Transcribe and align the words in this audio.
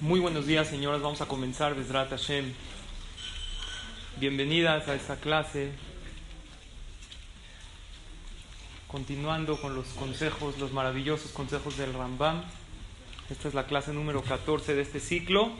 Muy 0.00 0.20
buenos 0.20 0.46
días, 0.46 0.68
señoras. 0.68 1.00
Vamos 1.00 1.22
a 1.22 1.26
comenzar 1.26 1.74
Besrat 1.74 2.10
Hashem. 2.10 2.52
Bienvenidas 4.20 4.86
a 4.88 4.94
esta 4.94 5.16
clase. 5.16 5.70
Continuando 8.88 9.58
con 9.58 9.74
los 9.74 9.86
consejos, 9.94 10.58
los 10.58 10.72
maravillosos 10.72 11.30
consejos 11.30 11.78
del 11.78 11.94
Rambam. 11.94 12.42
Esta 13.30 13.48
es 13.48 13.54
la 13.54 13.64
clase 13.64 13.94
número 13.94 14.20
14 14.20 14.74
de 14.74 14.82
este 14.82 15.00
ciclo. 15.00 15.50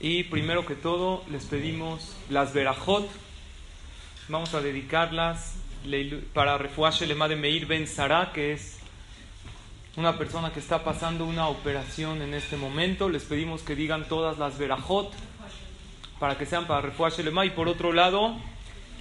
Y 0.00 0.24
primero 0.24 0.66
que 0.66 0.74
todo, 0.74 1.22
les 1.30 1.44
pedimos 1.44 2.16
las 2.28 2.52
verajot. 2.52 3.08
Vamos 4.26 4.52
a 4.54 4.60
dedicarlas 4.60 5.54
para 6.34 6.58
Refuash 6.58 7.02
Lema 7.02 7.28
de 7.28 7.36
Meir 7.36 7.66
Ben 7.66 7.86
Sara, 7.86 8.32
que 8.32 8.54
es 8.54 8.81
una 9.96 10.16
persona 10.16 10.52
que 10.52 10.60
está 10.60 10.84
pasando 10.84 11.26
una 11.26 11.48
operación 11.48 12.22
en 12.22 12.34
este 12.34 12.56
momento. 12.56 13.08
Les 13.08 13.24
pedimos 13.24 13.62
que 13.62 13.74
digan 13.74 14.08
todas 14.08 14.38
las 14.38 14.58
verajot 14.58 15.12
para 16.18 16.38
que 16.38 16.46
sean 16.46 16.66
para 16.66 16.80
Refuah 16.80 17.10
Shelema. 17.10 17.44
Y 17.44 17.50
por 17.50 17.68
otro 17.68 17.92
lado, 17.92 18.36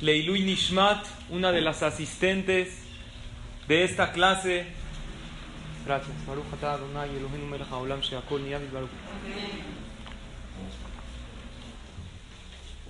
Leilui 0.02 0.42
Nishmat, 0.42 1.06
una 1.30 1.52
de 1.52 1.62
las 1.62 1.82
asistentes 1.84 2.80
de 3.68 3.84
esta 3.84 4.12
clase. 4.12 4.68
Gracias. 5.86 6.16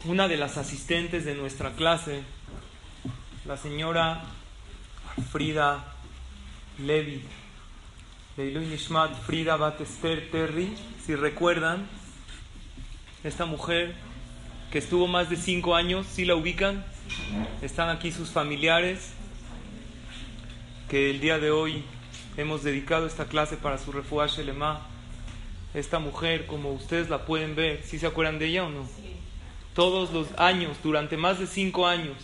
Una 0.06 0.28
de 0.28 0.38
las 0.38 0.58
asistentes 0.58 1.26
de 1.26 1.36
nuestra 1.36 1.72
clase, 1.74 2.24
la 3.46 3.56
señora 3.56 4.24
Frida 5.32 5.94
Levi 6.80 7.24
de 8.50 8.60
Nishmat 8.60 9.14
Frida 9.22 9.56
Batester 9.56 10.30
Terry, 10.32 10.76
si 11.06 11.14
recuerdan, 11.16 11.88
esta 13.24 13.46
mujer 13.46 13.94
que 14.72 14.80
estuvo 14.80 15.06
más 15.08 15.30
de 15.30 15.36
cinco 15.36 15.76
años, 15.76 16.08
si 16.08 16.26
la 16.26 16.34
ubican, 16.34 16.84
están 17.62 17.90
aquí 17.90 18.12
sus 18.12 18.32
familiares, 18.32 19.14
que 20.90 21.12
el 21.12 21.22
día 21.22 21.38
de 21.38 21.52
hoy 21.52 21.84
hemos 22.36 22.64
dedicado 22.64 23.06
esta 23.06 23.26
clase 23.26 23.58
para 23.58 23.78
su 23.78 23.92
refugio 23.92 24.44
Lema. 24.44 24.88
Esta 25.76 26.00
mujer, 26.00 26.48
como 26.48 26.74
ustedes 26.74 27.10
la 27.10 27.26
pueden 27.26 27.56
ver, 27.56 27.84
si 27.84 28.00
se 28.00 28.08
acuerdan 28.08 28.40
de 28.40 28.48
ella 28.48 28.66
o 28.66 28.70
no? 28.70 28.90
Todos 29.76 30.12
los 30.12 30.28
años, 30.38 30.78
durante 30.84 31.16
más 31.16 31.40
de 31.40 31.46
cinco 31.46 31.88
años, 31.88 32.18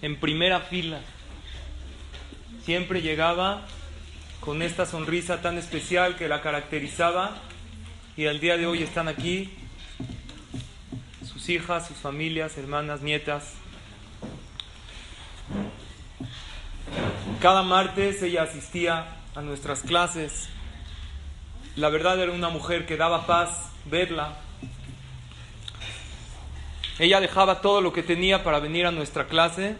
en 0.00 0.18
primera 0.18 0.60
fila, 0.60 1.00
siempre 2.64 3.02
llegaba 3.02 3.66
con 4.44 4.60
esta 4.60 4.84
sonrisa 4.84 5.40
tan 5.40 5.56
especial 5.56 6.16
que 6.16 6.28
la 6.28 6.42
caracterizaba 6.42 7.34
y 8.14 8.26
al 8.26 8.40
día 8.40 8.58
de 8.58 8.66
hoy 8.66 8.82
están 8.82 9.08
aquí 9.08 9.50
sus 11.24 11.48
hijas, 11.48 11.88
sus 11.88 11.96
familias, 11.96 12.58
hermanas, 12.58 13.00
nietas. 13.00 13.54
Cada 17.40 17.62
martes 17.62 18.22
ella 18.22 18.42
asistía 18.42 19.16
a 19.34 19.40
nuestras 19.40 19.80
clases. 19.80 20.50
La 21.74 21.88
verdad 21.88 22.20
era 22.20 22.32
una 22.32 22.50
mujer 22.50 22.84
que 22.84 22.98
daba 22.98 23.26
paz 23.26 23.70
verla. 23.86 24.36
Ella 26.98 27.18
dejaba 27.20 27.62
todo 27.62 27.80
lo 27.80 27.94
que 27.94 28.02
tenía 28.02 28.44
para 28.44 28.58
venir 28.58 28.84
a 28.84 28.90
nuestra 28.90 29.26
clase 29.26 29.76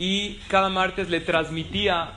y 0.00 0.36
cada 0.48 0.70
martes 0.70 1.10
le 1.10 1.20
transmitía 1.20 2.14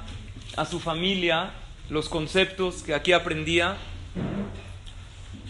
a 0.56 0.66
su 0.66 0.80
familia 0.80 1.52
los 1.90 2.08
conceptos 2.08 2.82
que 2.82 2.96
aquí 2.96 3.12
aprendía. 3.12 3.76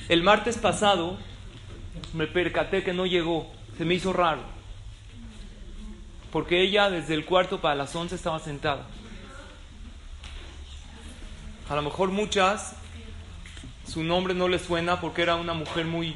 El 0.10 0.24
martes 0.24 0.58
pasado 0.58 1.20
me 2.12 2.26
percaté 2.26 2.84
que 2.84 2.92
no 2.92 3.06
llegó, 3.06 3.54
se 3.78 3.86
me 3.86 3.94
hizo 3.94 4.14
raro, 4.14 4.42
porque 6.32 6.62
ella 6.62 6.90
desde 6.90 7.14
el 7.14 7.24
cuarto 7.24 7.62
para 7.62 7.76
las 7.76 7.96
once 7.96 8.16
estaba 8.16 8.40
sentada. 8.40 8.88
A 11.70 11.76
lo 11.76 11.84
mejor 11.84 12.10
muchas 12.10 12.76
su 13.88 14.04
nombre 14.04 14.34
no 14.34 14.48
les 14.48 14.64
suena 14.64 15.00
porque 15.00 15.22
era 15.22 15.36
una 15.36 15.54
mujer 15.54 15.86
muy 15.86 16.16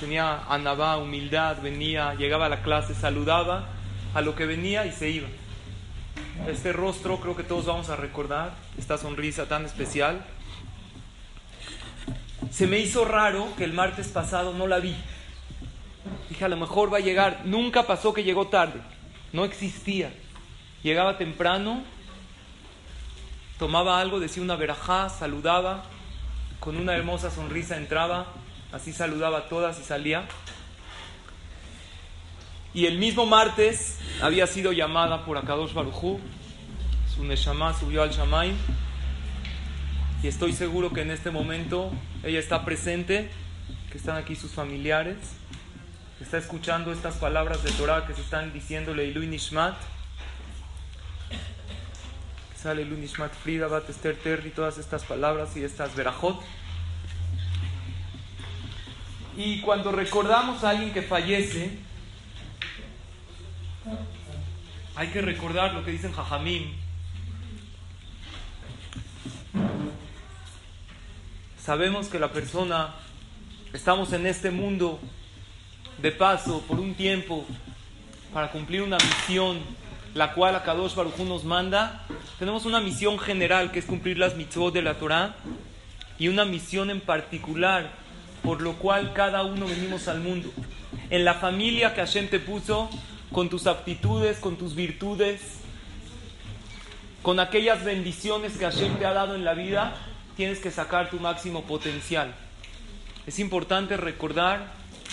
tenía 0.00 0.42
anabá, 0.48 0.96
humildad, 0.96 1.58
venía, 1.62 2.14
llegaba 2.14 2.46
a 2.46 2.48
la 2.48 2.62
clase, 2.62 2.96
saludaba 2.96 3.68
a 4.16 4.22
lo 4.22 4.34
que 4.34 4.46
venía 4.46 4.86
y 4.86 4.92
se 4.92 5.10
iba. 5.10 5.28
Este 6.46 6.72
rostro 6.72 7.18
creo 7.18 7.36
que 7.36 7.42
todos 7.42 7.66
vamos 7.66 7.88
a 7.88 7.96
recordar, 7.96 8.54
esta 8.78 8.98
sonrisa 8.98 9.46
tan 9.46 9.64
especial. 9.64 10.24
Se 12.50 12.66
me 12.66 12.78
hizo 12.78 13.04
raro 13.04 13.48
que 13.56 13.64
el 13.64 13.72
martes 13.72 14.08
pasado 14.08 14.52
no 14.52 14.66
la 14.66 14.78
vi. 14.78 14.94
Dije, 16.28 16.44
a 16.44 16.48
lo 16.48 16.56
mejor 16.56 16.92
va 16.92 16.98
a 16.98 17.00
llegar. 17.00 17.42
Nunca 17.44 17.82
pasó 17.84 18.12
que 18.12 18.24
llegó 18.24 18.46
tarde. 18.46 18.80
No 19.32 19.44
existía. 19.44 20.12
Llegaba 20.82 21.18
temprano, 21.18 21.82
tomaba 23.58 24.00
algo, 24.00 24.20
decía 24.20 24.42
una 24.42 24.56
verajá, 24.56 25.08
saludaba, 25.08 25.82
con 26.60 26.76
una 26.76 26.94
hermosa 26.94 27.30
sonrisa 27.30 27.76
entraba, 27.76 28.26
así 28.72 28.92
saludaba 28.92 29.38
a 29.38 29.48
todas 29.48 29.80
y 29.80 29.82
salía. 29.82 30.28
Y 32.76 32.84
el 32.84 32.98
mismo 32.98 33.24
martes 33.24 33.96
había 34.20 34.46
sido 34.46 34.70
llamada 34.70 35.24
por 35.24 35.38
Akadosh 35.38 35.72
Barujú, 35.72 36.20
su 37.14 37.24
Neshama 37.24 37.72
subió 37.72 38.02
al 38.02 38.10
Shamaim, 38.10 38.54
y 40.22 40.26
estoy 40.26 40.52
seguro 40.52 40.92
que 40.92 41.00
en 41.00 41.10
este 41.10 41.30
momento 41.30 41.90
ella 42.22 42.38
está 42.38 42.66
presente, 42.66 43.30
que 43.90 43.96
están 43.96 44.18
aquí 44.18 44.36
sus 44.36 44.50
familiares, 44.50 45.16
que 46.18 46.24
está 46.24 46.36
escuchando 46.36 46.92
estas 46.92 47.14
palabras 47.14 47.62
de 47.62 47.70
Torah 47.70 48.06
que 48.06 48.12
se 48.12 48.20
están 48.20 48.52
diciéndole 48.52 49.06
Ilui 49.06 49.26
Nishmat, 49.26 49.74
sale 52.62 52.82
Ilui 52.82 52.98
Nishmat 52.98 53.32
Frida, 53.32 53.68
Bat 53.68 53.88
Esther 53.88 54.16
Terry, 54.16 54.50
todas 54.50 54.76
estas 54.76 55.02
palabras 55.04 55.56
y 55.56 55.64
estas 55.64 55.96
verajot. 55.96 56.38
Y 59.34 59.62
cuando 59.62 59.92
recordamos 59.92 60.62
a 60.62 60.68
alguien 60.68 60.92
que 60.92 61.00
fallece, 61.00 61.86
hay 64.94 65.08
que 65.08 65.20
recordar 65.20 65.74
lo 65.74 65.84
que 65.84 65.90
dicen 65.90 66.12
Jajamim. 66.12 66.72
Sabemos 71.58 72.08
que 72.08 72.18
la 72.18 72.32
persona, 72.32 72.94
estamos 73.72 74.12
en 74.12 74.26
este 74.26 74.50
mundo 74.50 75.00
de 76.00 76.12
paso 76.12 76.62
por 76.68 76.78
un 76.78 76.94
tiempo 76.94 77.44
para 78.32 78.50
cumplir 78.50 78.82
una 78.82 78.98
misión, 78.98 79.58
la 80.14 80.32
cual 80.34 80.54
Akadosh 80.54 80.94
Baruj 80.94 81.18
nos 81.20 81.44
manda. 81.44 82.06
Tenemos 82.38 82.64
una 82.66 82.80
misión 82.80 83.18
general 83.18 83.72
que 83.72 83.80
es 83.80 83.84
cumplir 83.84 84.18
las 84.18 84.36
mitzvot 84.36 84.72
de 84.72 84.82
la 84.82 84.94
Torah 84.94 85.34
y 86.18 86.28
una 86.28 86.44
misión 86.44 86.90
en 86.90 87.00
particular 87.00 87.90
por 88.46 88.62
lo 88.62 88.74
cual 88.74 89.12
cada 89.12 89.42
uno 89.42 89.66
venimos 89.66 90.06
al 90.06 90.20
mundo. 90.20 90.52
En 91.10 91.24
la 91.24 91.34
familia 91.34 91.94
que 91.94 92.00
Hashem 92.00 92.28
te 92.28 92.38
puso, 92.38 92.88
con 93.36 93.50
tus 93.50 93.66
aptitudes, 93.66 94.38
con 94.38 94.56
tus 94.56 94.74
virtudes, 94.74 95.42
con 97.20 97.38
aquellas 97.38 97.84
bendiciones 97.84 98.56
que 98.56 98.64
Hashem 98.64 98.96
te 98.96 99.04
ha 99.04 99.12
dado 99.12 99.34
en 99.34 99.44
la 99.44 99.52
vida, 99.52 99.94
tienes 100.38 100.58
que 100.58 100.70
sacar 100.70 101.10
tu 101.10 101.20
máximo 101.20 101.64
potencial. 101.64 102.34
Es 103.26 103.38
importante 103.38 103.98
recordar, 103.98 104.72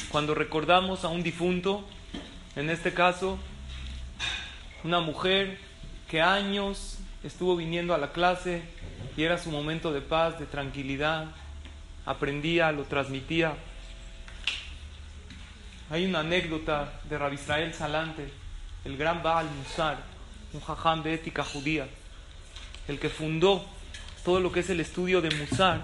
cuando 0.10 0.36
recordamos 0.36 1.04
a 1.04 1.10
un 1.10 1.22
difunto, 1.22 1.84
en 2.56 2.70
este 2.70 2.94
caso, 2.94 3.38
una 4.86 5.02
mujer 5.02 5.58
que 6.08 6.22
años 6.22 7.00
estuvo 7.26 7.58
viniendo 7.58 7.94
a 7.94 7.98
la 7.98 8.14
clase 8.14 8.62
y 9.18 9.24
era 9.24 9.38
su 9.38 9.52
momento 9.52 9.92
de 9.92 10.00
paz, 10.00 10.40
de 10.40 10.46
tranquilidad, 10.46 11.26
aprendía, 12.06 12.72
lo 12.72 12.84
transmitía. 12.84 13.58
Hay 15.94 16.08
una 16.08 16.22
anécdota 16.22 16.92
de 17.08 17.20
Rabbi 17.20 17.36
Israel 17.36 17.72
Salante, 17.72 18.28
el 18.84 18.98
gran 18.98 19.22
Baal 19.22 19.46
Musar, 19.46 20.00
un 20.52 20.60
jajam 20.60 21.04
de 21.04 21.14
ética 21.14 21.44
judía, 21.44 21.88
el 22.88 22.98
que 22.98 23.10
fundó 23.10 23.64
todo 24.26 24.40
lo 24.40 24.52
que 24.52 24.62
es 24.62 24.72
el 24.72 24.80
estudio 24.80 25.22
de 25.22 25.30
Musar, 25.36 25.82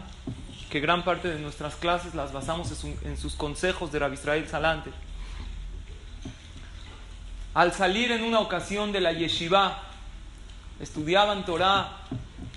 que 0.71 0.79
gran 0.79 1.03
parte 1.03 1.27
de 1.27 1.37
nuestras 1.37 1.75
clases 1.75 2.15
las 2.15 2.33
basamos 2.33 2.73
en 3.03 3.17
sus 3.17 3.35
consejos 3.35 3.91
de 3.91 3.99
Rabbi 3.99 4.15
Israel 4.15 4.47
Salante. 4.47 4.89
Al 7.53 7.71
salir 7.73 8.11
en 8.11 8.23
una 8.23 8.39
ocasión 8.39 8.91
de 8.91 9.01
la 9.01 9.13
yeshiva, 9.13 9.83
estudiaban 10.79 11.45
Torah 11.45 11.97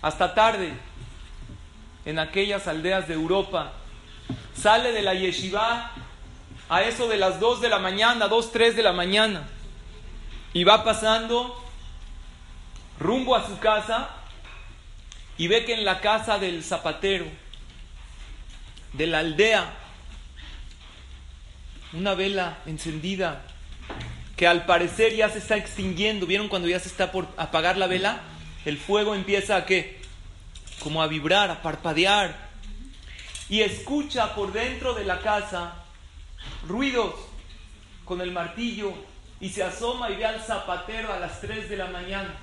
hasta 0.01 0.33
tarde 0.33 0.73
en 2.07 2.19
aquellas 2.19 2.67
aldeas 2.67 3.09
de 3.09 3.13
Europa. 3.13 3.73
Sale 4.55 4.93
de 4.93 5.03
la 5.03 5.13
yeshiva 5.13 5.93
a 6.69 6.83
eso 6.83 7.09
de 7.09 7.17
las 7.17 7.41
2 7.41 7.61
de 7.61 7.69
la 7.69 7.79
mañana, 7.79 8.29
2, 8.29 8.53
3 8.53 8.77
de 8.77 8.83
la 8.83 8.93
mañana, 8.93 9.49
y 10.53 10.65
va 10.65 10.85
pasando 10.85 11.63
rumbo 12.99 13.37
a 13.37 13.47
su 13.47 13.59
casa 13.59 14.11
y 15.37 15.49
ve 15.49 15.65
que 15.65 15.75
en 15.75 15.85
la 15.85 16.01
casa 16.01 16.39
del 16.39 16.63
zapatero, 16.63 17.27
de 18.93 19.07
la 19.07 19.21
aldea, 19.21 19.73
una 21.93 22.15
vela 22.15 22.59
encendida 22.67 23.43
que 24.37 24.47
al 24.47 24.67
parecer 24.67 25.15
ya 25.15 25.29
se 25.29 25.39
está 25.39 25.57
extinguiendo. 25.57 26.27
¿Vieron 26.27 26.49
cuando 26.49 26.69
ya 26.69 26.81
se 26.81 26.89
está 26.89 27.13
por 27.13 27.29
apagar 27.37 27.77
la 27.77 27.87
vela? 27.87 28.21
El 28.65 28.79
fuego 28.79 29.15
empieza 29.15 29.57
a 29.57 29.67
qué? 29.67 30.01
Como 30.81 31.03
a 31.03 31.07
vibrar, 31.07 31.51
a 31.51 31.63
parpadear. 31.63 32.51
Y 33.49 33.61
escucha 33.61 34.35
por 34.35 34.53
dentro 34.53 34.95
de 34.95 35.05
la 35.05 35.21
casa 35.21 35.82
ruidos 36.67 37.15
con 38.05 38.21
el 38.21 38.33
martillo 38.33 38.93
y 39.41 39.51
se 39.51 39.63
asoma 39.63 40.11
y 40.11 40.17
ve 40.17 40.25
al 40.25 40.41
zapatero 40.41 41.13
a 41.13 41.19
las 41.19 41.41
3 41.41 41.69
de 41.69 41.77
la 41.77 41.87
mañana, 41.87 42.35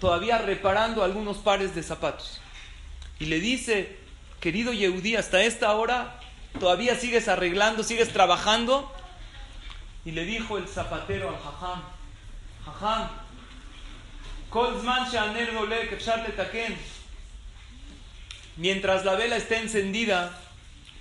todavía 0.00 0.38
reparando 0.38 1.02
algunos 1.02 1.38
pares 1.38 1.74
de 1.74 1.82
zapatos. 1.82 2.40
Y 3.18 3.26
le 3.26 3.40
dice, 3.40 3.98
querido 4.40 4.72
Yehudí, 4.72 5.16
hasta 5.16 5.42
esta 5.42 5.74
hora 5.74 6.20
todavía 6.60 6.96
sigues 6.96 7.28
arreglando, 7.28 7.82
sigues 7.82 8.12
trabajando. 8.12 8.92
Y 10.04 10.12
le 10.12 10.24
dijo 10.24 10.58
el 10.58 10.68
zapatero 10.68 11.30
al 11.30 11.38
jajam, 11.38 11.82
jajam, 12.64 13.08
mientras 18.56 19.04
la 19.04 19.14
vela 19.14 19.36
esté 19.36 19.58
encendida, 19.58 20.38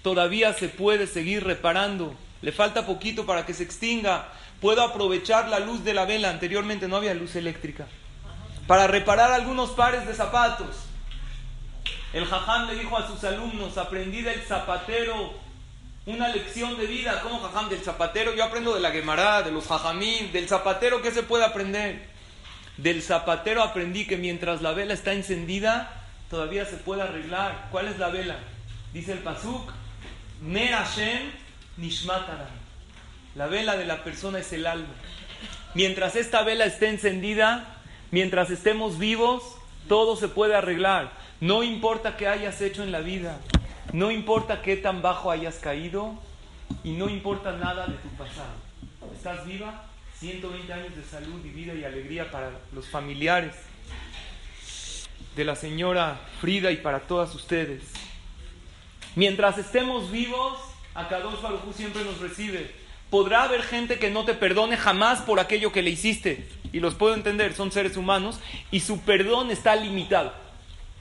todavía 0.06 0.54
se 0.54 0.69
puede 0.69 1.07
seguir 1.07 1.44
reparando. 1.44 2.13
Le 2.44 2.52
falta 2.52 2.86
poquito 2.86 3.25
para 3.25 3.44
que 3.44 3.56
se 3.56 3.63
extinga. 3.63 4.28
Puedo 4.62 4.84
aprovechar 4.84 5.50
la 5.50 5.57
luz 5.57 5.84
de 5.84 5.96
la 5.96 6.06
vela. 6.06 6.30
Anteriormente 6.30 6.88
no 6.88 6.98
había 6.98 7.16
luz 7.16 7.36
eléctrica. 7.36 7.88
Para 8.68 8.86
reparar 8.86 9.31
algunos 9.31 9.72
pares 9.72 10.06
de 10.06 10.13
zapatos. 10.13 10.75
El 12.13 12.24
jajam 12.28 12.68
le 12.68 12.75
dijo 12.75 12.96
a 12.96 13.07
sus 13.07 13.24
alumnos, 13.24 13.80
aprendí 13.80 14.22
del 14.22 14.42
zapatero 14.44 15.34
una 16.06 16.28
lección 16.28 16.78
de 16.78 16.86
vida. 16.86 17.22
¿Cómo 17.24 17.40
jajam? 17.40 17.69
Del 17.69 17.81
zapatero. 17.81 18.36
Yo 18.36 18.44
aprendo 18.44 18.75
de 18.75 18.81
la 18.81 18.92
Gemara, 18.92 19.42
de 19.42 19.50
los 19.50 19.66
jajamín. 19.66 20.31
Del 20.31 20.48
zapatero, 20.48 21.01
¿qué 21.01 21.10
se 21.10 21.24
puede 21.24 21.46
aprender? 21.46 22.08
Del 22.78 23.01
zapatero 23.01 23.63
aprendí 23.63 24.06
que 24.06 24.18
mientras 24.18 24.62
la 24.62 24.74
vela 24.74 24.94
está 24.94 25.13
encendida, 25.13 25.92
todavía 26.30 26.63
se 26.66 26.78
puede 26.78 27.01
arreglar. 27.01 27.69
¿Cuál 27.72 27.88
es 27.88 27.98
la 27.98 28.10
vela? 28.10 28.38
Dice 28.94 29.12
el 29.12 29.19
Pasuk, 29.19 29.72
Ner 30.42 30.74
Hashem. 30.74 31.32
La 33.36 33.48
vela 33.48 33.76
de 33.76 33.86
la 33.86 34.04
persona 34.04 34.40
es 34.40 34.54
el 34.54 34.66
alma. 34.66 34.94
Mientras 35.74 36.16
esta 36.16 36.44
vela 36.44 36.66
esté 36.66 36.88
encendida, 36.90 37.82
mientras 38.12 38.50
estemos 38.50 38.98
vivos, 38.98 39.44
todo 39.90 40.16
se 40.16 40.30
puede 40.30 40.56
arreglar. 40.56 41.12
No 41.42 41.64
importa 41.64 42.16
qué 42.16 42.28
hayas 42.28 42.62
hecho 42.62 42.82
en 42.84 42.94
la 42.94 43.02
vida, 43.02 43.40
no 43.92 44.10
importa 44.10 44.62
qué 44.62 44.78
tan 44.78 45.02
bajo 45.02 45.32
hayas 45.32 45.58
caído 45.58 46.16
y 46.84 46.94
no 46.94 47.10
importa 47.10 47.52
nada 47.52 47.88
de 47.88 47.96
tu 47.96 48.08
pasado. 48.10 48.56
¿Estás 49.14 49.46
viva? 49.46 49.84
120 50.20 50.72
años 50.72 50.96
de 50.96 51.04
salud 51.04 51.44
y 51.44 51.50
vida 51.50 51.74
y 51.74 51.84
alegría 51.84 52.32
para 52.32 52.52
los 52.74 52.88
familiares 52.88 53.54
de 55.36 55.44
la 55.44 55.56
señora 55.58 56.22
Frida 56.40 56.72
y 56.72 56.78
para 56.78 57.02
todas 57.02 57.36
ustedes. 57.36 57.84
Mientras 59.15 59.57
estemos 59.57 60.12
vivos, 60.12 60.59
Akadosh 60.94 61.41
Baruj 61.41 61.73
siempre 61.73 62.03
nos 62.03 62.19
recibe. 62.19 62.69
Podrá 63.09 63.44
haber 63.44 63.63
gente 63.63 63.97
que 63.97 64.12
no 64.12 64.25
te 64.25 64.33
perdone 64.33 64.75
jamás 64.75 65.21
por 65.21 65.39
aquello 65.39 65.71
que 65.71 65.81
le 65.81 65.91
hiciste. 65.91 66.50
Y 66.73 66.81
los 66.81 66.95
puedo 66.95 67.13
entender, 67.13 67.53
son 67.53 67.71
seres 67.71 67.95
humanos 67.95 68.41
y 68.71 68.81
su 68.81 69.00
perdón 69.01 69.51
está 69.51 69.77
limitado. 69.77 70.33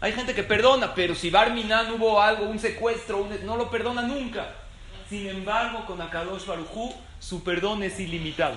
Hay 0.00 0.12
gente 0.12 0.32
que 0.32 0.44
perdona, 0.44 0.94
pero 0.94 1.16
si 1.16 1.30
Barminan 1.30 1.90
hubo 1.90 2.22
algo, 2.22 2.44
un 2.44 2.60
secuestro, 2.60 3.26
no 3.44 3.56
lo 3.56 3.68
perdona 3.68 4.02
nunca. 4.02 4.54
Sin 5.08 5.26
embargo, 5.26 5.84
con 5.84 6.00
Akadosh 6.00 6.46
Baruj 6.46 6.94
su 7.18 7.42
perdón 7.42 7.82
es 7.82 7.98
ilimitado. 7.98 8.54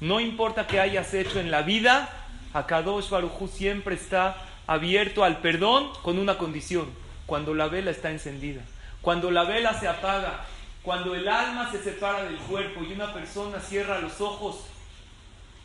No 0.00 0.20
importa 0.20 0.68
qué 0.68 0.78
hayas 0.78 1.12
hecho 1.14 1.40
en 1.40 1.50
la 1.50 1.62
vida, 1.62 2.10
Akadosh 2.54 3.10
Baruj 3.10 3.50
siempre 3.50 3.96
está 3.96 4.36
abierto 4.68 5.24
al 5.24 5.38
perdón 5.38 5.90
con 6.02 6.16
una 6.16 6.38
condición, 6.38 6.88
cuando 7.26 7.54
la 7.54 7.66
vela 7.66 7.90
está 7.90 8.12
encendida. 8.12 8.62
Cuando 9.02 9.30
la 9.30 9.44
vela 9.44 9.78
se 9.78 9.88
apaga, 9.88 10.44
cuando 10.82 11.14
el 11.14 11.28
alma 11.28 11.70
se 11.70 11.82
separa 11.82 12.24
del 12.24 12.36
cuerpo 12.36 12.82
y 12.84 12.92
una 12.92 13.12
persona 13.12 13.60
cierra 13.60 14.00
los 14.00 14.20
ojos 14.20 14.64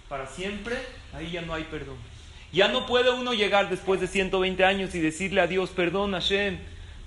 para 0.09 0.27
siempre, 0.27 0.77
ahí 1.13 1.31
ya 1.31 1.41
no 1.41 1.53
hay 1.53 1.63
perdón. 1.63 1.97
Ya 2.51 2.67
no 2.67 2.85
puede 2.85 3.09
uno 3.11 3.33
llegar 3.33 3.69
después 3.69 3.99
de 3.99 4.07
120 4.07 4.63
años 4.63 4.95
y 4.95 4.99
decirle 4.99 5.41
a 5.41 5.47
Dios, 5.47 5.71
perdón 5.71 6.13
Hashem, 6.13 6.57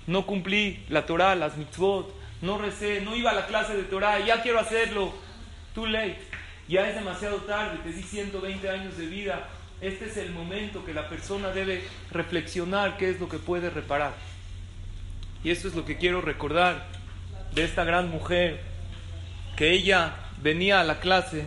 no 0.05 0.25
cumplí 0.25 0.83
la 0.89 1.05
Torah, 1.05 1.35
las 1.35 1.57
mitzvot, 1.57 2.13
no 2.41 2.57
recé, 2.57 3.01
no 3.01 3.15
iba 3.15 3.31
a 3.31 3.35
la 3.35 3.47
clase 3.47 3.75
de 3.75 3.83
Torah, 3.83 4.19
ya 4.19 4.41
quiero 4.41 4.59
hacerlo. 4.59 5.13
Too 5.75 5.87
late. 5.87 6.19
Ya 6.67 6.87
es 6.87 6.95
demasiado 6.95 7.37
tarde, 7.37 7.79
te 7.83 7.91
di 7.91 8.03
120 8.03 8.69
años 8.69 8.97
de 8.97 9.07
vida. 9.07 9.49
Este 9.81 10.05
es 10.05 10.17
el 10.17 10.31
momento 10.31 10.85
que 10.85 10.93
la 10.93 11.09
persona 11.09 11.49
debe 11.49 11.83
reflexionar 12.11 12.97
qué 12.97 13.09
es 13.09 13.19
lo 13.19 13.27
que 13.27 13.39
puede 13.39 13.69
reparar. 13.69 14.13
Y 15.43 15.51
esto 15.51 15.67
es 15.67 15.75
lo 15.75 15.85
que 15.85 15.97
quiero 15.97 16.21
recordar 16.21 16.87
de 17.53 17.63
esta 17.63 17.83
gran 17.83 18.09
mujer, 18.09 18.61
que 19.55 19.71
ella 19.71 20.15
venía 20.41 20.81
a 20.81 20.83
la 20.83 20.99
clase 20.99 21.45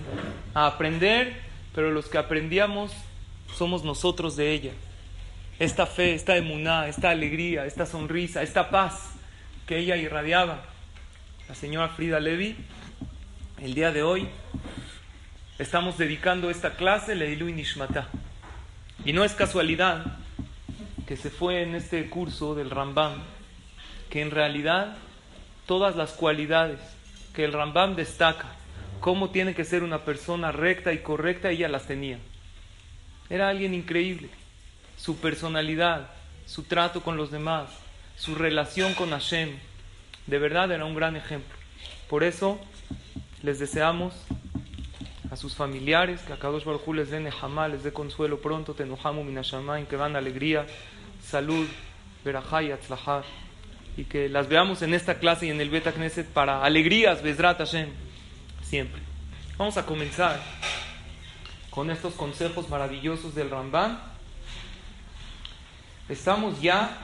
a 0.55 0.67
aprender, 0.67 1.41
pero 1.75 1.91
los 1.91 2.07
que 2.07 2.19
aprendíamos 2.19 2.93
somos 3.55 3.85
nosotros 3.85 4.37
de 4.37 4.53
ella. 4.53 4.73
Esta 5.59 5.87
fe, 5.87 6.15
esta 6.15 6.37
emuná, 6.37 6.89
esta 6.89 7.11
alegría, 7.11 7.67
esta 7.67 7.87
sonrisa, 7.87 8.43
esta 8.43 8.71
paz 8.71 9.13
que 9.67 9.79
ella 9.79 9.97
irradiaba. 9.97 10.65
La 11.49 11.55
señora 11.55 11.91
Frida 11.91 12.19
Levy, 12.19 12.57
el 13.61 13.75
día 13.75 13.93
de 13.93 14.03
hoy 14.03 14.29
estamos 15.59 15.99
dedicando 15.99 16.51
esta 16.51 16.75
clase 16.77 17.15
Leilu 17.15 17.51
Nishmata. 17.51 18.09
Y 19.05 19.13
no 19.13 19.23
es 19.23 19.35
casualidad 19.35 20.19
que 21.07 21.17
se 21.17 21.31
fue 21.31 21.63
en 21.63 21.75
este 21.75 22.09
curso 22.09 22.55
del 22.55 22.71
Rambam 22.71 23.23
que 24.13 24.21
en 24.21 24.31
realidad 24.31 24.95
todas 25.65 25.97
las 25.97 26.13
cualidades 26.13 26.79
que 27.35 27.47
el 27.47 27.53
Rambam 27.55 27.97
destaca, 27.97 28.49
cómo 29.01 29.31
tiene 29.31 29.55
que 29.55 29.65
ser 29.65 29.83
una 29.83 30.01
persona 30.01 30.53
recta 30.53 30.93
y 30.93 30.99
correcta, 30.99 31.49
ella 31.49 31.67
las 31.71 31.87
tenía. 31.87 32.19
Era 33.31 33.49
alguien 33.49 33.73
increíble. 33.73 34.29
Su 34.99 35.17
personalidad, 35.17 36.11
su 36.45 36.65
trato 36.65 37.01
con 37.01 37.17
los 37.17 37.31
demás, 37.31 37.71
su 38.19 38.35
relación 38.35 38.93
con 38.93 39.13
Hashem, 39.13 39.57
de 40.27 40.39
verdad 40.39 40.71
era 40.71 40.85
un 40.85 40.95
gran 40.95 41.17
ejemplo. 41.17 41.57
Por 42.11 42.23
eso 42.23 42.61
les 43.43 43.59
deseamos 43.59 44.13
a 45.31 45.37
sus 45.37 45.57
familiares 45.57 46.21
que 46.21 46.35
a 46.35 46.39
Kadosh 46.39 46.65
Baruj 46.65 46.87
les 46.95 47.11
dé 47.11 47.19
Nehama, 47.19 47.67
les 47.67 47.83
dé 47.83 47.95
consuelo 47.95 48.43
pronto, 48.43 48.75
Tenuhamu 48.75 49.25
Minashamayim, 49.25 49.87
que 49.87 49.97
van 49.97 50.17
alegría, 50.17 50.67
salud, 51.23 51.67
verajá 52.23 52.63
y 52.63 52.73
y 53.97 54.05
que 54.05 54.29
las 54.29 54.49
veamos 54.49 54.83
en 54.83 54.95
esta 54.95 55.19
clase 55.19 55.47
y 55.47 55.51
en 55.51 55.61
el 55.61 55.71
Beta 55.71 55.93
Knesset 55.93 56.27
para 56.27 56.65
alegrías, 56.65 57.23
Bezrat 57.23 57.59
Hashem, 57.59 57.89
siempre. 58.63 59.03
Vamos 59.59 59.77
a 59.77 59.85
comenzar 59.85 60.41
con 61.71 61.91
estos 61.91 62.15
consejos 62.15 62.69
maravillosos 62.69 63.35
del 63.35 63.51
Ramban. 63.51 64.01
Estamos 66.09 66.61
ya 66.61 66.99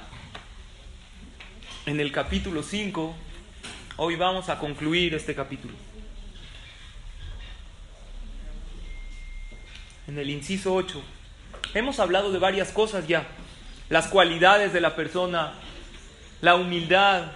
en 1.87 2.01
el 2.01 2.11
capítulo 2.11 2.63
5. 2.63 3.15
Hoy 3.97 4.17
vamos 4.17 4.49
a 4.49 4.59
concluir 4.59 5.15
este 5.15 5.35
capítulo. 5.35 5.75
En 10.07 10.19
el 10.19 10.31
inciso 10.31 10.75
8. 10.75 11.03
Hemos 11.75 12.01
hablado 12.01 12.33
de 12.33 12.39
varias 12.39 12.73
cosas 12.73 13.07
ya. 13.07 13.27
Las 13.91 14.09
cualidades 14.09 14.73
de 14.73 14.81
la 14.81 14.97
persona, 14.97 15.55
la 16.41 16.55
humildad, 16.55 17.33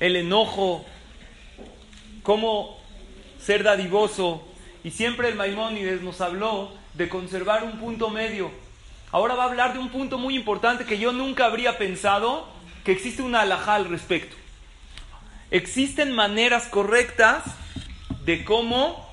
el 0.00 0.16
enojo, 0.16 0.84
cómo 2.22 2.78
ser 3.38 3.62
dadivoso. 3.62 4.46
Y 4.82 4.90
siempre 4.90 5.28
el 5.28 5.34
Maimónides 5.34 6.02
nos 6.02 6.20
habló 6.20 6.72
de 6.94 7.08
conservar 7.08 7.64
un 7.64 7.78
punto 7.78 8.10
medio. 8.10 8.50
Ahora 9.10 9.34
va 9.34 9.44
a 9.44 9.46
hablar 9.46 9.72
de 9.72 9.78
un 9.78 9.90
punto 9.90 10.18
muy 10.18 10.34
importante 10.34 10.84
que 10.84 10.98
yo 10.98 11.12
nunca 11.12 11.46
habría 11.46 11.78
pensado 11.78 12.48
que 12.84 12.92
existe 12.92 13.22
una 13.22 13.42
alhaja 13.42 13.76
al 13.76 13.88
respecto. 13.88 14.36
Existen 15.50 16.12
maneras 16.12 16.66
correctas 16.66 17.44
de 18.24 18.44
cómo 18.44 19.08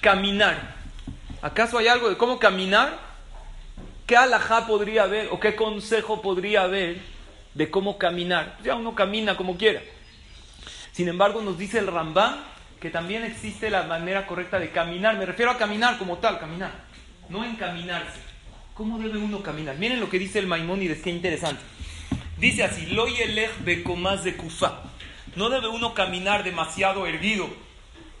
caminar. 0.00 0.76
¿Acaso 1.42 1.78
hay 1.78 1.88
algo 1.88 2.08
de 2.08 2.16
cómo 2.16 2.38
caminar? 2.38 2.98
¿Qué 4.06 4.16
alhaja 4.16 4.66
podría 4.66 5.04
haber 5.04 5.28
o 5.30 5.40
qué 5.40 5.56
consejo 5.56 6.22
podría 6.22 6.62
haber 6.62 7.00
de 7.56 7.70
cómo 7.70 7.96
caminar. 7.96 8.58
Ya 8.62 8.74
uno 8.74 8.94
camina 8.94 9.36
como 9.36 9.56
quiera. 9.56 9.80
Sin 10.92 11.08
embargo, 11.08 11.40
nos 11.40 11.58
dice 11.58 11.78
el 11.78 11.86
Rambam 11.86 12.36
que 12.80 12.90
también 12.90 13.24
existe 13.24 13.70
la 13.70 13.84
manera 13.84 14.26
correcta 14.26 14.58
de 14.58 14.70
caminar. 14.70 15.16
Me 15.16 15.24
refiero 15.24 15.50
a 15.50 15.56
caminar 15.56 15.98
como 15.98 16.18
tal, 16.18 16.38
caminar, 16.38 16.72
no 17.30 17.44
encaminarse. 17.44 18.20
¿Cómo 18.74 18.98
debe 18.98 19.16
uno 19.16 19.42
caminar? 19.42 19.78
Miren 19.78 20.00
lo 20.00 20.10
que 20.10 20.18
dice 20.18 20.38
el 20.38 20.46
Maimónides, 20.46 21.00
qué 21.00 21.08
interesante. 21.08 21.62
Dice 22.38 22.62
así, 22.62 22.86
lo 22.86 23.06
más 23.96 24.22
de 24.22 24.36
kufa. 24.36 24.82
No 25.34 25.48
debe 25.48 25.68
uno 25.68 25.94
caminar 25.94 26.44
demasiado 26.44 27.06
erguido. 27.06 27.48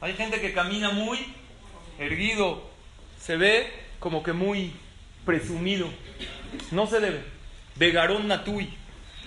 Hay 0.00 0.14
gente 0.14 0.40
que 0.40 0.54
camina 0.54 0.90
muy 0.90 1.18
erguido. 1.98 2.62
Se 3.20 3.36
ve 3.36 3.70
como 3.98 4.22
que 4.22 4.32
muy 4.32 4.72
presumido. 5.26 5.88
No 6.70 6.86
se 6.86 7.00
debe. 7.00 7.22
Vegarón 7.76 8.26
natui. 8.26 8.70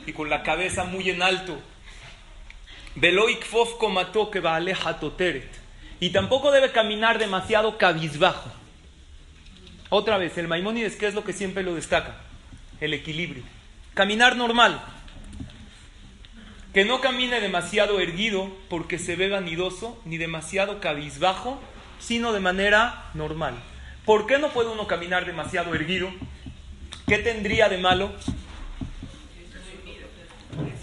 Y 0.05 0.13
con 0.13 0.29
la 0.29 0.43
cabeza 0.43 0.83
muy 0.83 1.09
en 1.09 1.21
alto. 1.21 1.59
Y 5.99 6.09
tampoco 6.09 6.51
debe 6.51 6.71
caminar 6.71 7.19
demasiado 7.19 7.77
cabizbajo. 7.77 8.51
Otra 9.89 10.17
vez, 10.17 10.37
el 10.37 10.47
Maimónides, 10.47 10.95
¿qué 10.95 11.07
es 11.07 11.13
lo 11.13 11.23
que 11.23 11.33
siempre 11.33 11.63
lo 11.63 11.75
destaca? 11.75 12.15
El 12.79 12.93
equilibrio. 12.93 13.43
Caminar 13.93 14.35
normal. 14.35 14.81
Que 16.73 16.85
no 16.85 17.01
camine 17.01 17.41
demasiado 17.41 17.99
erguido 17.99 18.51
porque 18.69 18.99
se 18.99 19.15
ve 19.15 19.29
vanidoso, 19.29 19.99
ni 20.05 20.17
demasiado 20.17 20.79
cabizbajo, 20.79 21.59
sino 21.99 22.31
de 22.31 22.39
manera 22.39 23.09
normal. 23.13 23.55
¿Por 24.05 24.27
qué 24.27 24.37
no 24.37 24.49
puede 24.49 24.69
uno 24.69 24.87
caminar 24.87 25.25
demasiado 25.25 25.73
erguido? 25.73 26.09
¿Qué 27.07 27.17
tendría 27.17 27.69
de 27.69 27.79
malo? 27.79 28.11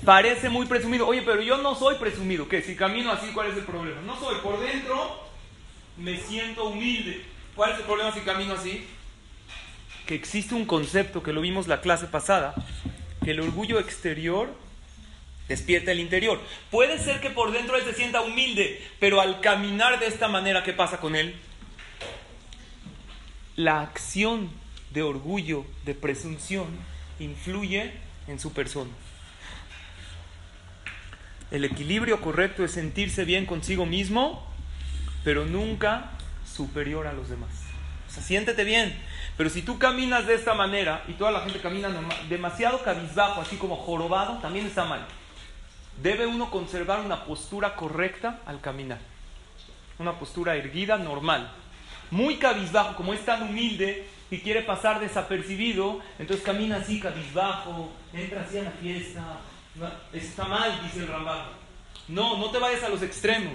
Parece 0.06 0.48
muy 0.48 0.64
presumido. 0.64 1.06
Oye, 1.06 1.20
pero 1.20 1.42
yo 1.42 1.58
no 1.58 1.74
soy 1.74 1.96
presumido. 1.96 2.48
¿Qué? 2.48 2.62
Si 2.62 2.76
camino 2.76 3.12
así, 3.12 3.26
¿cuál 3.34 3.50
es 3.50 3.58
el 3.58 3.64
problema? 3.64 4.00
No 4.00 4.18
soy. 4.18 4.36
Por 4.36 4.58
dentro 4.58 5.20
me 5.98 6.16
siento 6.16 6.64
humilde. 6.64 7.22
¿Cuál 7.54 7.72
es 7.72 7.78
el 7.80 7.84
problema 7.84 8.12
si 8.12 8.20
camino 8.20 8.54
así? 8.54 8.86
que 10.06 10.14
existe 10.14 10.54
un 10.54 10.64
concepto 10.64 11.22
que 11.22 11.32
lo 11.32 11.40
vimos 11.40 11.66
la 11.66 11.80
clase 11.80 12.06
pasada, 12.06 12.54
que 13.24 13.32
el 13.32 13.40
orgullo 13.40 13.80
exterior 13.80 14.48
despierta 15.48 15.90
el 15.90 16.00
interior. 16.00 16.40
Puede 16.70 16.98
ser 16.98 17.20
que 17.20 17.30
por 17.30 17.52
dentro 17.52 17.76
él 17.76 17.84
se 17.84 17.92
sienta 17.92 18.20
humilde, 18.20 18.80
pero 19.00 19.20
al 19.20 19.40
caminar 19.40 19.98
de 19.98 20.06
esta 20.06 20.28
manera, 20.28 20.62
¿qué 20.62 20.72
pasa 20.72 20.98
con 20.98 21.16
él? 21.16 21.34
La 23.56 23.80
acción 23.80 24.50
de 24.90 25.02
orgullo, 25.02 25.66
de 25.84 25.94
presunción, 25.94 26.66
influye 27.18 27.92
en 28.28 28.38
su 28.38 28.52
persona. 28.52 28.90
El 31.50 31.64
equilibrio 31.64 32.20
correcto 32.20 32.64
es 32.64 32.72
sentirse 32.72 33.24
bien 33.24 33.46
consigo 33.46 33.86
mismo, 33.86 34.44
pero 35.22 35.44
nunca 35.44 36.10
superior 36.44 37.06
a 37.06 37.12
los 37.12 37.28
demás. 37.28 37.50
O 38.08 38.12
sea, 38.12 38.22
siéntete 38.22 38.64
bien, 38.64 38.96
pero 39.36 39.48
si 39.50 39.62
tú 39.62 39.78
caminas 39.78 40.26
de 40.26 40.34
esta 40.34 40.54
manera 40.54 41.04
y 41.06 41.12
toda 41.12 41.30
la 41.30 41.40
gente 41.40 41.60
camina 41.60 41.88
demasiado 42.28 42.82
cabizbajo, 42.82 43.40
así 43.40 43.56
como 43.56 43.76
jorobado, 43.76 44.38
también 44.38 44.66
está 44.66 44.84
mal. 44.84 45.06
Debe 46.02 46.26
uno 46.26 46.50
conservar 46.50 47.00
una 47.00 47.24
postura 47.24 47.76
correcta 47.76 48.40
al 48.44 48.60
caminar. 48.60 48.98
Una 49.98 50.18
postura 50.18 50.56
erguida, 50.56 50.98
normal. 50.98 51.50
Muy 52.10 52.36
cabizbajo, 52.36 52.96
como 52.96 53.14
es 53.14 53.24
tan 53.24 53.42
humilde 53.42 54.06
y 54.30 54.38
quiere 54.38 54.62
pasar 54.62 55.00
desapercibido, 55.00 56.00
entonces 56.18 56.44
camina 56.44 56.76
así 56.76 56.98
cabizbajo, 56.98 57.92
entra 58.12 58.42
así 58.42 58.58
a 58.58 58.64
la 58.64 58.70
fiesta. 58.72 59.22
Está 60.12 60.44
mal, 60.44 60.80
dice 60.82 61.00
el 61.00 61.08
Rambam. 61.08 61.46
No, 62.08 62.38
no 62.38 62.50
te 62.50 62.58
vayas 62.58 62.82
a 62.82 62.88
los 62.88 63.02
extremos. 63.02 63.54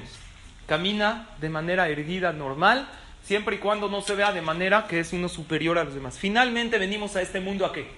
Camina 0.67 1.29
de 1.39 1.49
manera 1.49 1.89
erguida, 1.89 2.31
normal, 2.31 2.87
siempre 3.23 3.55
y 3.55 3.59
cuando 3.59 3.89
no 3.89 4.01
se 4.01 4.15
vea 4.15 4.31
de 4.31 4.41
manera 4.41 4.87
que 4.87 4.99
es 4.99 5.13
uno 5.13 5.29
superior 5.29 5.77
a 5.77 5.83
los 5.83 5.93
demás. 5.93 6.19
Finalmente 6.19 6.77
venimos 6.77 7.15
a 7.15 7.21
este 7.21 7.39
mundo 7.39 7.65
a 7.65 7.73
qué? 7.73 7.89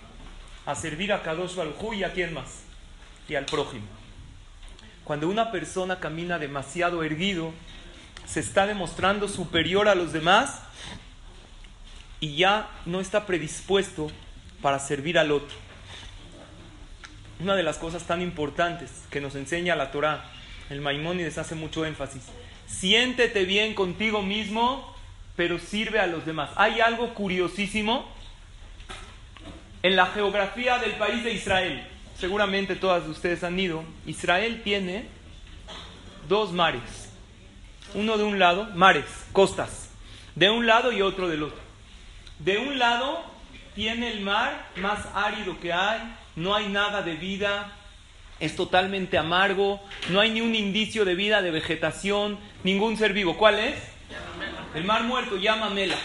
A 0.65 0.75
servir 0.75 1.11
a 1.11 1.21
Kadosh 1.21 1.55
Baruj 1.55 1.93
y 1.95 2.03
a 2.03 2.13
quién 2.13 2.33
más? 2.33 2.63
Y 3.27 3.35
al 3.35 3.45
prójimo. 3.45 3.85
Cuando 5.03 5.27
una 5.27 5.51
persona 5.51 5.99
camina 5.99 6.39
demasiado 6.39 7.03
erguido, 7.03 7.51
se 8.25 8.39
está 8.39 8.65
demostrando 8.65 9.27
superior 9.27 9.89
a 9.89 9.95
los 9.95 10.13
demás 10.13 10.61
y 12.21 12.37
ya 12.37 12.69
no 12.85 13.01
está 13.01 13.25
predispuesto 13.25 14.09
para 14.61 14.79
servir 14.79 15.19
al 15.19 15.31
otro. 15.31 15.62
Una 17.43 17.55
de 17.55 17.63
las 17.63 17.77
cosas 17.77 18.03
tan 18.03 18.21
importantes 18.21 18.89
que 19.12 19.19
nos 19.19 19.35
enseña 19.35 19.75
la 19.75 19.91
Torah, 19.91 20.23
el 20.69 20.79
Maimónides 20.79 21.38
hace 21.38 21.55
mucho 21.55 21.85
énfasis. 21.85 22.23
Siéntete 22.65 23.43
bien 23.43 23.73
contigo 23.75 24.21
mismo 24.21 24.93
pero 25.35 25.59
sirve 25.59 26.00
a 26.00 26.07
los 26.07 26.25
demás. 26.25 26.51
Hay 26.55 26.79
algo 26.79 27.13
curiosísimo 27.13 28.07
en 29.81 29.95
la 29.95 30.05
geografía 30.07 30.77
del 30.79 30.93
país 30.93 31.23
de 31.23 31.33
Israel. 31.33 31.85
Seguramente 32.17 32.75
todas 32.75 33.07
ustedes 33.07 33.43
han 33.43 33.59
ido. 33.59 33.83
Israel 34.05 34.62
tiene 34.63 35.07
dos 36.29 36.51
mares. 36.53 37.12
Uno 37.95 38.17
de 38.17 38.23
un 38.23 38.39
lado, 38.39 38.69
mares, 38.75 39.05
costas. 39.31 39.89
De 40.35 40.50
un 40.50 40.65
lado 40.65 40.91
y 40.91 41.01
otro 41.01 41.27
del 41.27 41.43
otro. 41.43 41.59
De 42.39 42.57
un 42.57 42.79
lado 42.79 43.23
tiene 43.75 44.12
el 44.12 44.21
mar 44.21 44.69
más 44.77 45.07
árido 45.13 45.59
que 45.59 45.73
hay. 45.73 46.00
No 46.35 46.55
hay 46.55 46.67
nada 46.69 47.01
de 47.01 47.15
vida. 47.15 47.71
Es 48.39 48.55
totalmente 48.55 49.17
amargo. 49.17 49.81
No 50.09 50.19
hay 50.19 50.31
ni 50.31 50.41
un 50.41 50.55
indicio 50.55 51.05
de 51.05 51.15
vida, 51.15 51.41
de 51.41 51.51
vegetación. 51.51 52.37
Ningún 52.63 52.97
ser 52.97 53.13
vivo. 53.13 53.37
¿Cuál 53.37 53.59
es? 53.59 53.75
El 54.75 54.85
mar 54.85 55.03
muerto 55.03 55.37
llama 55.37 55.69
Mela. 55.69 55.97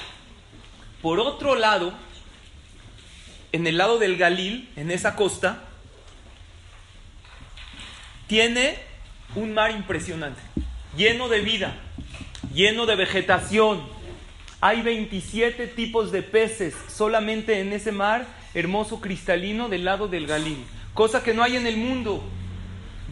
Por 1.00 1.20
otro 1.20 1.54
lado, 1.54 1.92
en 3.52 3.66
el 3.66 3.78
lado 3.78 3.98
del 3.98 4.16
Galil, 4.16 4.68
en 4.76 4.90
esa 4.90 5.16
costa, 5.16 5.64
tiene 8.26 8.76
un 9.34 9.54
mar 9.54 9.70
impresionante, 9.70 10.40
lleno 10.96 11.28
de 11.28 11.40
vida, 11.40 11.76
lleno 12.52 12.84
de 12.84 12.96
vegetación. 12.96 13.82
Hay 14.60 14.82
27 14.82 15.66
tipos 15.68 16.12
de 16.12 16.22
peces 16.22 16.74
solamente 16.88 17.60
en 17.60 17.72
ese 17.72 17.92
mar 17.92 18.26
hermoso 18.54 19.00
cristalino 19.00 19.68
del 19.68 19.84
lado 19.84 20.08
del 20.08 20.26
Galil, 20.26 20.64
cosa 20.94 21.22
que 21.22 21.34
no 21.34 21.42
hay 21.42 21.56
en 21.56 21.66
el 21.66 21.76
mundo, 21.76 22.22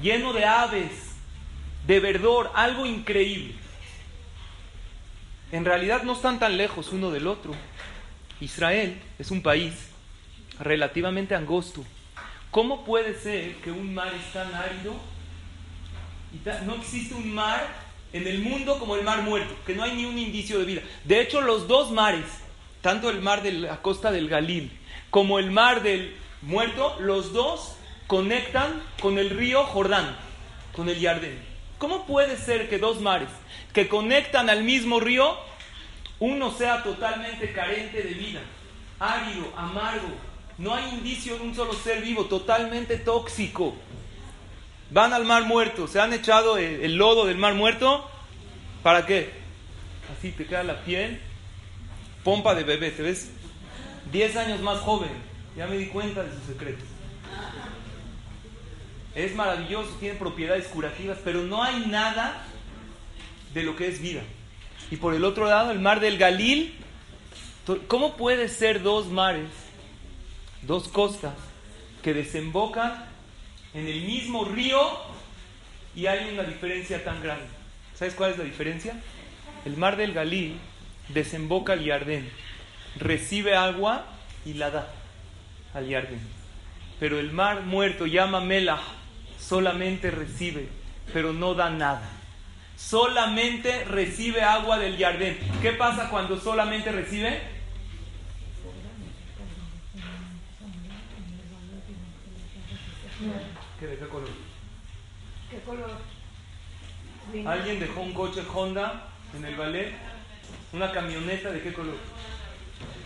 lleno 0.02 0.32
de 0.32 0.44
aves, 0.44 0.90
de 1.86 2.00
verdor, 2.00 2.50
algo 2.54 2.86
increíble 2.86 3.54
en 5.52 5.64
realidad 5.64 6.02
no 6.02 6.14
están 6.14 6.38
tan 6.38 6.56
lejos 6.56 6.92
uno 6.92 7.10
del 7.10 7.26
otro. 7.26 7.54
Israel 8.40 9.00
es 9.18 9.30
un 9.30 9.42
país 9.42 9.72
relativamente 10.58 11.34
angosto. 11.34 11.84
¿Cómo 12.50 12.84
puede 12.84 13.14
ser 13.18 13.56
que 13.56 13.70
un 13.70 13.94
mar 13.94 14.12
es 14.14 14.32
tan 14.32 14.52
árido? 14.54 14.94
Y 16.32 16.66
no 16.66 16.74
existe 16.74 17.14
un 17.14 17.32
mar 17.32 17.66
en 18.12 18.26
el 18.26 18.40
mundo 18.40 18.78
como 18.78 18.96
el 18.96 19.04
mar 19.04 19.22
muerto, 19.22 19.54
que 19.66 19.74
no 19.74 19.82
hay 19.82 19.94
ni 19.94 20.04
un 20.04 20.18
indicio 20.18 20.58
de 20.58 20.64
vida. 20.64 20.82
De 21.04 21.20
hecho, 21.20 21.40
los 21.40 21.68
dos 21.68 21.92
mares, 21.92 22.26
tanto 22.80 23.10
el 23.10 23.20
mar 23.20 23.42
de 23.42 23.52
la 23.52 23.82
costa 23.82 24.10
del 24.10 24.28
Galil 24.28 24.70
como 25.10 25.38
el 25.38 25.50
mar 25.50 25.82
del 25.82 26.16
muerto, 26.42 26.96
los 27.00 27.32
dos 27.32 27.76
conectan 28.06 28.82
con 29.00 29.18
el 29.18 29.30
río 29.30 29.64
Jordán, 29.64 30.16
con 30.72 30.88
el 30.88 31.00
Jardín. 31.00 31.38
¿Cómo 31.78 32.06
puede 32.06 32.36
ser 32.36 32.68
que 32.68 32.78
dos 32.78 33.00
mares 33.00 33.28
que 33.72 33.88
conectan 33.88 34.48
al 34.48 34.62
mismo 34.62 35.00
río, 35.00 35.36
uno 36.18 36.50
sea 36.50 36.82
totalmente 36.82 37.52
carente 37.52 38.02
de 38.02 38.14
vida, 38.14 38.40
árido, 38.98 39.52
amargo, 39.56 40.08
no 40.56 40.74
hay 40.74 40.88
indicio 40.94 41.36
de 41.36 41.42
un 41.42 41.54
solo 41.54 41.74
ser 41.74 42.00
vivo, 42.00 42.24
totalmente 42.24 42.96
tóxico? 42.96 43.76
Van 44.90 45.12
al 45.12 45.24
mar 45.24 45.44
muerto, 45.44 45.88
se 45.88 46.00
han 46.00 46.12
echado 46.12 46.56
el, 46.56 46.96
lodo 46.96 47.26
del 47.26 47.36
mar 47.36 47.54
muerto, 47.54 48.08
¿para 48.82 49.04
qué? 49.04 49.30
Así 50.16 50.30
te 50.30 50.46
queda 50.46 50.62
la 50.62 50.80
piel, 50.84 51.20
pompa 52.24 52.54
de 52.54 52.62
bebé, 52.62 52.90
te 52.92 53.02
ves 53.02 53.32
10 54.12 54.36
años 54.36 54.60
más 54.60 54.78
joven, 54.80 55.10
ya 55.56 55.66
me 55.66 55.76
di 55.76 55.86
cuenta 55.86 56.22
de 56.22 56.32
sus 56.32 56.42
secretos. 56.44 56.86
Es 59.14 59.34
maravilloso, 59.34 59.96
tiene 59.98 60.18
propiedades 60.18 60.66
curativas, 60.66 61.18
pero 61.24 61.42
no 61.42 61.62
hay 61.62 61.86
nada 61.86 62.44
de 63.54 63.62
lo 63.62 63.74
que 63.74 63.88
es 63.88 64.00
vida. 64.00 64.22
Y 64.90 64.96
por 64.96 65.14
el 65.14 65.24
otro 65.24 65.46
lado, 65.46 65.70
el 65.70 65.80
mar 65.80 66.00
del 66.00 66.18
Galil. 66.18 66.74
¿Cómo 67.88 68.16
puede 68.16 68.48
ser 68.48 68.82
dos 68.82 69.06
mares, 69.06 69.48
dos 70.62 70.86
costas, 70.86 71.34
que 72.02 72.14
desembocan 72.14 73.04
en 73.74 73.88
el 73.88 74.02
mismo 74.02 74.44
río 74.44 74.78
y 75.96 76.06
hay 76.06 76.32
una 76.32 76.44
diferencia 76.44 77.02
tan 77.02 77.20
grande? 77.22 77.46
¿Sabes 77.96 78.14
cuál 78.14 78.30
es 78.32 78.38
la 78.38 78.44
diferencia? 78.44 78.94
El 79.64 79.76
mar 79.76 79.96
del 79.96 80.12
Galil 80.12 80.60
desemboca 81.08 81.72
al 81.72 81.84
Yardén, 81.84 82.30
recibe 82.98 83.56
agua 83.56 84.06
y 84.44 84.54
la 84.54 84.70
da 84.70 84.88
al 85.74 85.90
jardín. 85.90 86.20
Pero 86.98 87.18
el 87.18 87.32
mar 87.32 87.62
muerto, 87.62 88.06
llama 88.06 88.40
Melah, 88.40 88.80
solamente 89.38 90.10
recibe, 90.10 90.68
pero 91.12 91.32
no 91.32 91.54
da 91.54 91.70
nada. 91.70 92.08
Solamente 92.76 93.84
recibe 93.84 94.42
agua 94.42 94.78
del 94.78 94.98
jardín. 94.98 95.36
¿Qué 95.62 95.72
pasa 95.72 96.08
cuando 96.10 96.38
solamente 96.38 96.92
recibe? 96.92 97.40
¿Qué, 103.80 103.86
¿De 103.86 103.98
qué 103.98 104.06
color? 104.06 104.28
¿Qué 105.50 105.58
color? 105.60 105.90
¿Alguien 107.46 107.80
dejó 107.80 108.00
un 108.00 108.12
coche 108.12 108.42
Honda 108.54 109.08
en 109.36 109.44
el 109.44 109.56
ballet? 109.56 109.94
¿Una 110.72 110.92
camioneta 110.92 111.50
de 111.50 111.62
qué 111.62 111.72
color? 111.72 111.96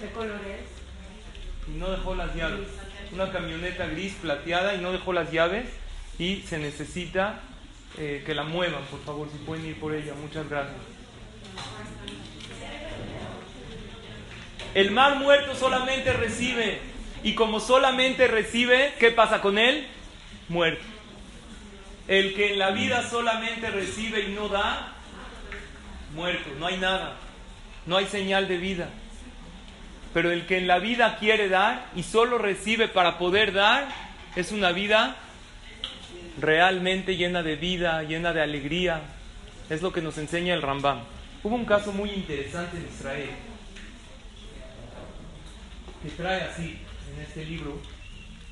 ¿Qué 0.00 0.08
color 0.10 0.40
es? 0.46 1.70
Y 1.72 1.78
no 1.78 1.90
dejó 1.90 2.14
las 2.14 2.34
llaves. 2.34 2.68
Una 3.12 3.30
camioneta 3.32 3.86
gris 3.86 4.14
plateada 4.20 4.74
y 4.74 4.78
no 4.78 4.92
dejó 4.92 5.12
las 5.12 5.30
llaves 5.32 5.66
y 6.18 6.42
se 6.42 6.58
necesita 6.58 7.40
eh, 7.98 8.22
que 8.24 8.34
la 8.34 8.44
muevan, 8.44 8.84
por 8.84 9.02
favor, 9.04 9.28
si 9.30 9.38
pueden 9.38 9.66
ir 9.66 9.80
por 9.80 9.94
ella. 9.94 10.14
Muchas 10.14 10.48
gracias. 10.48 10.76
El 14.74 14.90
mar 14.92 15.16
muerto 15.16 15.54
solamente 15.54 16.12
recibe. 16.12 16.78
Y 17.22 17.34
como 17.34 17.60
solamente 17.60 18.28
recibe, 18.28 18.94
¿qué 18.98 19.10
pasa 19.10 19.40
con 19.40 19.58
él? 19.58 19.86
Muerto. 20.48 20.84
El 22.08 22.34
que 22.34 22.52
en 22.52 22.58
la 22.58 22.70
vida 22.70 23.08
solamente 23.08 23.70
recibe 23.70 24.20
y 24.22 24.32
no 24.32 24.48
da, 24.48 24.94
muerto. 26.14 26.50
No 26.58 26.66
hay 26.66 26.78
nada. 26.78 27.16
No 27.86 27.96
hay 27.96 28.06
señal 28.06 28.48
de 28.48 28.56
vida. 28.56 28.88
Pero 30.12 30.32
el 30.32 30.46
que 30.46 30.58
en 30.58 30.66
la 30.66 30.78
vida 30.78 31.18
quiere 31.18 31.48
dar 31.48 31.86
y 31.94 32.02
solo 32.02 32.38
recibe 32.38 32.88
para 32.88 33.18
poder 33.18 33.52
dar, 33.52 33.88
es 34.36 34.52
una 34.52 34.72
vida 34.72 35.16
realmente 36.40 37.16
llena 37.16 37.42
de 37.42 37.56
vida, 37.56 38.02
llena 38.02 38.32
de 38.32 38.42
alegría. 38.42 39.02
Es 39.68 39.82
lo 39.82 39.92
que 39.92 40.02
nos 40.02 40.18
enseña 40.18 40.54
el 40.54 40.62
Rambam. 40.62 41.00
Hubo 41.42 41.54
un 41.54 41.64
caso 41.64 41.92
muy 41.92 42.10
interesante 42.10 42.76
en 42.76 42.86
Israel 42.86 43.30
que 46.02 46.10
trae 46.10 46.42
así 46.42 46.78
en 47.14 47.22
este 47.22 47.44
libro 47.44 47.78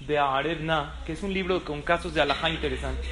de 0.07 0.19
Arevna, 0.19 0.95
que 1.05 1.13
es 1.13 1.23
un 1.23 1.33
libro 1.33 1.65
con 1.65 1.83
casos 1.83 2.15
de 2.15 2.21
alajá 2.21 2.51
interesantes. 2.51 3.09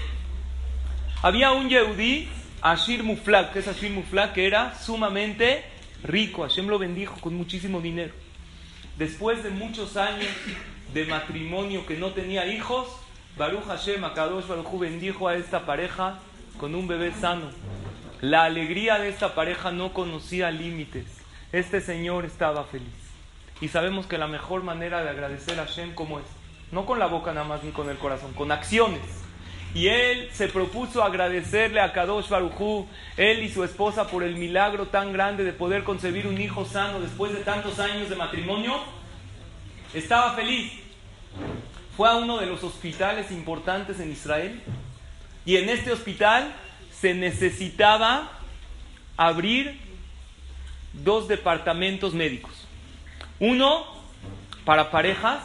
Había 1.22 1.52
un 1.52 1.68
Yehudí, 1.68 2.28
Ashir 2.60 3.02
Muflak, 3.02 3.52
que 3.52 3.60
es 3.60 3.68
Ashir 3.68 3.90
Muflak, 3.90 4.34
que 4.34 4.46
era 4.46 4.74
sumamente 4.78 5.64
rico. 6.02 6.42
Hashem 6.42 6.68
lo 6.68 6.78
bendijo 6.78 7.18
con 7.20 7.34
muchísimo 7.34 7.80
dinero. 7.80 8.12
Después 8.98 9.42
de 9.42 9.50
muchos 9.50 9.98
años 9.98 10.30
de 10.94 11.04
matrimonio 11.04 11.84
que 11.84 11.98
no 11.98 12.12
tenía 12.12 12.46
hijos, 12.46 12.88
Baruch 13.36 13.66
Hashem, 13.66 14.02
Akadosh 14.02 14.46
Baruch 14.46 14.78
bendijo 14.78 15.28
a 15.28 15.34
esta 15.34 15.66
pareja 15.66 16.18
con 16.56 16.74
un 16.74 16.88
bebé 16.88 17.12
sano. 17.12 17.50
La 18.22 18.44
alegría 18.44 18.98
de 18.98 19.10
esta 19.10 19.34
pareja 19.34 19.70
no 19.70 19.92
conocía 19.92 20.50
límites. 20.50 21.04
Este 21.52 21.82
señor 21.82 22.24
estaba 22.24 22.64
feliz. 22.64 22.88
Y 23.60 23.68
sabemos 23.68 24.06
que 24.06 24.16
la 24.16 24.28
mejor 24.28 24.62
manera 24.62 25.02
de 25.02 25.10
agradecer 25.10 25.60
a 25.60 25.66
Hashem, 25.66 25.94
¿cómo 25.94 26.18
es? 26.18 26.26
No 26.72 26.86
con 26.86 26.98
la 26.98 27.06
boca 27.06 27.34
nada 27.34 27.46
más 27.46 27.62
ni 27.62 27.72
con 27.72 27.90
el 27.90 27.98
corazón, 27.98 28.32
con 28.32 28.50
acciones. 28.50 29.25
Y 29.74 29.88
él 29.88 30.30
se 30.32 30.48
propuso 30.48 31.02
agradecerle 31.02 31.80
a 31.80 31.92
Kadosh 31.92 32.28
Barujú, 32.28 32.88
él 33.16 33.42
y 33.42 33.50
su 33.50 33.62
esposa, 33.62 34.08
por 34.08 34.22
el 34.22 34.36
milagro 34.36 34.86
tan 34.86 35.12
grande 35.12 35.44
de 35.44 35.52
poder 35.52 35.84
concebir 35.84 36.26
un 36.26 36.40
hijo 36.40 36.64
sano 36.64 37.00
después 37.00 37.32
de 37.32 37.40
tantos 37.40 37.78
años 37.78 38.08
de 38.08 38.16
matrimonio. 38.16 38.80
Estaba 39.92 40.32
feliz. 40.34 40.72
Fue 41.96 42.08
a 42.08 42.16
uno 42.16 42.38
de 42.38 42.46
los 42.46 42.62
hospitales 42.62 43.30
importantes 43.30 44.00
en 44.00 44.12
Israel. 44.12 44.62
Y 45.44 45.56
en 45.56 45.68
este 45.68 45.92
hospital 45.92 46.52
se 46.90 47.14
necesitaba 47.14 48.30
abrir 49.16 49.78
dos 50.92 51.28
departamentos 51.28 52.14
médicos. 52.14 52.66
Uno 53.38 53.86
para 54.64 54.90
parejas 54.90 55.40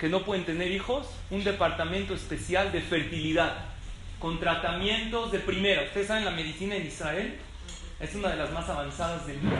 que 0.00 0.08
no 0.08 0.22
pueden 0.22 0.46
tener 0.46 0.72
hijos, 0.72 1.06
un 1.28 1.44
departamento 1.44 2.14
especial 2.14 2.72
de 2.72 2.80
fertilidad, 2.80 3.66
con 4.18 4.40
tratamientos 4.40 5.30
de 5.30 5.40
primera. 5.40 5.82
Ustedes 5.82 6.06
saben, 6.06 6.24
la 6.24 6.30
medicina 6.30 6.74
en 6.74 6.86
Israel 6.86 7.38
es 8.00 8.14
una 8.14 8.30
de 8.30 8.36
las 8.36 8.50
más 8.50 8.66
avanzadas 8.70 9.26
del 9.26 9.36
mundo. 9.36 9.58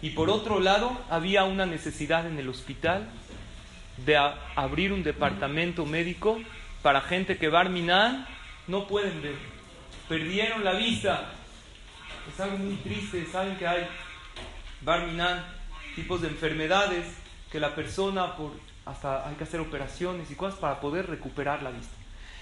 Y 0.00 0.10
por 0.10 0.30
otro 0.30 0.60
lado, 0.60 0.96
había 1.10 1.42
una 1.42 1.66
necesidad 1.66 2.28
en 2.28 2.38
el 2.38 2.48
hospital 2.48 3.08
de 4.06 4.16
abrir 4.54 4.92
un 4.92 5.02
departamento 5.02 5.84
médico 5.84 6.38
para 6.82 7.00
gente 7.00 7.38
que 7.38 7.48
Barminan 7.48 8.24
no 8.68 8.86
pueden 8.86 9.20
ver. 9.20 9.34
Perdieron 10.08 10.62
la 10.62 10.74
vista. 10.74 11.32
Es 12.32 12.38
algo 12.38 12.58
muy 12.58 12.76
triste. 12.76 13.26
Saben 13.26 13.56
que 13.56 13.66
hay 13.66 13.84
Barminan 14.82 15.44
tipos 15.96 16.22
de 16.22 16.28
enfermedades 16.28 17.04
que 17.50 17.58
la 17.58 17.74
persona 17.74 18.36
por 18.36 18.67
hasta 18.88 19.28
hay 19.28 19.34
que 19.34 19.44
hacer 19.44 19.60
operaciones 19.60 20.30
y 20.30 20.34
cosas 20.34 20.58
para 20.58 20.80
poder 20.80 21.06
recuperar 21.06 21.62
la 21.62 21.70
vista. 21.70 21.94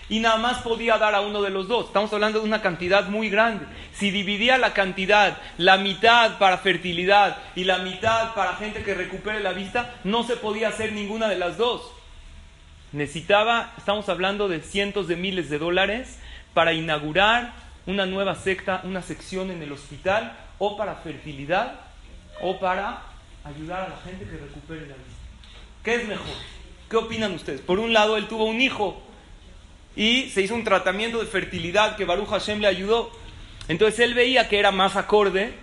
Y 0.09 0.21
nada 0.21 0.37
más 0.37 0.59
podía 0.59 0.99
dar 0.99 1.17
a 1.17 1.21
uno 1.21 1.43
de 1.43 1.51
los 1.51 1.67
dos. 1.67 1.87
Estamos 1.87 2.13
hablando 2.13 2.39
de 2.39 2.45
una 2.45 2.63
cantidad 2.63 3.09
muy 3.09 3.29
grande. 3.29 3.67
Si 3.93 4.13
dividía 4.13 4.57
la 4.57 4.73
cantidad, 4.73 5.37
la 5.59 5.79
mitad 5.79 6.39
para 6.39 6.59
fertilidad 6.59 7.39
y 7.57 7.65
la 7.65 7.79
mitad 7.79 8.33
para 8.35 8.55
gente 8.55 8.85
que 8.85 8.95
recupere 8.95 9.41
la 9.41 9.53
vista, 9.53 9.95
no 10.05 10.23
se 10.23 10.37
podía 10.37 10.69
hacer 10.69 10.93
ninguna 10.93 11.29
de 11.29 11.37
las 11.37 11.59
dos. 11.59 11.91
Necesitaba, 12.93 13.73
estamos 13.77 14.09
hablando 14.09 14.47
de 14.47 14.61
cientos 14.61 15.09
de 15.09 15.17
miles 15.17 15.51
de 15.51 15.59
dólares 15.59 16.21
para 16.55 16.73
inaugurar 16.73 17.53
una 17.87 18.07
nueva 18.07 18.37
secta, 18.37 18.81
una 18.85 19.03
sección 19.03 19.51
en 19.51 19.61
el 19.63 19.73
hospital, 19.73 20.37
o 20.59 20.77
para 20.77 20.95
fertilidad, 20.97 21.81
o 22.41 22.59
para 22.61 23.03
ayudar 23.45 23.83
a 23.83 23.89
la 23.89 23.97
gente 23.99 24.25
que 24.25 24.37
recupere 24.37 24.83
la 24.83 24.95
vista. 24.95 25.16
¿Qué 25.87 25.95
es 25.95 26.09
mejor? 26.09 26.27
¿Qué 26.91 26.97
opinan 26.97 27.33
ustedes? 27.33 27.61
Por 27.61 27.79
un 27.79 27.93
lado, 27.93 28.17
él 28.17 28.27
tuvo 28.27 28.47
un 28.47 28.61
hijo 28.61 29.01
y 29.95 30.29
se 30.31 30.43
hizo 30.43 30.57
un 30.57 30.65
tratamiento 30.65 31.21
de 31.21 31.27
fertilidad 31.27 31.95
que 31.95 32.05
Baruch 32.05 32.29
Hashem 32.29 32.59
le 32.59 32.67
ayudó. 32.67 33.13
Entonces 33.69 34.01
él 34.01 34.15
veía 34.15 34.49
que 34.49 34.59
era 34.59 34.73
más 34.73 34.97
acorde 34.97 35.55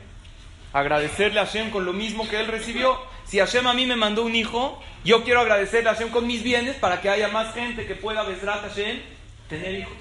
agradecerle 0.71 1.41
a 1.41 1.45
Hashem 1.45 1.71
con 1.71 1.83
lo 1.83 1.91
mismo 1.91 2.25
que 2.29 2.39
él 2.39 2.47
recibió. 2.47 2.97
Si 3.25 3.39
Hashem 3.39 3.67
a 3.67 3.73
mí 3.73 3.85
me 3.85 3.97
mandó 3.97 4.23
un 4.23 4.33
hijo, 4.33 4.81
yo 5.03 5.25
quiero 5.25 5.41
agradecerle 5.41 5.89
a 5.89 5.93
Hashem 5.93 6.07
con 6.07 6.25
mis 6.25 6.41
bienes 6.41 6.77
para 6.77 7.01
que 7.01 7.09
haya 7.09 7.27
más 7.27 7.53
gente 7.53 7.85
que 7.85 7.95
pueda 7.95 8.23
besar 8.23 8.59
a 8.59 8.61
Hashem 8.61 9.01
tener 9.49 9.81
hijos. 9.81 9.97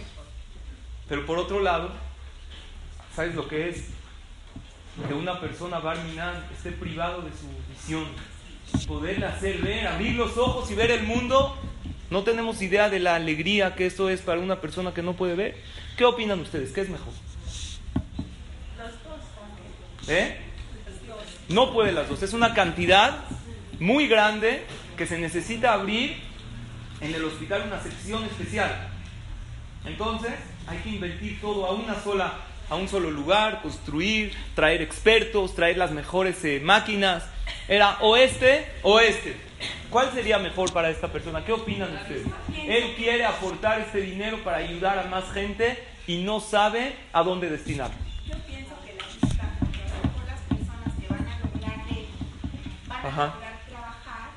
Pero 1.08 1.26
por 1.26 1.37
otro 1.40 1.58
lado, 1.58 1.90
¿sabes 3.12 3.35
lo 3.35 3.48
que 3.48 3.70
es? 3.70 3.88
Que 5.08 5.14
una 5.14 5.40
persona 5.40 5.80
barminan 5.80 6.46
esté 6.56 6.70
privado 6.70 7.22
de 7.22 7.30
su 7.30 7.48
visión, 7.68 8.06
poderle 8.87 9.26
hacer 9.26 9.58
ver, 9.58 9.87
abrir 9.87 10.14
los 10.14 10.37
ojos 10.37 10.70
y 10.70 10.74
ver 10.74 10.90
el 10.90 11.04
mundo. 11.04 11.56
No 12.11 12.24
tenemos 12.24 12.61
idea 12.61 12.90
de 12.90 12.98
la 12.98 13.14
alegría 13.14 13.74
que 13.74 13.87
eso 13.87 14.11
es 14.11 14.20
para 14.20 14.40
una 14.40 14.61
persona 14.61 14.92
que 14.92 15.02
no 15.02 15.14
puede 15.14 15.35
ver. 15.35 15.56
¿Qué 15.96 16.04
opinan 16.04 16.40
ustedes? 16.40 16.72
¿Qué 16.72 16.82
es 16.82 16.88
mejor? 16.88 17.12
¿Eh? 20.08 20.37
No 21.48 21.72
puede 21.72 21.92
las 21.92 22.08
dos. 22.08 22.22
Es 22.22 22.32
una 22.32 22.54
cantidad 22.54 23.24
muy 23.78 24.08
grande 24.08 24.64
que 24.96 25.06
se 25.06 25.18
necesita 25.18 25.72
abrir 25.72 26.16
en 27.00 27.14
el 27.14 27.24
hospital 27.24 27.64
una 27.66 27.82
sección 27.82 28.24
especial. 28.24 28.88
Entonces, 29.85 30.32
hay 30.66 30.78
que 30.78 30.90
invertir 30.90 31.40
todo 31.40 31.66
a 31.66 31.72
una 31.72 32.00
sola 32.02 32.35
a 32.72 32.76
un 32.76 32.88
solo 32.88 33.11
lugar, 33.11 33.61
construir, 33.61 34.32
traer 34.54 34.80
expertos, 34.80 35.54
traer 35.54 35.76
las 35.76 35.90
mejores 35.90 36.42
eh, 36.44 36.58
máquinas. 36.62 37.24
Era 37.68 37.98
o 38.01 38.16
este 38.16 38.66
o 38.83 39.01
este. 39.01 39.37
¿Cuál 39.90 40.11
sería 40.12 40.38
mejor 40.38 40.72
para 40.72 40.90
esta 40.90 41.09
persona? 41.09 41.44
¿Qué 41.44 41.53
opinan 41.53 41.94
ustedes? 41.94 42.27
Él 42.66 42.94
quiere 42.96 43.25
aportar 43.25 43.81
este 43.81 44.01
dinero 44.01 44.38
para 44.42 44.57
ayudar 44.59 44.98
a 44.98 45.03
más 45.05 45.31
gente 45.33 45.79
y 46.07 46.22
no 46.22 46.40
sabe 46.40 46.96
a 47.12 47.22
dónde 47.22 47.51
destinarlo. 47.51 47.94
Yo 48.27 48.35
pienso 48.46 48.75
que 48.85 48.94
la 48.94 49.07
vista, 49.07 49.44
porque 49.61 49.79
las 50.27 50.40
personas 50.40 50.94
que 50.98 51.09
van 51.09 51.29
a 51.29 51.38
lograr 51.40 51.77
van 52.88 53.05
a 53.05 53.09
Ajá. 53.09 53.27
lograr 53.35 53.61
trabajar 53.68 54.31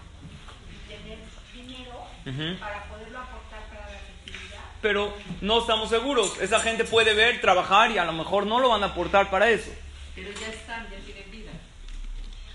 y 0.69 0.89
tener 0.93 1.19
dinero 1.53 2.59
para 2.59 2.83
poderlo 2.83 3.19
aportar 3.19 3.61
para 3.69 3.81
la 3.91 3.97
fertilidad. 3.97 4.59
Pero 4.81 5.13
no 5.41 5.59
estamos 5.61 5.89
seguros. 5.89 6.38
Esa 6.41 6.59
gente 6.59 6.83
puede 6.83 7.13
ver, 7.13 7.39
trabajar 7.41 7.91
y 7.91 7.97
a 7.97 8.05
lo 8.05 8.13
mejor 8.13 8.45
no 8.45 8.59
lo 8.59 8.69
van 8.69 8.83
a 8.83 8.88
aportar 8.88 9.29
para 9.29 9.49
eso. 9.49 9.71
Pero 10.13 10.29
ya 10.31 10.47
están, 10.47 10.85
ya. 10.89 11.04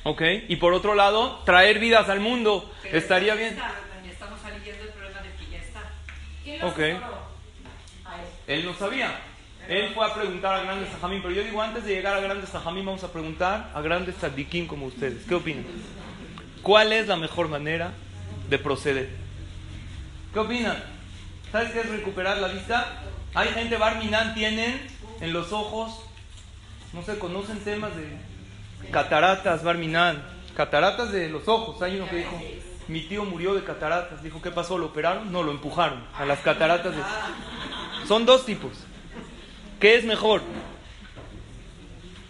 ¿Ok? 0.04 0.22
Y 0.48 0.56
por 0.56 0.72
otro 0.72 0.94
lado, 0.94 1.40
traer 1.44 1.78
vidas 1.78 2.08
al 2.08 2.20
mundo 2.20 2.70
Pero 2.82 2.96
estaría 2.98 3.34
bien. 3.34 3.50
está, 3.50 3.74
estamos 4.10 4.40
saliendo 4.40 4.82
del 4.84 4.92
problema 4.92 5.20
de 5.20 5.30
que 5.32 5.50
ya 5.52 5.58
está. 5.58 5.82
¿Quién 6.42 6.58
los 6.60 6.72
Ok. 6.72 6.78
asesoró? 6.78 7.18
A 8.06 8.52
él. 8.52 8.64
No 8.64 8.74
sabía. 8.74 9.20
Él 9.68 9.92
fue 9.94 10.04
a 10.06 10.14
preguntar 10.14 10.54
a 10.58 10.62
grandes 10.64 10.88
Sajamín, 10.90 11.20
pero 11.22 11.34
yo 11.34 11.44
digo, 11.44 11.60
antes 11.62 11.84
de 11.84 11.94
llegar 11.94 12.14
a 12.16 12.20
grandes 12.20 12.48
Sajamín, 12.48 12.84
vamos 12.86 13.04
a 13.04 13.12
preguntar 13.12 13.70
a 13.74 13.80
grandes 13.82 14.16
Tzadikim 14.16 14.66
como 14.66 14.86
ustedes. 14.86 15.24
¿Qué 15.28 15.34
opinan? 15.34 15.64
¿Cuál 16.62 16.92
es 16.92 17.06
la 17.06 17.16
mejor 17.16 17.48
manera 17.48 17.92
de 18.48 18.58
proceder? 18.58 19.10
¿Qué 20.32 20.38
opinan? 20.38 20.82
¿Sabes 21.52 21.70
qué 21.72 21.80
es 21.80 21.88
recuperar 21.88 22.38
la 22.38 22.48
vista? 22.48 23.02
Hay 23.34 23.48
gente, 23.50 23.76
Barminan, 23.76 24.34
tienen 24.34 24.80
en 25.20 25.32
los 25.32 25.52
ojos, 25.52 26.00
no 26.92 27.02
se 27.02 27.18
conocen 27.18 27.60
temas 27.60 27.94
de 27.94 28.08
cataratas, 28.90 29.62
Barminan, 29.62 30.22
cataratas 30.56 31.12
de 31.12 31.28
los 31.28 31.46
ojos. 31.48 31.80
Hay 31.82 31.96
uno 31.96 32.08
que 32.08 32.16
dijo, 32.16 32.40
mi 32.88 33.02
tío 33.02 33.24
murió 33.24 33.54
de 33.54 33.64
cataratas. 33.64 34.22
Dijo, 34.22 34.42
¿qué 34.42 34.50
pasó? 34.50 34.78
¿Lo 34.78 34.86
operaron? 34.86 35.32
No, 35.32 35.42
lo 35.42 35.52
empujaron 35.52 36.04
a 36.14 36.24
las 36.24 36.40
cataratas. 36.40 36.94
Son 38.06 38.26
dos 38.26 38.44
tipos. 38.44 38.72
¿Qué 39.78 39.96
es 39.96 40.04
mejor? 40.04 40.42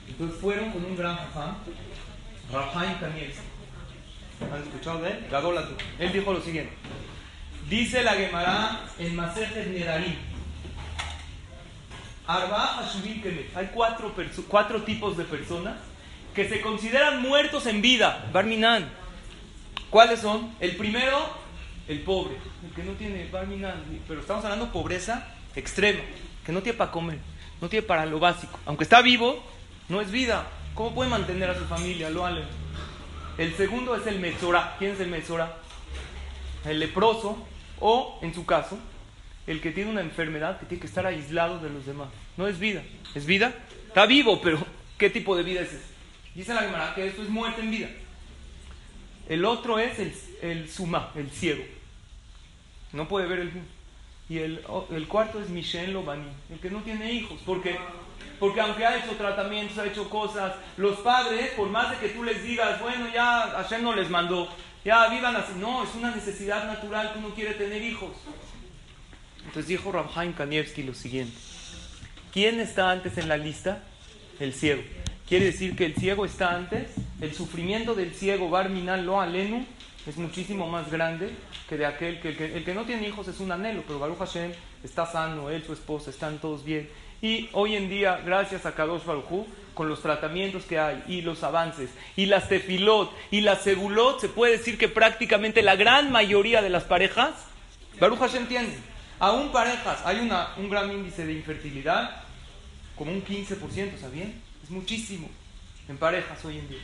Entonces 0.08 0.38
fueron 0.40 0.70
con 0.70 0.84
un 0.84 0.96
gran 0.96 1.16
jajam, 1.16 1.56
Rafaim 2.52 2.98
Kanievski. 2.98 3.42
¿Han 4.52 4.62
escuchado 4.62 5.02
de 5.02 5.10
él? 5.10 5.26
Gadolato. 5.30 5.74
Él 5.98 6.12
dijo 6.12 6.32
lo 6.32 6.40
siguiente. 6.40 6.72
Dice 7.68 8.02
la 8.02 8.12
Gemara 8.12 8.80
en 8.98 9.16
Masejet 9.16 9.66
Nerarim. 9.68 10.16
Arba 12.26 12.80
Hay 13.54 13.70
cuatro, 13.74 14.14
cuatro 14.48 14.82
tipos 14.82 15.16
de 15.16 15.24
personas 15.24 15.76
que 16.34 16.48
se 16.48 16.60
consideran 16.60 17.22
muertos 17.22 17.66
en 17.66 17.82
vida. 17.82 18.28
Barminan. 18.32 18.88
¿Cuáles 19.90 20.20
son? 20.20 20.54
El 20.60 20.76
primero, 20.76 21.18
el 21.88 22.00
pobre. 22.00 22.36
El 22.64 22.74
que 22.74 22.82
no 22.82 22.92
tiene 22.92 23.28
Barminan. 23.30 23.82
Pero 24.06 24.20
estamos 24.20 24.44
hablando 24.44 24.66
de 24.66 24.72
pobreza 24.72 25.34
extrema. 25.54 26.00
Que 26.44 26.52
no 26.52 26.62
tiene 26.62 26.78
para 26.78 26.90
comer. 26.90 27.18
No 27.60 27.68
tiene 27.68 27.86
para 27.86 28.06
lo 28.06 28.18
básico. 28.18 28.58
Aunque 28.66 28.84
está 28.84 29.02
vivo, 29.02 29.42
no 29.88 30.00
es 30.00 30.10
vida. 30.10 30.46
¿Cómo 30.74 30.94
puede 30.94 31.10
mantener 31.10 31.50
a 31.50 31.58
su 31.58 31.64
familia? 31.66 32.10
Lo 32.10 32.24
ale. 32.24 32.42
El 33.36 33.54
segundo 33.54 33.96
es 33.96 34.06
el 34.06 34.20
Metzora. 34.20 34.76
¿Quién 34.78 34.92
es 34.92 35.00
el 35.00 35.08
Metzora? 35.08 35.56
El 36.64 36.78
leproso 36.78 37.46
o, 37.80 38.18
en 38.22 38.34
su 38.34 38.46
caso, 38.46 38.78
el 39.46 39.60
que 39.60 39.72
tiene 39.72 39.90
una 39.90 40.02
enfermedad 40.02 40.60
que 40.60 40.66
tiene 40.66 40.80
que 40.80 40.86
estar 40.86 41.06
aislado 41.06 41.58
de 41.58 41.70
los 41.70 41.86
demás. 41.86 42.08
No 42.36 42.46
es 42.46 42.58
vida. 42.58 42.82
¿Es 43.14 43.26
vida? 43.26 43.52
Está 43.88 44.06
vivo, 44.06 44.40
pero 44.40 44.58
¿qué 44.96 45.10
tipo 45.10 45.36
de 45.36 45.42
vida 45.42 45.62
es 45.62 45.72
ese? 45.72 45.89
Dice 46.34 46.54
la 46.54 46.62
Gemara 46.62 46.94
que 46.94 47.06
esto 47.06 47.22
es 47.22 47.28
muerte 47.28 47.60
en 47.60 47.70
vida. 47.70 47.88
El 49.28 49.44
otro 49.44 49.78
es 49.78 49.98
el, 49.98 50.14
el 50.42 50.70
suma, 50.70 51.10
el 51.14 51.30
ciego. 51.30 51.64
No 52.92 53.06
puede 53.08 53.26
ver 53.26 53.40
el 53.40 53.52
Y 54.28 54.38
el, 54.38 54.64
el 54.90 55.08
cuarto 55.08 55.40
es 55.40 55.48
Michel 55.48 55.92
Lobani, 55.92 56.30
el 56.50 56.58
que 56.58 56.70
no 56.70 56.82
tiene 56.82 57.12
hijos. 57.12 57.40
Porque 57.44 57.78
porque 58.40 58.60
aunque 58.60 58.86
ha 58.86 58.96
hecho 58.96 59.14
tratamientos, 59.16 59.76
ha 59.76 59.86
hecho 59.86 60.08
cosas, 60.08 60.54
los 60.78 60.98
padres, 61.00 61.50
por 61.50 61.68
más 61.68 61.90
de 61.90 61.98
que 61.98 62.14
tú 62.14 62.24
les 62.24 62.42
digas, 62.42 62.80
bueno, 62.80 63.06
ya 63.12 63.50
Hashem 63.50 63.82
no 63.82 63.94
les 63.94 64.08
mandó, 64.08 64.48
ya 64.82 65.08
vivan 65.08 65.36
así. 65.36 65.52
No, 65.58 65.84
es 65.84 65.94
una 65.94 66.10
necesidad 66.10 66.66
natural 66.66 67.12
que 67.12 67.18
uno 67.18 67.34
quiere 67.34 67.52
tener 67.52 67.82
hijos. 67.82 68.10
Entonces 69.40 69.66
dijo 69.66 69.92
Rabhaim 69.92 70.32
Kanievski 70.32 70.82
lo 70.82 70.94
siguiente. 70.94 71.36
¿Quién 72.32 72.60
está 72.60 72.90
antes 72.90 73.18
en 73.18 73.28
la 73.28 73.36
lista? 73.36 73.82
El 74.38 74.54
ciego. 74.54 74.82
Quiere 75.30 75.44
decir 75.44 75.76
que 75.76 75.86
el 75.86 75.94
ciego 75.94 76.24
está 76.24 76.56
antes. 76.56 76.88
El 77.20 77.32
sufrimiento 77.32 77.94
del 77.94 78.12
ciego, 78.16 78.50
Barminal 78.50 79.06
lo 79.06 79.20
alenu, 79.20 79.64
es 80.04 80.16
muchísimo 80.16 80.66
más 80.66 80.90
grande 80.90 81.30
que 81.68 81.76
de 81.76 81.86
aquel 81.86 82.20
que 82.20 82.30
el, 82.30 82.64
que 82.64 82.74
no 82.74 82.82
tiene 82.82 83.06
hijos 83.06 83.28
es 83.28 83.38
un 83.38 83.52
anhelo, 83.52 83.84
pero 83.86 84.00
Baruch 84.00 84.18
Hashem 84.18 84.50
está 84.82 85.06
sano, 85.06 85.48
él, 85.48 85.62
su 85.62 85.72
esposa, 85.72 86.10
están 86.10 86.38
todos 86.38 86.64
bien. 86.64 86.90
Y 87.22 87.48
hoy 87.52 87.76
en 87.76 87.88
día, 87.88 88.20
gracias 88.26 88.66
a 88.66 88.74
Kadosh 88.74 89.04
Baruj 89.04 89.46
con 89.72 89.88
los 89.88 90.02
tratamientos 90.02 90.64
que 90.64 90.80
hay 90.80 91.04
y 91.06 91.20
los 91.20 91.44
avances 91.44 91.90
y 92.16 92.26
las 92.26 92.48
tefilot 92.48 93.12
y 93.30 93.42
las 93.42 93.62
segulot, 93.62 94.20
se 94.20 94.28
puede 94.28 94.58
decir 94.58 94.78
que 94.78 94.88
prácticamente 94.88 95.62
la 95.62 95.76
gran 95.76 96.10
mayoría 96.10 96.60
de 96.60 96.70
las 96.70 96.82
parejas, 96.82 97.34
Baruch 98.00 98.18
Hashem 98.18 98.42
entiende, 98.42 98.76
aún 99.20 99.52
parejas, 99.52 100.00
hay 100.04 100.18
una, 100.18 100.54
un 100.56 100.68
gran 100.68 100.90
índice 100.90 101.24
de 101.24 101.34
infertilidad, 101.34 102.24
como 102.96 103.12
un 103.12 103.24
15%, 103.24 103.96
¿sabían? 103.96 104.49
Muchísimo 104.70 105.28
en 105.88 105.98
parejas 105.98 106.44
hoy 106.44 106.58
en 106.58 106.68
día. 106.68 106.78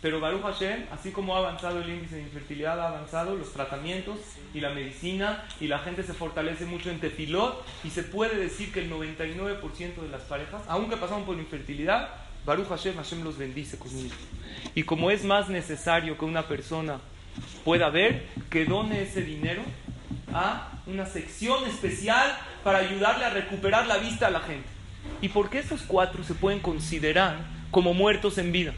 Pero 0.00 0.20
Baruch 0.20 0.42
Hashem, 0.42 0.84
así 0.92 1.10
como 1.10 1.34
ha 1.34 1.38
avanzado 1.38 1.80
el 1.80 1.90
índice 1.90 2.16
de 2.16 2.22
infertilidad, 2.22 2.78
ha 2.78 2.88
avanzado 2.88 3.34
los 3.34 3.52
tratamientos 3.52 4.18
y 4.52 4.60
la 4.60 4.70
medicina 4.70 5.44
y 5.60 5.66
la 5.66 5.80
gente 5.80 6.04
se 6.04 6.12
fortalece 6.12 6.64
mucho 6.64 6.90
en 6.90 7.00
tefilot 7.00 7.66
y 7.82 7.90
se 7.90 8.04
puede 8.04 8.36
decir 8.36 8.70
que 8.72 8.80
el 8.80 8.92
99% 8.92 9.96
de 9.96 10.08
las 10.10 10.22
parejas, 10.22 10.62
aunque 10.68 10.96
pasaron 10.96 11.24
por 11.24 11.36
infertilidad, 11.36 12.10
Baruch 12.46 12.68
Hashem, 12.68 12.94
Hashem 12.94 13.24
los 13.24 13.36
bendice 13.36 13.78
con 13.78 13.88
esto. 13.88 14.14
Y 14.76 14.84
como 14.84 15.10
es 15.10 15.24
más 15.24 15.48
necesario 15.48 16.16
que 16.16 16.24
una 16.24 16.46
persona 16.46 17.00
pueda 17.64 17.90
ver, 17.90 18.28
que 18.48 18.64
done 18.64 19.02
ese 19.02 19.22
dinero 19.22 19.62
a 20.32 20.70
una 20.86 21.06
sección 21.06 21.64
especial 21.64 22.38
para 22.62 22.78
ayudarle 22.78 23.24
a 23.24 23.30
recuperar 23.30 23.86
la 23.86 23.96
vista 23.96 24.28
a 24.28 24.30
la 24.30 24.40
gente. 24.40 24.68
¿Y 25.20 25.28
por 25.28 25.50
qué 25.50 25.58
esos 25.58 25.82
cuatro 25.82 26.22
se 26.24 26.34
pueden 26.34 26.60
considerar 26.60 27.38
como 27.70 27.94
muertos 27.94 28.38
en 28.38 28.52
vida? 28.52 28.74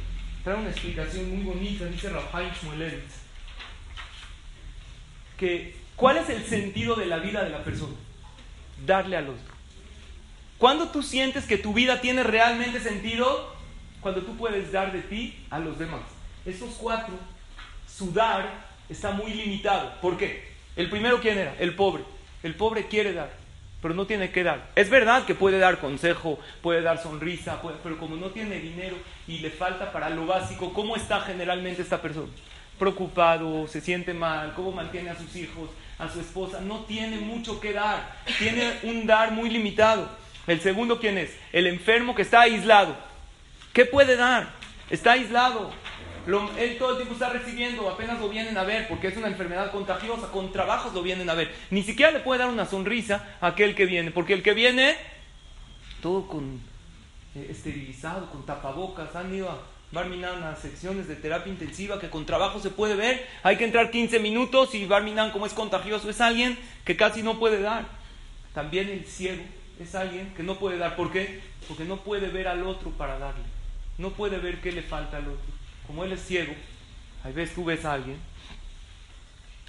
trae 0.47 0.59
una 0.61 0.71
explicación 0.71 1.29
muy 1.29 1.43
bonita, 1.43 1.87
dice 1.87 2.09
Rafael 2.09 2.49
Shmulevitz, 2.53 3.15
que 5.37 5.75
¿cuál 5.97 6.19
es 6.19 6.29
el 6.29 6.45
sentido 6.45 6.95
de 6.95 7.07
la 7.07 7.19
vida 7.19 7.43
de 7.43 7.51
la 7.51 7.65
persona? 7.65 7.95
Darle 8.87 9.17
al 9.17 9.31
otro. 9.31 9.43
¿Cuándo 10.57 10.91
tú 10.91 11.03
sientes 11.03 11.47
que 11.47 11.59
tu 11.59 11.75
vida 11.75 12.01
tiene 12.01 12.23
realmente 12.23 12.79
sentido? 12.79 13.57
Cuando 14.01 14.23
tú 14.23 14.37
puedes 14.37 14.71
dar 14.71 14.93
de 14.93 15.01
ti 15.03 15.37
a 15.51 15.59
los 15.59 15.81
demás. 15.81 16.03
Esos 16.45 16.75
cuatro, 16.75 17.19
su 17.93 18.13
dar 18.13 18.69
está 18.89 19.11
muy 19.11 19.35
limitado. 19.35 20.01
¿Por 20.01 20.17
qué? 20.17 20.45
El 20.77 20.89
primero, 20.89 21.21
¿quién 21.21 21.39
era? 21.39 21.57
El 21.59 21.75
pobre. 21.75 22.05
El 22.45 22.55
pobre 22.55 22.87
quiere 22.87 23.13
dar 23.13 23.33
pero 23.87 23.95
no 23.95 24.05
tiene 24.05 24.33
que 24.33 24.43
dar. 24.43 24.71
Es 24.75 24.91
verdad 24.91 25.25
que 25.27 25.37
puede 25.37 25.61
dar 25.61 25.79
consejo, 25.79 26.41
puede 26.61 26.83
dar 26.83 27.01
sonrisa, 27.01 27.63
pero 27.85 27.97
como 27.99 28.17
no 28.17 28.31
tiene 28.31 28.59
dinero 28.59 28.97
y 29.29 29.39
le 29.39 29.51
falta 29.51 29.93
para 29.93 30.11
lo 30.11 30.27
básico, 30.27 30.73
¿cómo 30.73 30.97
está 30.97 31.21
generalmente 31.21 31.83
esta 31.83 32.03
persona? 32.03 32.33
Preocupado, 32.81 33.69
se 33.69 33.81
siente 33.81 34.13
mal, 34.13 34.55
cómo 34.57 34.73
mantiene 34.73 35.11
a 35.11 35.17
sus 35.17 35.37
hijos, 35.37 35.71
a 36.01 36.09
su 36.09 36.19
esposa, 36.19 36.61
no 36.63 36.81
tiene 36.81 37.19
mucho 37.19 37.61
que 37.61 37.75
dar, 37.75 38.17
tiene 38.41 38.73
un 38.83 39.07
dar 39.07 39.31
muy 39.31 39.51
limitado. 39.51 40.11
El 40.49 40.61
segundo, 40.61 40.99
¿quién 40.99 41.17
es? 41.17 41.31
El 41.53 41.69
enfermo 41.69 42.17
que 42.17 42.23
está 42.23 42.41
aislado. 42.41 42.97
¿Qué 43.73 43.85
puede 43.85 44.17
dar? 44.17 44.49
Está 44.91 45.13
aislado, 45.13 45.71
él 46.27 46.77
todo 46.79 46.91
el 46.91 46.97
tiempo 46.97 47.15
está 47.15 47.31
recibiendo, 47.31 47.89
apenas 47.89 48.19
lo 48.19 48.29
vienen 48.29 48.59
a 48.59 48.65
ver, 48.65 48.89
porque 48.89 49.09
es 49.09 49.17
una 49.17 49.29
enfermedad 49.29 49.71
contagiosa, 49.71 50.29
con 50.33 50.51
trabajos 50.51 50.93
lo 50.93 51.03
vienen 51.03 51.31
a 51.31 51.35
ver. 51.35 51.55
Ni 51.71 51.83
siquiera 51.83 52.11
le 52.11 52.21
puede 52.21 52.41
dar 52.41 52.49
una 52.49 52.67
sonrisa 52.67 53.25
a 53.41 53.49
aquel 53.49 53.77
que 53.77 53.87
viene, 53.87 54.11
porque 54.11 54.35
el 54.35 54.43
que 54.43 54.53
viene, 54.53 54.97
todo 56.03 56.27
con 56.27 56.61
eh, 57.37 57.47
esterilizado, 57.49 58.29
con 58.31 58.45
tapabocas, 58.45 59.15
han 59.15 59.33
ido 59.33 59.49
a 59.49 59.63
Barminan 59.93 60.43
a 60.43 60.57
secciones 60.57 61.07
de 61.07 61.15
terapia 61.15 61.53
intensiva 61.53 62.01
que 62.01 62.11
con 62.11 62.27
trabajo 62.27 62.59
se 62.59 62.71
puede 62.71 62.97
ver, 62.97 63.25
hay 63.45 63.57
que 63.57 63.65
entrar 63.65 63.93
15 63.93 64.19
minutos 64.19 64.75
y 64.75 64.85
Barminan 64.85 65.31
como 65.31 65.47
es 65.47 65.53
contagioso 65.53 66.11
es 66.11 66.21
alguien 66.21 66.59
que 66.85 66.97
casi 66.97 67.23
no 67.23 67.39
puede 67.39 67.61
dar. 67.61 67.87
También 68.53 68.89
el 68.89 69.05
ciego 69.05 69.45
es 69.79 69.95
alguien 69.95 70.35
que 70.35 70.43
no 70.43 70.59
puede 70.59 70.77
dar, 70.77 70.97
¿por 70.97 71.13
qué? 71.13 71.41
Porque 71.69 71.85
no 71.85 71.99
puede 71.99 72.29
ver 72.29 72.49
al 72.49 72.67
otro 72.67 72.91
para 72.91 73.17
darle, 73.21 73.45
no 73.97 74.11
puede 74.11 74.39
ver 74.39 74.61
qué 74.61 74.73
le 74.73 74.83
falta 74.83 75.19
al 75.19 75.29
otro 75.29 75.56
como 75.87 76.05
él 76.05 76.13
es 76.13 76.23
ciego, 76.23 76.55
a 77.25 77.29
veces 77.29 77.55
tú 77.55 77.65
ves 77.65 77.85
a 77.85 77.95
alguien 77.95 78.19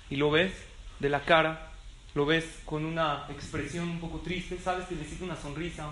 y 0.09 0.15
lo 0.15 0.31
ves 0.31 0.53
de 0.99 1.09
la 1.09 1.21
cara, 1.21 1.71
lo 2.13 2.25
ves 2.25 2.45
con 2.65 2.85
una 2.85 3.25
expresión 3.29 3.89
un 3.89 3.99
poco 3.99 4.19
triste, 4.19 4.57
sabes 4.57 4.87
que 4.87 4.95
necesita 4.95 5.25
una 5.25 5.35
sonrisa, 5.35 5.89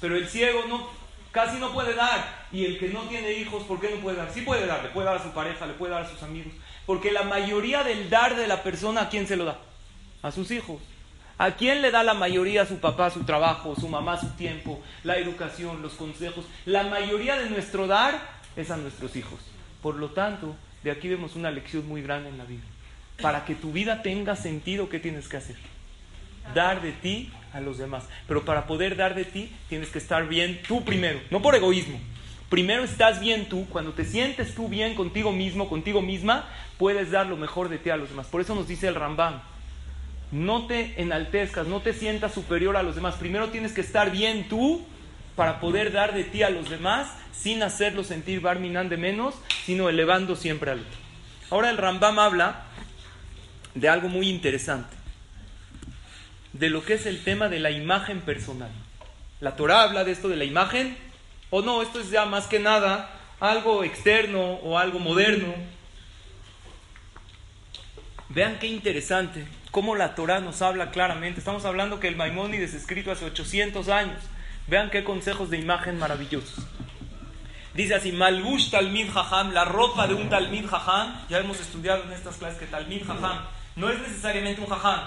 pero 0.00 0.16
el 0.16 0.28
ciego 0.28 0.64
no, 0.68 0.88
casi 1.32 1.58
no 1.58 1.72
puede 1.72 1.94
dar. 1.94 2.46
Y 2.52 2.64
el 2.64 2.78
que 2.78 2.88
no 2.88 3.02
tiene 3.02 3.32
hijos, 3.32 3.64
¿por 3.64 3.80
qué 3.80 3.90
no 3.90 3.96
puede 4.00 4.16
dar? 4.16 4.30
Sí 4.32 4.42
puede 4.42 4.66
dar, 4.66 4.82
le 4.82 4.90
puede 4.90 5.06
dar 5.06 5.16
a 5.16 5.22
su 5.22 5.32
pareja, 5.32 5.66
le 5.66 5.74
puede 5.74 5.92
dar 5.92 6.02
a 6.02 6.08
sus 6.08 6.22
amigos. 6.22 6.52
Porque 6.86 7.10
la 7.10 7.22
mayoría 7.22 7.82
del 7.82 8.08
dar 8.10 8.36
de 8.36 8.46
la 8.46 8.62
persona, 8.62 9.02
¿a 9.02 9.08
quién 9.08 9.26
se 9.26 9.36
lo 9.36 9.44
da? 9.44 9.58
A 10.22 10.30
sus 10.30 10.50
hijos. 10.50 10.80
¿A 11.36 11.52
quién 11.52 11.82
le 11.82 11.90
da 11.90 12.04
la 12.04 12.14
mayoría 12.14 12.62
a 12.62 12.66
su 12.66 12.78
papá 12.78 13.10
su 13.10 13.24
trabajo, 13.24 13.74
su 13.74 13.88
mamá 13.88 14.20
su 14.20 14.28
tiempo, 14.30 14.80
la 15.02 15.16
educación, 15.16 15.82
los 15.82 15.94
consejos? 15.94 16.44
La 16.64 16.84
mayoría 16.84 17.36
de 17.36 17.50
nuestro 17.50 17.88
dar 17.88 18.20
es 18.54 18.70
a 18.70 18.76
nuestros 18.76 19.16
hijos. 19.16 19.40
Por 19.84 19.96
lo 19.96 20.08
tanto, 20.08 20.56
de 20.82 20.90
aquí 20.90 21.08
vemos 21.08 21.36
una 21.36 21.50
lección 21.50 21.86
muy 21.86 22.00
grande 22.00 22.30
en 22.30 22.38
la 22.38 22.44
vida. 22.44 22.62
Para 23.20 23.44
que 23.44 23.54
tu 23.54 23.70
vida 23.70 24.00
tenga 24.00 24.34
sentido, 24.34 24.88
¿qué 24.88 24.98
tienes 24.98 25.28
que 25.28 25.36
hacer? 25.36 25.56
Dar 26.54 26.80
de 26.80 26.92
ti 26.92 27.30
a 27.52 27.60
los 27.60 27.76
demás. 27.76 28.08
Pero 28.26 28.46
para 28.46 28.66
poder 28.66 28.96
dar 28.96 29.14
de 29.14 29.26
ti, 29.26 29.52
tienes 29.68 29.90
que 29.90 29.98
estar 29.98 30.26
bien 30.26 30.58
tú 30.66 30.86
primero, 30.86 31.20
no 31.30 31.42
por 31.42 31.54
egoísmo. 31.54 32.00
Primero 32.48 32.82
estás 32.82 33.20
bien 33.20 33.46
tú, 33.46 33.66
cuando 33.68 33.92
te 33.92 34.06
sientes 34.06 34.54
tú 34.54 34.70
bien 34.70 34.94
contigo 34.94 35.32
mismo, 35.32 35.68
contigo 35.68 36.00
misma, 36.00 36.48
puedes 36.78 37.10
dar 37.10 37.26
lo 37.26 37.36
mejor 37.36 37.68
de 37.68 37.76
ti 37.76 37.90
a 37.90 37.98
los 37.98 38.08
demás. 38.08 38.28
Por 38.28 38.40
eso 38.40 38.54
nos 38.54 38.66
dice 38.66 38.88
el 38.88 38.94
Rambam, 38.94 39.42
no 40.32 40.66
te 40.66 40.94
enaltezcas, 40.96 41.66
no 41.66 41.82
te 41.82 41.92
sientas 41.92 42.32
superior 42.32 42.78
a 42.78 42.82
los 42.82 42.94
demás. 42.94 43.16
Primero 43.16 43.50
tienes 43.50 43.74
que 43.74 43.82
estar 43.82 44.10
bien 44.10 44.48
tú 44.48 44.82
para 45.36 45.60
poder 45.60 45.92
dar 45.92 46.14
de 46.14 46.24
ti 46.24 46.42
a 46.42 46.50
los 46.50 46.70
demás 46.70 47.08
sin 47.32 47.62
hacerlo 47.62 48.04
sentir 48.04 48.40
Barminan 48.40 48.88
de 48.88 48.96
menos, 48.96 49.34
sino 49.64 49.88
elevando 49.88 50.36
siempre 50.36 50.70
al 50.70 50.80
otro. 50.80 50.98
Ahora 51.50 51.70
el 51.70 51.76
Rambam 51.76 52.18
habla 52.18 52.62
de 53.74 53.88
algo 53.88 54.08
muy 54.08 54.28
interesante, 54.28 54.96
de 56.52 56.70
lo 56.70 56.84
que 56.84 56.94
es 56.94 57.06
el 57.06 57.22
tema 57.24 57.48
de 57.48 57.60
la 57.60 57.70
imagen 57.70 58.20
personal. 58.20 58.70
La 59.40 59.56
Torah 59.56 59.82
habla 59.82 60.04
de 60.04 60.12
esto 60.12 60.28
de 60.28 60.36
la 60.36 60.44
imagen, 60.44 60.96
o 61.50 61.62
no, 61.62 61.82
esto 61.82 62.00
es 62.00 62.10
ya 62.10 62.24
más 62.24 62.46
que 62.46 62.60
nada 62.60 63.10
algo 63.40 63.84
externo 63.84 64.40
o 64.40 64.78
algo 64.78 64.98
moderno. 64.98 65.54
Vean 68.28 68.58
qué 68.58 68.68
interesante, 68.68 69.44
cómo 69.70 69.96
la 69.96 70.14
Torah 70.14 70.40
nos 70.40 70.62
habla 70.62 70.90
claramente. 70.90 71.40
Estamos 71.40 71.64
hablando 71.64 72.00
que 72.00 72.08
el 72.08 72.16
Maimónides 72.16 72.74
escrito 72.74 73.12
hace 73.12 73.24
800 73.24 73.88
años. 73.88 74.18
Vean 74.66 74.90
qué 74.90 75.04
consejos 75.04 75.50
de 75.50 75.58
imagen 75.58 75.98
maravillosos. 75.98 76.64
Dice 77.74 77.94
así, 77.94 78.12
Malbush 78.12 78.70
Talmid 78.70 79.10
Jajam, 79.10 79.52
la 79.52 79.64
ropa 79.64 80.06
de 80.06 80.14
un 80.14 80.28
Talmid 80.28 80.66
Jajam. 80.66 81.26
Ya 81.28 81.38
hemos 81.38 81.60
estudiado 81.60 82.04
en 82.04 82.12
estas 82.12 82.36
clases 82.36 82.58
que 82.58 82.66
Talmid 82.66 83.04
Jajam 83.04 83.40
no 83.76 83.90
es 83.90 83.98
necesariamente 83.98 84.60
un 84.60 84.68
Jajam. 84.68 85.00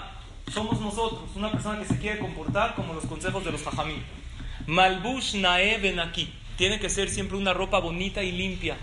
Somos 0.52 0.80
nosotros, 0.80 1.30
una 1.34 1.50
persona 1.50 1.78
que 1.78 1.86
se 1.86 1.98
quiere 1.98 2.18
comportar 2.18 2.74
como 2.74 2.94
los 2.94 3.06
consejos 3.06 3.44
de 3.44 3.52
los 3.52 3.62
Jajamim. 3.62 4.02
Malbush 4.66 5.34
Nae 5.36 5.78
Benaki. 5.78 6.32
Tiene 6.56 6.78
que 6.78 6.90
ser 6.90 7.08
siempre 7.08 7.36
una 7.36 7.54
ropa 7.54 7.78
bonita 7.78 8.22
y 8.22 8.32
limpia. 8.32 8.76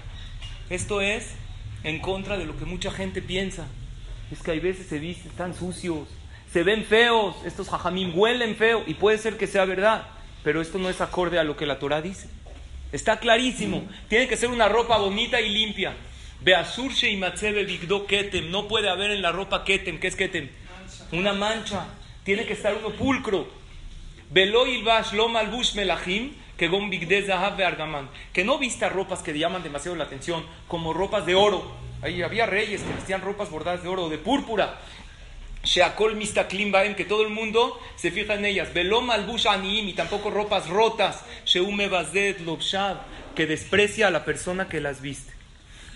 Esto 0.69 0.99
es 0.99 1.35
en 1.83 1.99
contra 1.99 2.37
de 2.37 2.45
lo 2.45 2.57
que 2.57 2.65
mucha 2.65 2.91
gente 2.91 3.21
piensa. 3.21 3.67
Es 4.31 4.41
que 4.41 4.51
hay 4.51 4.59
veces 4.59 4.87
se 4.87 4.97
visten 4.97 5.31
tan 5.33 5.53
sucios, 5.53 6.07
se 6.51 6.63
ven 6.63 6.83
feos, 6.85 7.35
estos 7.45 7.69
jajamim 7.69 8.17
huelen 8.17 8.55
feo 8.55 8.83
y 8.87 8.95
puede 8.95 9.19
ser 9.19 9.37
que 9.37 9.45
sea 9.45 9.65
verdad, 9.65 10.07
pero 10.45 10.61
esto 10.61 10.77
no 10.77 10.89
es 10.89 11.01
acorde 11.01 11.39
a 11.39 11.43
lo 11.43 11.57
que 11.57 11.65
la 11.65 11.79
Torah 11.79 12.03
dice. 12.03 12.29
Está 12.91 13.19
clarísimo, 13.19 13.83
tiene 14.07 14.27
que 14.27 14.37
ser 14.37 14.49
una 14.49 14.69
ropa 14.69 14.95
bonita 14.99 15.41
y 15.41 15.49
limpia. 15.49 15.95
Beasurshe 16.41 17.09
y 17.09 17.17
matzebe 17.17 17.65
bigdo 17.65 18.05
ketem, 18.05 18.51
no 18.51 18.67
puede 18.67 18.87
haber 18.87 19.09
en 19.09 19.23
la 19.23 19.31
ropa 19.31 19.63
ketem, 19.63 19.99
¿qué 19.99 20.05
es 20.05 20.15
ketem? 20.15 20.49
Una 21.11 21.33
mancha, 21.33 21.87
tiene 22.23 22.45
que 22.45 22.53
estar 22.53 22.75
uno 22.75 22.91
pulcro. 22.91 23.47
Velo 24.29 24.67
ilbash 24.67 25.13
lo 25.13 25.29
malbush 25.29 25.73
melachim, 25.73 26.33
que 26.57 26.69
que 28.31 28.43
no 28.43 28.59
vista 28.59 28.87
ropas 28.89 29.23
que 29.23 29.37
llaman 29.37 29.63
demasiado 29.63 29.97
la 29.97 30.03
atención, 30.03 30.45
como 30.67 30.93
ropas 30.93 31.25
de 31.25 31.33
oro. 31.33 31.71
Ahí 32.03 32.21
había 32.21 32.45
reyes 32.45 32.83
que 32.83 32.93
vestían 32.93 33.21
ropas 33.21 33.49
bordadas 33.49 33.81
de 33.81 33.89
oro 33.89 34.03
o 34.03 34.09
de 34.09 34.19
púrpura. 34.19 34.79
Sheakol 35.65 36.15
mistaklim 36.15 36.71
baem, 36.71 36.95
que 36.95 37.05
todo 37.05 37.23
el 37.23 37.29
mundo 37.29 37.79
se 37.95 38.11
fija 38.11 38.35
en 38.35 38.45
ellas. 38.45 38.73
Velom 38.73 39.09
albush 39.09 39.47
anim, 39.47 39.89
y 39.89 39.93
tampoco 39.93 40.29
ropas 40.29 40.69
rotas. 40.69 41.25
Sheume 41.45 41.87
bazet 41.87 42.39
lobshav, 42.41 42.97
que 43.35 43.45
desprecia 43.45 44.07
a 44.07 44.11
la 44.11 44.23
persona 44.23 44.69
que 44.69 44.79
las 44.79 45.01
viste. 45.01 45.33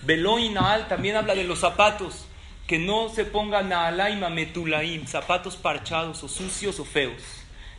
Velo 0.01 0.39
inaal 0.39 0.87
también 0.87 1.15
habla 1.15 1.35
de 1.35 1.43
los 1.43 1.59
zapatos. 1.59 2.25
Que 2.67 2.77
no 2.77 3.09
se 3.09 3.25
pongan 3.25 3.69
naalaim 3.69 4.19
metulaim, 4.29 5.05
zapatos 5.07 5.55
parchados 5.55 6.23
o 6.23 6.27
sucios 6.27 6.79
o 6.79 6.85
feos. 6.85 7.23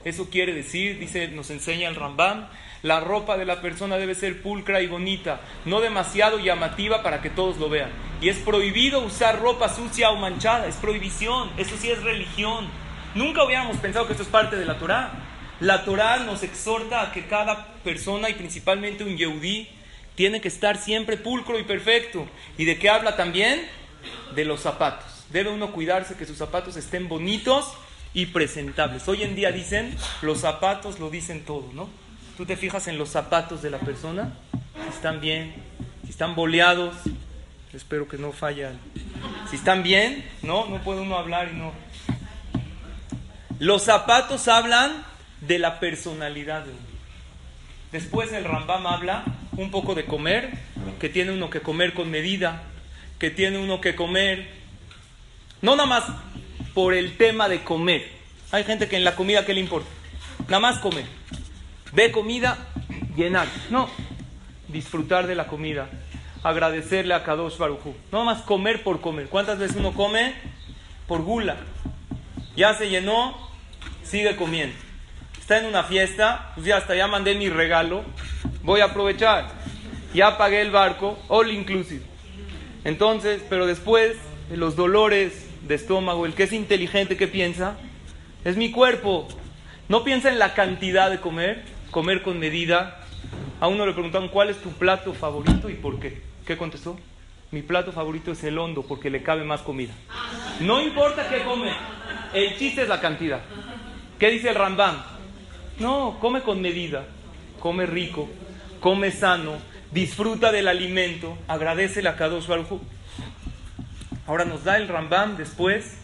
Eso 0.05 0.31
quiere 0.31 0.53
decir, 0.53 0.98
dice, 0.98 1.29
nos 1.29 1.50
enseña 1.50 1.88
el 1.88 1.94
Rambam, 1.94 2.48
la 2.82 3.00
ropa 3.00 3.36
de 3.36 3.44
la 3.44 3.60
persona 3.60 3.96
debe 3.96 4.14
ser 4.14 4.42
pulcra 4.42 4.80
y 4.80 4.86
bonita, 4.86 5.40
no 5.64 5.80
demasiado 5.80 6.38
llamativa 6.38 7.02
para 7.02 7.20
que 7.20 7.30
todos 7.30 7.58
lo 7.58 7.68
vean. 7.68 7.90
Y 8.20 8.28
es 8.28 8.38
prohibido 8.38 9.00
usar 9.00 9.40
ropa 9.40 9.68
sucia 9.68 10.10
o 10.10 10.16
manchada, 10.16 10.66
es 10.66 10.76
prohibición, 10.76 11.50
eso 11.56 11.76
sí 11.78 11.90
es 11.90 12.02
religión. 12.02 12.68
Nunca 13.14 13.44
hubiéramos 13.44 13.76
pensado 13.78 14.06
que 14.06 14.12
esto 14.12 14.22
es 14.22 14.28
parte 14.28 14.56
de 14.56 14.64
la 14.64 14.78
Torah. 14.78 15.12
La 15.60 15.84
Torah 15.84 16.18
nos 16.18 16.42
exhorta 16.42 17.02
a 17.02 17.12
que 17.12 17.26
cada 17.26 17.74
persona 17.84 18.30
y 18.30 18.34
principalmente 18.34 19.04
un 19.04 19.16
yehudí 19.16 19.68
tiene 20.14 20.40
que 20.40 20.48
estar 20.48 20.78
siempre 20.78 21.16
pulcro 21.16 21.58
y 21.58 21.64
perfecto. 21.64 22.26
¿Y 22.56 22.64
de 22.64 22.78
qué 22.78 22.88
habla 22.88 23.16
también? 23.16 23.66
De 24.34 24.44
los 24.44 24.60
zapatos. 24.60 25.26
Debe 25.30 25.50
uno 25.50 25.72
cuidarse 25.72 26.16
que 26.16 26.26
sus 26.26 26.38
zapatos 26.38 26.76
estén 26.76 27.08
bonitos 27.08 27.72
y 28.14 28.26
presentables. 28.26 29.06
Hoy 29.08 29.22
en 29.22 29.36
día 29.36 29.52
dicen, 29.52 29.96
los 30.22 30.40
zapatos 30.40 30.98
lo 30.98 31.10
dicen 31.10 31.44
todo, 31.44 31.70
¿no? 31.72 31.88
Tú 32.40 32.46
te 32.46 32.57
fijas 32.57 32.88
en 32.88 32.96
los 32.96 33.11
zapatos 33.11 33.61
de 33.61 33.68
la 33.68 33.76
persona, 33.81 34.33
si 34.83 34.88
están 34.88 35.20
bien, 35.20 35.53
si 36.05 36.09
están 36.09 36.35
boleados, 36.35 36.96
espero 37.74 38.09
que 38.09 38.16
no 38.16 38.33
fallen. 38.33 38.81
Si 39.50 39.57
están 39.57 39.83
bien, 39.83 40.26
no, 40.40 40.64
no 40.64 40.79
puede 40.79 41.03
uno 41.03 41.18
hablar 41.18 41.50
y 41.53 41.57
no. 41.59 41.74
Los 43.59 43.83
zapatos 43.83 44.48
hablan 44.48 45.05
de 45.42 45.59
la 45.59 45.81
personalidad 45.81 46.64
de 46.64 46.70
uno. 46.70 46.81
Después 47.92 48.33
el 48.33 48.44
Rambam 48.44 48.87
habla 48.87 49.24
un 49.59 49.70
poco 49.70 49.94
de 49.94 50.07
comer, 50.07 50.48
que 50.98 51.11
tiene 51.11 51.33
uno 51.33 51.50
que 51.50 51.61
comer 51.61 51.92
con 51.92 52.11
medida, 52.11 52.62
que 53.18 53.29
tiene 53.29 53.59
uno 53.59 53.83
que 53.83 53.94
comer, 53.94 54.48
no 55.61 55.76
nada 55.76 55.87
más 55.87 56.05
por 56.72 56.94
el 56.94 57.18
tema 57.18 57.50
de 57.50 57.62
comer. 57.62 58.09
Hay 58.50 58.64
gente 58.64 58.88
que 58.88 58.96
en 58.96 59.05
la 59.05 59.14
comida, 59.14 59.44
¿qué 59.44 59.53
le 59.53 59.61
importa? 59.61 59.90
Nada 60.48 60.61
más 60.61 60.79
comer. 60.79 61.05
Ve 61.92 62.12
comida, 62.12 62.57
llenar. 63.16 63.48
No, 63.70 63.88
disfrutar 64.68 65.26
de 65.26 65.35
la 65.35 65.46
comida. 65.46 65.88
Agradecerle 66.42 67.14
a 67.14 67.24
Kadosh 67.24 67.59
Baruchu. 67.59 67.94
No 68.12 68.24
más 68.24 68.42
comer 68.42 68.83
por 68.83 69.00
comer. 69.00 69.29
¿Cuántas 69.29 69.59
veces 69.59 69.76
uno 69.76 69.92
come? 69.92 70.35
Por 71.07 71.22
gula. 71.22 71.57
Ya 72.57 72.74
se 72.74 72.88
llenó, 72.88 73.37
sigue 74.03 74.37
comiendo. 74.37 74.76
Está 75.38 75.59
en 75.59 75.66
una 75.66 75.83
fiesta, 75.83 76.53
pues 76.55 76.66
ya 76.66 76.76
hasta 76.76 76.94
ya 76.94 77.09
mandé 77.09 77.35
mi 77.35 77.48
regalo. 77.48 78.05
Voy 78.62 78.81
a 78.81 78.87
aprovechar. 78.87 79.48
Ya 80.14 80.38
pagué 80.38 80.61
el 80.61 80.70
barco, 80.70 81.18
all 81.29 81.50
inclusive. 81.50 82.03
Entonces, 82.85 83.42
pero 83.48 83.66
después, 83.66 84.16
los 84.50 84.76
dolores 84.76 85.46
de 85.66 85.74
estómago, 85.74 86.24
el 86.24 86.35
que 86.35 86.44
es 86.44 86.53
inteligente, 86.53 87.16
¿qué 87.16 87.26
piensa? 87.26 87.76
Es 88.44 88.57
mi 88.57 88.70
cuerpo. 88.70 89.29
No 89.88 90.05
piensa 90.05 90.29
en 90.29 90.38
la 90.38 90.55
cantidad 90.55 91.11
de 91.11 91.18
comer, 91.18 91.64
comer 91.90 92.22
con 92.22 92.38
medida. 92.38 93.00
A 93.61 93.68
uno 93.68 93.85
le 93.87 93.92
preguntaron, 93.92 94.29
¿cuál 94.29 94.50
es 94.50 94.59
tu 94.59 94.70
plato 94.70 95.12
favorito 95.12 95.68
y 95.68 95.74
por 95.74 96.00
qué? 96.00 96.22
¿Qué 96.46 96.57
contestó? 96.57 96.98
Mi 97.50 97.62
plato 97.62 97.92
favorito 97.92 98.33
es 98.33 98.42
el 98.44 98.59
hondo 98.59 98.83
porque 98.83 99.11
le 99.11 99.22
cabe 99.22 99.44
más 99.44 99.62
comida. 99.62 99.92
No 100.61 100.81
importa 100.81 101.29
qué 101.29 101.42
come, 101.42 101.72
el 102.33 102.57
chiste 102.57 102.83
es 102.83 102.88
la 102.88 103.00
cantidad. 103.00 103.40
¿Qué 104.18 104.31
dice 104.31 104.50
el 104.50 104.55
Rambam? 104.55 105.03
No, 105.79 106.18
come 106.20 106.42
con 106.42 106.61
medida, 106.61 107.07
come 107.59 107.87
rico, 107.87 108.29
come 108.81 109.11
sano, 109.11 109.57
disfruta 109.90 110.53
del 110.53 110.68
alimento, 110.68 111.37
agradece 111.48 112.07
a 112.07 112.16
Kadosh 112.16 112.46
Baruj 112.46 112.81
Ahora 114.26 114.44
nos 114.44 114.62
da 114.62 114.76
el 114.76 114.87
Rambam 114.87 115.37
después 115.37 115.98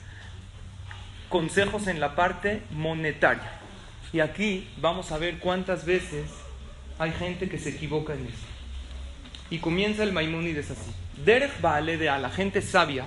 consejos 1.28 1.86
en 1.86 2.00
la 2.00 2.14
parte 2.14 2.62
monetaria. 2.70 3.60
Y 4.12 4.20
aquí 4.20 4.68
vamos 4.80 5.12
a 5.12 5.18
ver 5.18 5.38
cuántas 5.38 5.84
veces 5.84 6.30
hay 6.98 7.12
gente 7.12 7.48
que 7.48 7.58
se 7.58 7.70
equivoca 7.70 8.14
en 8.14 8.26
eso. 8.26 8.46
Y 9.50 9.58
comienza 9.58 10.02
el 10.02 10.12
Maimónides 10.12 10.70
así. 10.70 10.92
Derech 11.24 11.60
Baale 11.60 11.96
de 11.96 12.08
a 12.08 12.18
la 12.18 12.30
gente 12.30 12.62
sabia, 12.62 13.06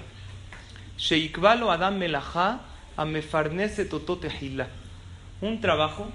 Sheikvalo 0.97 1.71
Adam 1.71 1.97
Melaha 1.97 2.61
Amefarnese 2.97 3.85
Tototehila. 3.85 4.67
Un 5.41 5.61
trabajo 5.61 6.09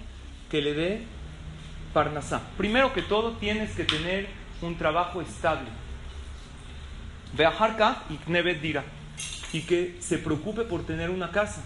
que 0.51 0.61
le 0.61 0.75
dé 0.75 1.03
Parnasá. 1.95 2.43
Primero 2.59 2.93
que 2.93 3.01
todo, 3.01 3.33
tienes 3.33 3.75
que 3.75 3.85
tener 3.85 4.29
un 4.61 4.77
trabajo 4.77 5.23
estable. 5.23 5.69
Beajarka 7.35 8.03
y 8.11 8.17
Knevet 8.17 8.61
Dira. 8.61 8.85
Y 9.53 9.63
que 9.63 9.97
se 10.01 10.19
preocupe 10.19 10.63
por 10.63 10.85
tener 10.85 11.09
una 11.09 11.31
casa. 11.31 11.63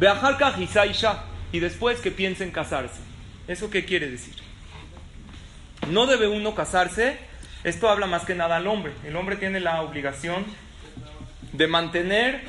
Beajarka 0.00 0.58
Hisaisha 0.58 1.22
y 1.56 1.58
después 1.58 2.00
que 2.00 2.10
piensen 2.10 2.50
casarse. 2.50 3.00
¿Eso 3.48 3.70
qué 3.70 3.86
quiere 3.86 4.10
decir? 4.10 4.34
No 5.88 6.04
debe 6.04 6.28
uno 6.28 6.54
casarse, 6.54 7.16
esto 7.64 7.88
habla 7.88 8.06
más 8.06 8.26
que 8.26 8.34
nada 8.34 8.56
al 8.56 8.66
hombre. 8.66 8.92
El 9.06 9.16
hombre 9.16 9.36
tiene 9.36 9.58
la 9.60 9.80
obligación 9.80 10.44
de 11.52 11.66
mantener, 11.66 12.42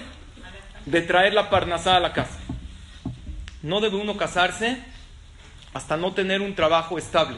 de 0.85 1.01
traer 1.03 1.33
la 1.33 1.49
parnasá 1.49 1.95
a 1.95 2.01
la 2.01 2.11
casa. 2.11 2.37
No 3.63 3.79
debe 3.79 3.95
uno 3.95 4.17
casarse 4.17 4.77
hasta 5.73 5.95
no 5.95 6.11
tener 6.11 6.41
un 6.41 6.53
trabajo 6.53 6.97
estable. 6.97 7.37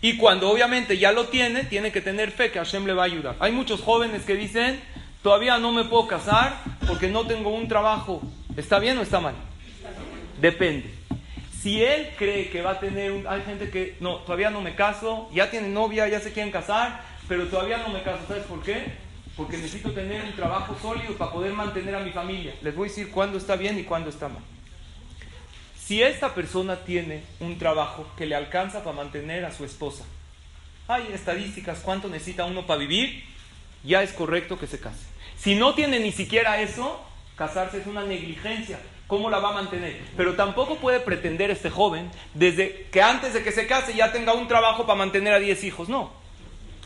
Y 0.00 0.16
cuando 0.16 0.50
obviamente 0.50 0.98
ya 0.98 1.12
lo 1.12 1.28
tiene, 1.28 1.62
tiene 1.62 1.92
que 1.92 2.00
tener 2.00 2.32
fe 2.32 2.50
que 2.50 2.58
Hashem 2.58 2.84
le 2.84 2.94
va 2.94 3.04
a 3.04 3.06
ayudar. 3.06 3.36
Hay 3.38 3.52
muchos 3.52 3.80
jóvenes 3.80 4.24
que 4.24 4.34
dicen, 4.34 4.80
todavía 5.22 5.56
no 5.58 5.70
me 5.70 5.84
puedo 5.84 6.08
casar 6.08 6.58
porque 6.88 7.06
no 7.06 7.28
tengo 7.28 7.50
un 7.50 7.68
trabajo. 7.68 8.20
¿Está 8.56 8.80
bien 8.80 8.98
o 8.98 9.02
está 9.02 9.20
mal? 9.20 9.36
Depende. 10.44 10.90
Si 11.62 11.82
él 11.82 12.10
cree 12.18 12.50
que 12.50 12.60
va 12.60 12.72
a 12.72 12.78
tener 12.78 13.12
un... 13.12 13.26
Hay 13.26 13.40
gente 13.44 13.70
que, 13.70 13.96
no, 14.00 14.16
todavía 14.16 14.50
no 14.50 14.60
me 14.60 14.74
caso, 14.74 15.30
ya 15.32 15.50
tiene 15.50 15.70
novia, 15.70 16.06
ya 16.06 16.20
se 16.20 16.34
quieren 16.34 16.52
casar, 16.52 17.00
pero 17.26 17.46
todavía 17.46 17.78
no 17.78 17.88
me 17.88 18.02
caso. 18.02 18.24
¿Sabes 18.28 18.44
por 18.44 18.62
qué? 18.62 18.92
Porque 19.38 19.56
necesito 19.56 19.92
tener 19.92 20.22
un 20.22 20.34
trabajo 20.34 20.76
sólido 20.82 21.14
para 21.16 21.32
poder 21.32 21.54
mantener 21.54 21.94
a 21.94 22.00
mi 22.00 22.10
familia. 22.10 22.52
Les 22.60 22.76
voy 22.76 22.88
a 22.88 22.90
decir 22.90 23.10
cuándo 23.10 23.38
está 23.38 23.56
bien 23.56 23.78
y 23.78 23.84
cuándo 23.84 24.10
está 24.10 24.28
mal. 24.28 24.42
Si 25.78 26.02
esta 26.02 26.34
persona 26.34 26.76
tiene 26.84 27.22
un 27.40 27.56
trabajo 27.56 28.06
que 28.14 28.26
le 28.26 28.34
alcanza 28.34 28.84
para 28.84 28.96
mantener 28.96 29.46
a 29.46 29.50
su 29.50 29.64
esposa, 29.64 30.04
hay 30.88 31.08
estadísticas, 31.14 31.80
cuánto 31.80 32.08
necesita 32.08 32.44
uno 32.44 32.66
para 32.66 32.80
vivir, 32.80 33.24
ya 33.82 34.02
es 34.02 34.12
correcto 34.12 34.58
que 34.58 34.66
se 34.66 34.78
case. 34.78 35.06
Si 35.38 35.54
no 35.54 35.72
tiene 35.74 36.00
ni 36.00 36.12
siquiera 36.12 36.60
eso, 36.60 37.02
casarse 37.34 37.78
es 37.78 37.86
una 37.86 38.04
negligencia. 38.04 38.78
¿Cómo 39.06 39.28
la 39.28 39.38
va 39.38 39.50
a 39.50 39.52
mantener? 39.52 40.00
Pero 40.16 40.34
tampoco 40.34 40.76
puede 40.76 40.98
pretender 41.00 41.50
este 41.50 41.70
joven 41.70 42.10
desde 42.32 42.86
que 42.90 43.02
antes 43.02 43.34
de 43.34 43.42
que 43.42 43.52
se 43.52 43.66
case 43.66 43.94
ya 43.94 44.12
tenga 44.12 44.32
un 44.32 44.48
trabajo 44.48 44.86
para 44.86 44.98
mantener 44.98 45.34
a 45.34 45.38
10 45.38 45.64
hijos. 45.64 45.88
No. 45.88 46.10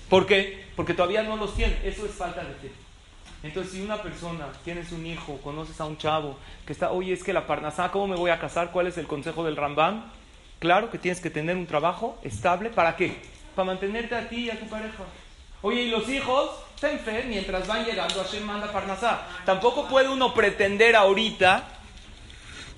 ¿Por 0.08 0.26
qué? 0.26 0.66
Porque 0.74 0.94
todavía 0.94 1.22
no 1.22 1.36
los 1.36 1.54
tiene. 1.54 1.78
Eso 1.84 2.04
es 2.06 2.12
falta 2.12 2.42
de 2.42 2.54
fe. 2.54 2.72
Entonces, 3.44 3.72
si 3.72 3.82
una 3.82 4.02
persona, 4.02 4.48
tienes 4.64 4.90
un 4.90 5.06
hijo, 5.06 5.38
conoces 5.44 5.80
a 5.80 5.84
un 5.84 5.96
chavo 5.96 6.36
que 6.66 6.72
está, 6.72 6.90
oye, 6.90 7.12
es 7.12 7.22
que 7.22 7.32
la 7.32 7.46
parnasá, 7.46 7.92
¿cómo 7.92 8.08
me 8.08 8.16
voy 8.16 8.30
a 8.30 8.40
casar? 8.40 8.72
¿Cuál 8.72 8.88
es 8.88 8.98
el 8.98 9.06
consejo 9.06 9.44
del 9.44 9.56
Rambam? 9.56 10.10
Claro 10.58 10.90
que 10.90 10.98
tienes 10.98 11.20
que 11.20 11.30
tener 11.30 11.56
un 11.56 11.66
trabajo 11.66 12.18
estable. 12.24 12.70
¿Para 12.70 12.96
qué? 12.96 13.16
Para 13.54 13.66
mantenerte 13.66 14.16
a 14.16 14.28
ti 14.28 14.46
y 14.46 14.50
a 14.50 14.58
tu 14.58 14.66
pareja. 14.66 15.04
Oye, 15.62 15.82
¿y 15.82 15.90
los 15.90 16.08
hijos? 16.08 16.50
Ten 16.80 16.98
fe, 16.98 17.24
mientras 17.28 17.66
van 17.66 17.84
llegando, 17.84 18.22
Hashem 18.22 18.44
manda 18.44 18.72
parnasá. 18.72 19.22
Tampoco 19.44 19.86
puede 19.86 20.08
uno 20.08 20.34
pretender 20.34 20.96
ahorita 20.96 21.77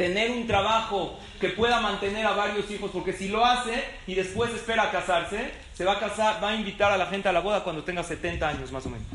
tener 0.00 0.30
un 0.30 0.46
trabajo 0.46 1.18
que 1.38 1.50
pueda 1.50 1.78
mantener 1.78 2.24
a 2.24 2.32
varios 2.32 2.70
hijos, 2.70 2.90
porque 2.90 3.12
si 3.12 3.28
lo 3.28 3.44
hace 3.44 3.84
y 4.06 4.14
después 4.14 4.50
espera 4.54 4.90
casarse, 4.90 5.50
se 5.74 5.84
va 5.84 5.92
a 5.92 5.98
casar, 6.00 6.42
va 6.42 6.48
a 6.48 6.54
invitar 6.54 6.90
a 6.90 6.96
la 6.96 7.04
gente 7.04 7.28
a 7.28 7.32
la 7.32 7.40
boda 7.40 7.62
cuando 7.62 7.84
tenga 7.84 8.02
70 8.02 8.48
años 8.48 8.72
más 8.72 8.86
o 8.86 8.88
menos. 8.88 9.06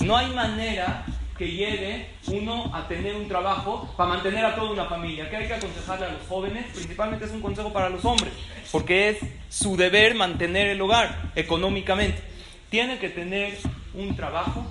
No 0.00 0.16
hay 0.16 0.32
manera 0.32 1.04
que 1.36 1.50
llegue 1.50 2.08
uno 2.28 2.74
a 2.74 2.88
tener 2.88 3.14
un 3.14 3.28
trabajo 3.28 3.92
para 3.94 4.08
mantener 4.08 4.42
a 4.46 4.54
toda 4.54 4.70
una 4.70 4.86
familia. 4.86 5.28
¿Qué 5.28 5.36
hay 5.36 5.48
que 5.48 5.52
aconsejarle 5.52 6.06
a 6.06 6.12
los 6.12 6.26
jóvenes? 6.26 6.64
Principalmente 6.72 7.26
es 7.26 7.30
un 7.32 7.42
consejo 7.42 7.70
para 7.70 7.90
los 7.90 8.02
hombres, 8.06 8.32
porque 8.70 9.10
es 9.10 9.18
su 9.50 9.76
deber 9.76 10.14
mantener 10.14 10.68
el 10.68 10.80
hogar 10.80 11.30
económicamente. 11.36 12.22
Tiene 12.70 12.98
que 12.98 13.10
tener 13.10 13.58
un 13.92 14.16
trabajo 14.16 14.64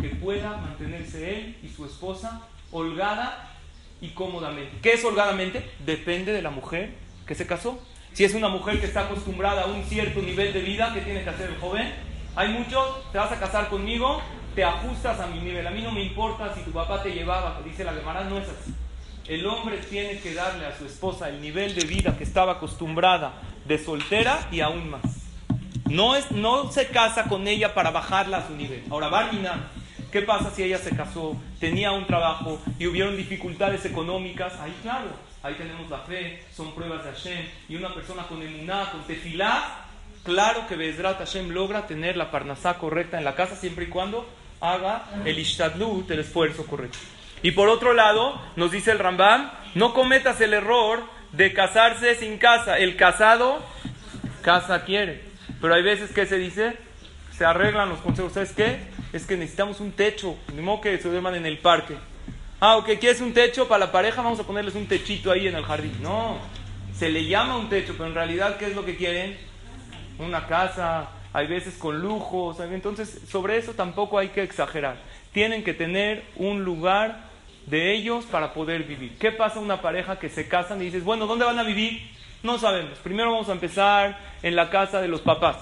que 0.00 0.10
pueda 0.10 0.58
mantenerse 0.58 1.38
él 1.38 1.56
y 1.64 1.68
su 1.70 1.86
esposa 1.86 2.42
holgada 2.70 3.57
y 4.00 4.08
cómodamente. 4.08 4.78
¿Qué 4.82 4.92
es 4.92 5.04
holgadamente? 5.04 5.68
Depende 5.84 6.32
de 6.32 6.42
la 6.42 6.50
mujer 6.50 6.94
que 7.26 7.34
se 7.34 7.46
casó. 7.46 7.78
Si 8.12 8.24
es 8.24 8.34
una 8.34 8.48
mujer 8.48 8.80
que 8.80 8.86
está 8.86 9.02
acostumbrada 9.02 9.62
a 9.62 9.66
un 9.66 9.84
cierto 9.84 10.20
nivel 10.20 10.52
de 10.52 10.60
vida, 10.60 10.92
¿qué 10.94 11.00
tiene 11.02 11.22
que 11.22 11.30
hacer 11.30 11.50
el 11.50 11.58
joven? 11.58 11.92
Hay 12.34 12.48
muchos, 12.48 13.10
te 13.12 13.18
vas 13.18 13.32
a 13.32 13.38
casar 13.38 13.68
conmigo, 13.68 14.22
te 14.54 14.64
ajustas 14.64 15.20
a 15.20 15.26
mi 15.26 15.40
nivel. 15.40 15.66
A 15.66 15.70
mí 15.70 15.82
no 15.82 15.92
me 15.92 16.02
importa 16.02 16.54
si 16.54 16.62
tu 16.62 16.72
papá 16.72 17.02
te 17.02 17.10
llevaba, 17.10 17.60
dice 17.64 17.84
la 17.84 17.92
Gemara, 17.92 18.24
no 18.24 18.38
es 18.38 18.48
así. 18.48 18.74
El 19.26 19.46
hombre 19.46 19.76
tiene 19.78 20.18
que 20.20 20.32
darle 20.32 20.66
a 20.66 20.76
su 20.76 20.86
esposa 20.86 21.28
el 21.28 21.42
nivel 21.42 21.74
de 21.74 21.84
vida 21.84 22.16
que 22.16 22.24
estaba 22.24 22.52
acostumbrada 22.52 23.34
de 23.66 23.78
soltera 23.78 24.48
y 24.50 24.60
aún 24.60 24.88
más. 24.90 25.02
No, 25.84 26.16
es, 26.16 26.30
no 26.30 26.70
se 26.72 26.88
casa 26.88 27.24
con 27.24 27.46
ella 27.46 27.74
para 27.74 27.90
bajarla 27.90 28.38
a 28.38 28.46
su 28.46 28.54
nivel. 28.54 28.84
Ahora, 28.90 29.08
Barmina, 29.08 29.70
¿qué 30.10 30.22
pasa 30.22 30.50
si 30.50 30.62
ella 30.62 30.78
se 30.78 30.96
casó, 30.96 31.36
tenía 31.60 31.92
un 31.92 32.06
trabajo 32.06 32.60
y 32.78 32.86
hubieron 32.86 33.16
dificultades 33.16 33.84
económicas? 33.84 34.54
Ahí, 34.60 34.74
claro, 34.82 35.10
ahí 35.42 35.54
tenemos 35.54 35.88
la 35.90 35.98
fe, 35.98 36.42
son 36.54 36.74
pruebas 36.74 37.04
de 37.04 37.12
Hashem. 37.12 37.46
Y 37.68 37.76
una 37.76 37.94
persona 37.94 38.24
con 38.24 38.42
emuná, 38.42 38.90
con 38.90 39.02
tefilá, 39.04 39.86
claro 40.24 40.66
que 40.68 40.76
Bezrat 40.76 41.18
Hashem 41.18 41.50
logra 41.50 41.86
tener 41.86 42.16
la 42.16 42.30
parnasá 42.30 42.78
correcta 42.78 43.18
en 43.18 43.24
la 43.24 43.34
casa 43.34 43.56
siempre 43.56 43.86
y 43.86 43.88
cuando 43.88 44.28
haga 44.60 45.04
el 45.24 45.38
ishtadlut, 45.38 46.10
el 46.10 46.20
esfuerzo 46.20 46.66
correcto. 46.66 46.98
Y 47.42 47.52
por 47.52 47.68
otro 47.68 47.94
lado, 47.94 48.40
nos 48.56 48.72
dice 48.72 48.90
el 48.90 48.98
Rambam, 48.98 49.50
no 49.74 49.94
cometas 49.94 50.40
el 50.40 50.54
error 50.54 51.04
de 51.32 51.52
casarse 51.52 52.14
sin 52.16 52.38
casa. 52.38 52.78
El 52.78 52.96
casado, 52.96 53.64
casa 54.42 54.84
quiere. 54.84 55.22
Pero 55.60 55.74
hay 55.74 55.82
veces 55.82 56.10
que 56.12 56.26
se 56.26 56.36
dice, 56.36 56.76
se 57.38 57.44
arreglan 57.44 57.88
los 57.88 58.00
consejos. 58.00 58.32
¿Sabes 58.32 58.52
qué? 58.52 58.78
Es 59.12 59.24
que 59.24 59.36
necesitamos 59.36 59.78
un 59.78 59.92
techo. 59.92 60.36
Ni 60.52 60.60
modo 60.60 60.80
que 60.80 60.98
se 60.98 61.08
duerman 61.08 61.36
en 61.36 61.46
el 61.46 61.58
parque. 61.58 61.94
Ah, 62.58 62.76
ok, 62.76 62.86
¿quieres 62.98 63.20
un 63.20 63.32
techo 63.32 63.68
para 63.68 63.86
la 63.86 63.92
pareja? 63.92 64.22
Vamos 64.22 64.40
a 64.40 64.42
ponerles 64.42 64.74
un 64.74 64.88
techito 64.88 65.30
ahí 65.30 65.46
en 65.46 65.54
el 65.54 65.62
jardín. 65.62 65.92
No, 66.02 66.38
se 66.92 67.08
le 67.08 67.26
llama 67.26 67.56
un 67.56 67.68
techo, 67.68 67.94
pero 67.96 68.08
en 68.08 68.16
realidad, 68.16 68.56
¿qué 68.56 68.66
es 68.66 68.74
lo 68.74 68.84
que 68.84 68.96
quieren? 68.96 69.38
Una 70.18 70.48
casa, 70.48 71.10
hay 71.32 71.46
veces 71.46 71.74
con 71.74 72.00
lujos. 72.00 72.58
Entonces, 72.58 73.20
sobre 73.30 73.56
eso 73.56 73.72
tampoco 73.74 74.18
hay 74.18 74.30
que 74.30 74.42
exagerar. 74.42 74.96
Tienen 75.32 75.62
que 75.62 75.74
tener 75.74 76.24
un 76.34 76.64
lugar 76.64 77.20
de 77.66 77.94
ellos 77.94 78.24
para 78.24 78.52
poder 78.52 78.82
vivir. 78.82 79.16
¿Qué 79.16 79.30
pasa 79.30 79.60
una 79.60 79.80
pareja 79.80 80.18
que 80.18 80.28
se 80.28 80.48
casan 80.48 80.82
y 80.82 80.86
dices, 80.86 81.04
bueno, 81.04 81.28
¿dónde 81.28 81.44
van 81.44 81.60
a 81.60 81.62
vivir? 81.62 82.02
No 82.42 82.58
sabemos. 82.58 82.98
Primero 82.98 83.30
vamos 83.30 83.48
a 83.48 83.52
empezar 83.52 84.18
en 84.42 84.56
la 84.56 84.70
casa 84.70 85.00
de 85.00 85.06
los 85.06 85.20
papás. 85.20 85.58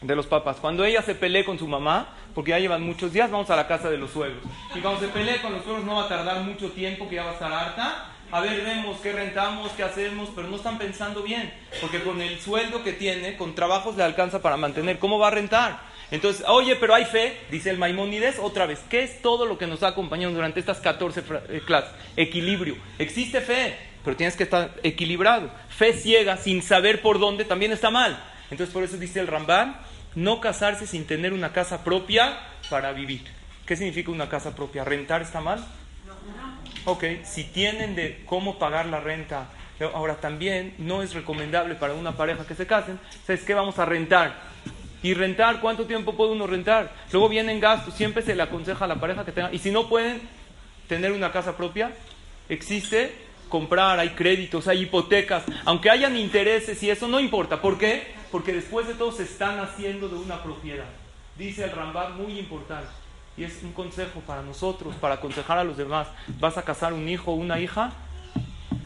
De 0.00 0.14
los 0.14 0.26
papás. 0.26 0.58
Cuando 0.60 0.84
ella 0.84 1.00
se 1.02 1.14
pelee 1.14 1.44
con 1.44 1.58
su 1.58 1.66
mamá, 1.66 2.08
porque 2.34 2.50
ya 2.50 2.58
llevan 2.58 2.82
muchos 2.82 3.12
días, 3.12 3.30
vamos 3.30 3.48
a 3.48 3.56
la 3.56 3.66
casa 3.66 3.88
de 3.88 3.96
los 3.96 4.10
suegros. 4.10 4.42
Y 4.74 4.80
cuando 4.80 5.00
se 5.00 5.08
pelee 5.08 5.40
con 5.40 5.54
los 5.54 5.64
suegros 5.64 5.84
no 5.86 5.96
va 5.96 6.04
a 6.04 6.08
tardar 6.08 6.42
mucho 6.42 6.70
tiempo, 6.70 7.08
que 7.08 7.16
ya 7.16 7.24
va 7.24 7.30
a 7.30 7.34
estar 7.34 7.52
harta. 7.52 8.12
A 8.30 8.40
ver, 8.40 8.62
vemos 8.62 8.98
qué 9.00 9.12
rentamos, 9.12 9.70
qué 9.72 9.84
hacemos, 9.84 10.30
pero 10.34 10.48
no 10.48 10.56
están 10.56 10.78
pensando 10.78 11.22
bien. 11.22 11.52
Porque 11.80 12.02
con 12.02 12.20
el 12.20 12.38
sueldo 12.40 12.82
que 12.82 12.92
tiene, 12.92 13.36
con 13.36 13.54
trabajos 13.54 13.96
le 13.96 14.02
alcanza 14.02 14.42
para 14.42 14.56
mantener. 14.56 14.98
¿Cómo 14.98 15.18
va 15.18 15.28
a 15.28 15.30
rentar? 15.30 15.80
Entonces, 16.10 16.44
oye, 16.46 16.76
pero 16.76 16.94
hay 16.94 17.04
fe, 17.04 17.36
dice 17.50 17.70
el 17.70 17.78
Maimónides, 17.78 18.38
otra 18.38 18.66
vez, 18.66 18.80
¿qué 18.88 19.02
es 19.02 19.22
todo 19.22 19.44
lo 19.46 19.58
que 19.58 19.66
nos 19.66 19.82
ha 19.82 19.88
acompañado 19.88 20.32
durante 20.32 20.60
estas 20.60 20.78
14 20.78 21.22
eh, 21.48 21.62
clases? 21.64 21.90
Equilibrio. 22.16 22.76
Existe 22.98 23.40
fe, 23.40 23.76
pero 24.04 24.16
tienes 24.16 24.36
que 24.36 24.44
estar 24.44 24.70
equilibrado. 24.82 25.50
Fe 25.68 25.92
ciega, 25.92 26.36
sin 26.36 26.62
saber 26.62 27.02
por 27.02 27.18
dónde, 27.18 27.44
también 27.44 27.72
está 27.72 27.90
mal. 27.90 28.22
Entonces, 28.50 28.72
por 28.72 28.82
eso 28.82 28.96
dice 28.96 29.20
el 29.20 29.26
Rambán, 29.26 29.76
no 30.14 30.40
casarse 30.40 30.86
sin 30.86 31.06
tener 31.06 31.32
una 31.32 31.52
casa 31.52 31.84
propia 31.84 32.38
para 32.70 32.92
vivir. 32.92 33.22
¿Qué 33.66 33.76
significa 33.76 34.10
una 34.10 34.28
casa 34.28 34.54
propia? 34.54 34.84
¿Rentar 34.84 35.22
está 35.22 35.40
mal? 35.40 35.64
Ok, 36.84 37.04
si 37.24 37.44
tienen 37.44 37.96
de 37.96 38.22
cómo 38.26 38.58
pagar 38.58 38.86
la 38.86 39.00
renta, 39.00 39.48
ahora 39.92 40.16
también 40.16 40.74
no 40.78 41.02
es 41.02 41.14
recomendable 41.14 41.74
para 41.74 41.94
una 41.94 42.12
pareja 42.12 42.46
que 42.46 42.54
se 42.54 42.66
casen, 42.66 42.98
¿sabes 43.26 43.42
qué? 43.42 43.54
Vamos 43.54 43.78
a 43.78 43.84
rentar 43.84 44.34
y 45.02 45.14
rentar, 45.14 45.60
¿cuánto 45.60 45.84
tiempo 45.84 46.16
puede 46.16 46.32
uno 46.32 46.46
rentar? 46.46 46.92
Luego 47.12 47.28
vienen 47.28 47.60
gastos, 47.60 47.94
siempre 47.94 48.22
se 48.22 48.34
le 48.34 48.42
aconseja 48.42 48.84
a 48.84 48.88
la 48.88 48.96
pareja 48.96 49.24
que 49.24 49.32
tenga. 49.32 49.52
Y 49.52 49.58
si 49.58 49.70
no 49.70 49.88
pueden 49.88 50.20
tener 50.88 51.12
una 51.12 51.30
casa 51.32 51.56
propia, 51.56 51.92
existe 52.48 53.14
comprar, 53.48 54.00
hay 54.00 54.10
créditos, 54.10 54.66
hay 54.66 54.82
hipotecas, 54.82 55.44
aunque 55.64 55.90
hayan 55.90 56.16
intereses 56.16 56.82
y 56.82 56.90
eso 56.90 57.06
no 57.06 57.20
importa. 57.20 57.60
¿Por 57.60 57.78
qué? 57.78 58.15
Porque 58.30 58.52
después 58.52 58.86
de 58.86 58.94
todo 58.94 59.12
se 59.12 59.24
están 59.24 59.58
haciendo 59.60 60.08
de 60.08 60.16
una 60.16 60.42
propiedad. 60.42 60.86
Dice 61.36 61.64
el 61.64 61.72
Rambam, 61.72 62.16
muy 62.16 62.38
importante. 62.38 62.88
Y 63.36 63.44
es 63.44 63.62
un 63.62 63.72
consejo 63.72 64.20
para 64.20 64.42
nosotros, 64.42 64.94
para 64.96 65.14
aconsejar 65.14 65.58
a 65.58 65.64
los 65.64 65.76
demás. 65.76 66.08
¿Vas 66.40 66.56
a 66.56 66.62
casar 66.62 66.92
un 66.92 67.08
hijo 67.08 67.32
o 67.32 67.34
una 67.34 67.60
hija? 67.60 67.92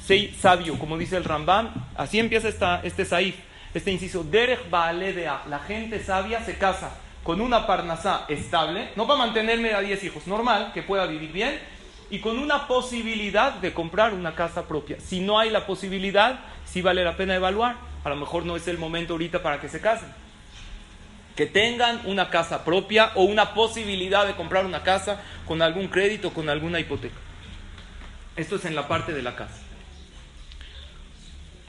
Sé 0.05 0.33
sabio, 0.41 0.79
como 0.79 0.99
dice 0.99 1.17
el 1.17 1.25
Rambam. 1.25 1.71
Así 1.97 2.19
empieza 2.19 2.49
esta, 2.49 2.81
este 2.83 3.05
saif 3.05 3.37
este 3.73 3.93
inciso, 3.93 4.25
Derech 4.25 4.69
Baaledea, 4.69 5.43
la 5.49 5.61
gente 5.61 6.03
sabia 6.03 6.43
se 6.45 6.59
casa 6.59 6.91
con 7.23 7.41
una 7.41 7.67
parnasá 7.67 8.25
estable, 8.29 8.91
no 8.97 9.07
para 9.07 9.21
mantenerme 9.21 9.75
a 9.75 9.81
10 9.81 10.05
hijos, 10.05 10.27
normal, 10.27 10.73
que 10.75 10.83
pueda 10.83 11.07
vivir 11.07 11.31
bien, 11.31 11.61
y 12.11 12.19
con 12.19 12.39
una 12.39 12.67
posibilidad 12.67 13.53
de 13.53 13.73
comprar 13.73 14.13
una 14.13 14.35
casa 14.35 14.67
propia. 14.67 14.99
Si 14.99 15.21
no 15.21 15.39
hay 15.39 15.51
la 15.51 15.67
posibilidad, 15.67 16.41
sí 16.65 16.83
vale 16.83 17.05
la 17.05 17.17
pena 17.17 17.37
evaluar. 17.37 17.77
A 18.05 18.09
lo 18.09 18.17
mejor 18.17 18.47
no 18.47 18.57
es 18.57 18.67
el 18.69 18.79
momento 18.79 19.15
ahorita 19.15 19.43
para 19.43 19.61
que 19.61 19.69
se 19.69 19.81
casen. 19.81 20.13
Que 21.37 21.47
tengan 21.47 22.01
una 22.05 22.31
casa 22.31 22.65
propia 22.65 23.13
o 23.15 23.25
una 23.25 23.55
posibilidad 23.55 24.27
de 24.27 24.35
comprar 24.35 24.67
una 24.67 24.83
casa 24.83 25.21
con 25.47 25.63
algún 25.63 25.89
crédito, 25.89 26.33
con 26.33 26.49
alguna 26.49 26.81
hipoteca. 26.81 27.17
Esto 28.37 28.57
es 28.57 28.65
en 28.65 28.75
la 28.75 28.89
parte 28.89 29.13
de 29.13 29.23
la 29.23 29.37
casa 29.37 29.61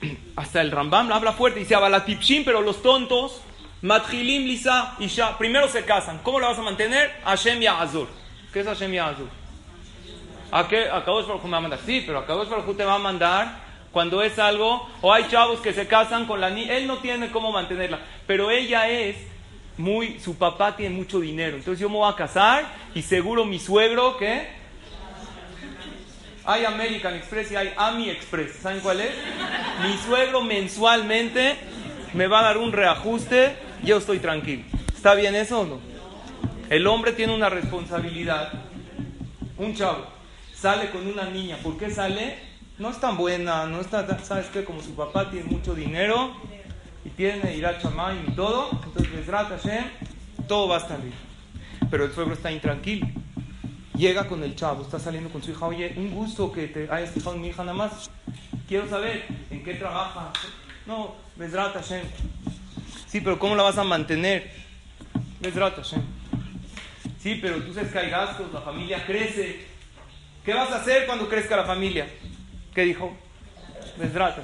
hasta 0.35 0.61
el 0.61 0.71
Rambam 0.71 1.11
habla 1.11 1.33
fuerte, 1.33 1.59
dice 1.59 1.75
Abalatipshim, 1.75 2.43
pero 2.43 2.61
los 2.61 2.81
tontos, 2.81 3.41
Matjilim, 3.81 4.43
Lisa 4.43 4.95
y 4.99 5.07
Shah, 5.07 5.37
primero 5.37 5.67
se 5.67 5.83
casan. 5.85 6.19
¿Cómo 6.19 6.39
lo 6.39 6.47
vas 6.47 6.57
a 6.57 6.61
mantener? 6.61 7.11
Hashem 7.25 7.61
Azur. 7.67 8.07
¿Qué 8.53 8.61
es 8.61 8.67
Hashem 8.67 8.99
Azur? 8.99 9.29
¿A 10.51 10.67
qué? 10.67 10.89
A 10.89 11.03
Kadosh 11.03 11.27
Baruj 11.27 11.43
me 11.45 11.51
va 11.51 11.57
a 11.57 11.61
mandar. 11.61 11.79
Sí, 11.85 12.03
pero 12.05 12.19
a 12.19 12.25
Kadosh 12.25 12.49
Baruj 12.49 12.75
te 12.75 12.83
va 12.83 12.95
a 12.95 12.99
mandar 12.99 13.70
cuando 13.91 14.21
es 14.21 14.39
algo, 14.39 14.87
o 15.01 15.13
hay 15.13 15.27
chavos 15.27 15.59
que 15.59 15.73
se 15.73 15.87
casan 15.87 16.25
con 16.25 16.39
la 16.39 16.49
niña, 16.49 16.77
él 16.77 16.87
no 16.87 16.97
tiene 16.99 17.29
cómo 17.31 17.51
mantenerla, 17.51 17.99
pero 18.25 18.49
ella 18.49 18.89
es 18.89 19.17
muy, 19.77 20.19
su 20.19 20.37
papá 20.37 20.75
tiene 20.75 20.95
mucho 20.95 21.19
dinero, 21.19 21.57
entonces 21.57 21.79
yo 21.79 21.89
me 21.89 21.95
voy 21.95 22.11
a 22.11 22.15
casar 22.15 22.65
y 22.95 23.01
seguro 23.01 23.45
mi 23.45 23.59
suegro, 23.59 24.17
¿qué? 24.17 24.61
Hay 26.43 26.65
American 26.65 27.15
Express 27.15 27.51
y 27.51 27.55
hay 27.55 27.71
Ami 27.77 28.09
Express. 28.09 28.53
¿Saben 28.61 28.79
cuál 28.79 28.99
es? 28.99 29.11
Mi 29.83 29.95
suegro 29.99 30.41
mensualmente 30.41 31.55
me 32.13 32.27
va 32.27 32.39
a 32.39 32.43
dar 32.43 32.57
un 32.57 32.71
reajuste, 32.71 33.55
yo 33.83 33.97
estoy 33.97 34.19
tranquilo. 34.19 34.63
¿Está 34.95 35.13
bien 35.13 35.35
eso 35.35 35.61
o 35.61 35.65
no? 35.65 35.79
El 36.69 36.87
hombre 36.87 37.11
tiene 37.11 37.35
una 37.35 37.49
responsabilidad. 37.49 38.51
Un 39.57 39.75
chavo 39.75 40.07
sale 40.55 40.89
con 40.89 41.05
una 41.05 41.25
niña. 41.25 41.57
¿Por 41.61 41.77
qué 41.77 41.89
sale? 41.89 42.50
No 42.81 42.89
es 42.89 42.99
tan 42.99 43.15
buena, 43.15 43.67
no 43.67 43.79
está 43.79 44.07
tan, 44.07 44.25
¿sabes 44.25 44.47
qué? 44.47 44.63
Como 44.63 44.81
su 44.81 44.95
papá 44.95 45.29
tiene 45.29 45.47
mucho 45.47 45.75
dinero 45.75 46.35
y 47.05 47.09
tiene 47.09 47.55
ir 47.55 47.63
a 47.63 47.77
chamán 47.77 48.25
y 48.27 48.31
todo, 48.31 48.71
entonces 48.71 49.13
les 49.13 49.27
todo 50.47 50.67
va 50.67 50.77
a 50.77 50.79
estar 50.79 50.99
bien. 50.99 51.13
Pero 51.91 52.05
el 52.05 52.11
suegro 52.11 52.33
está 52.33 52.51
intranquilo. 52.51 53.05
Llega 53.95 54.27
con 54.27 54.43
el 54.43 54.55
chavo, 54.55 54.81
está 54.81 54.97
saliendo 54.97 55.29
con 55.29 55.43
su 55.43 55.51
hija, 55.51 55.67
oye, 55.67 55.93
un 55.95 56.09
gusto 56.09 56.51
que 56.51 56.69
te 56.69 56.89
hayas 56.91 57.11
fijado 57.11 57.35
en 57.35 57.41
mi 57.43 57.49
hija 57.49 57.63
nada 57.63 57.77
más. 57.77 58.09
Quiero 58.67 58.89
saber 58.89 59.27
en 59.51 59.63
qué 59.63 59.75
trabaja. 59.75 60.33
No, 60.87 61.13
Besrat 61.35 61.75
Hashem. 61.75 62.01
Sí, 63.05 63.21
pero 63.21 63.37
¿cómo 63.37 63.55
la 63.55 63.61
vas 63.61 63.77
a 63.77 63.83
mantener? 63.83 64.51
Besrat 65.39 65.75
Hashem. 65.75 66.01
Sí, 67.19 67.37
pero 67.39 67.61
tú 67.61 67.75
sabes 67.75 67.91
que 67.91 67.99
hay 67.99 68.09
la 68.09 68.61
familia 68.65 69.05
crece. 69.05 69.67
¿Qué 70.43 70.55
vas 70.55 70.71
a 70.71 70.77
hacer 70.77 71.05
cuando 71.05 71.29
crezca 71.29 71.55
la 71.55 71.65
familia? 71.65 72.07
¿Qué 72.73 72.83
dijo? 72.83 73.13
Desdrata. 73.97 74.41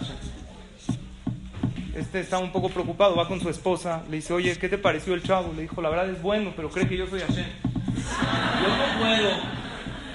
Este 1.95 2.19
está 2.19 2.37
un 2.37 2.51
poco 2.51 2.69
preocupado, 2.69 3.15
va 3.15 3.27
con 3.27 3.39
su 3.39 3.49
esposa, 3.49 4.03
le 4.09 4.17
dice, 4.17 4.33
oye, 4.33 4.55
¿qué 4.57 4.67
te 4.69 4.77
pareció 4.77 5.13
el 5.13 5.23
chavo? 5.23 5.53
Le 5.55 5.63
dijo, 5.63 5.81
la 5.81 5.89
verdad 5.89 6.09
es 6.09 6.21
bueno, 6.21 6.53
pero 6.55 6.69
cree 6.69 6.87
que 6.87 6.97
yo 6.97 7.07
soy 7.07 7.21
Hashem. 7.21 7.45
Yo 7.95 8.77
no 8.77 8.99
puedo 8.99 9.31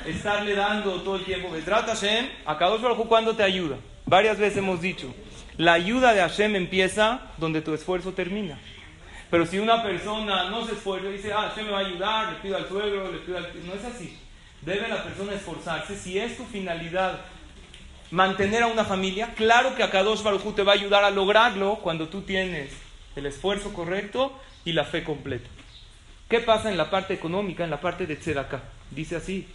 estarle 0.07 0.55
dando 0.55 1.01
todo 1.01 1.17
el 1.17 1.25
tiempo. 1.25 1.51
Vedrat 1.51 1.87
Hashem, 1.87 2.29
a 2.45 2.59
Kadosh 2.59 2.83
Baruj 2.83 3.09
cuando 3.09 3.35
te 3.35 3.43
ayuda. 3.43 3.79
Varias 4.05 4.39
veces 4.39 4.59
hemos 4.59 4.81
dicho, 4.81 5.13
la 5.57 5.73
ayuda 5.73 6.13
de 6.13 6.21
Hashem 6.21 6.55
empieza 6.55 7.23
donde 7.39 7.63
tu 7.63 7.73
esfuerzo 7.73 8.13
termina. 8.13 8.59
Pero 9.31 9.47
si 9.47 9.59
una 9.59 9.83
persona 9.83 10.51
no 10.51 10.67
se 10.67 10.75
esfuerza 10.75 11.09
y 11.09 11.13
dice, 11.13 11.33
ah, 11.33 11.49
Hashem 11.49 11.65
me 11.65 11.73
va 11.73 11.79
a 11.79 11.87
ayudar, 11.87 12.33
le 12.33 12.39
pido 12.41 12.59
al 12.59 12.69
suegro, 12.69 13.11
le 13.11 13.19
pido 13.21 13.39
al... 13.39 13.49
No 13.67 13.73
es 13.73 13.85
así. 13.85 14.19
Debe 14.61 14.87
la 14.87 15.03
persona 15.03 15.33
esforzarse. 15.33 15.97
Si 15.97 16.19
es 16.19 16.37
tu 16.37 16.45
finalidad 16.45 17.19
mantener 18.13 18.63
a 18.63 18.67
una 18.67 18.85
familia, 18.85 19.33
claro 19.35 19.75
que 19.75 19.83
a 19.83 19.91
Kadosh 19.91 20.23
Baruj 20.23 20.55
te 20.55 20.63
va 20.63 20.73
a 20.73 20.75
ayudar 20.75 21.03
a 21.03 21.11
lograrlo 21.11 21.77
cuando 21.77 22.09
tú 22.09 22.21
tienes 22.21 22.71
el 23.17 23.25
esfuerzo 23.25 23.73
correcto 23.73 24.39
y 24.67 24.73
la 24.75 24.85
fe 24.85 25.03
completa. 25.03 25.49
¿Qué 26.29 26.41
pasa 26.41 26.71
en 26.71 26.77
la 26.77 26.91
parte 26.91 27.15
económica, 27.15 27.65
en 27.65 27.71
la 27.71 27.81
parte 27.81 28.07
de 28.07 28.17
tzedakah? 28.17 28.63
Dice 28.91 29.17
así, 29.17 29.49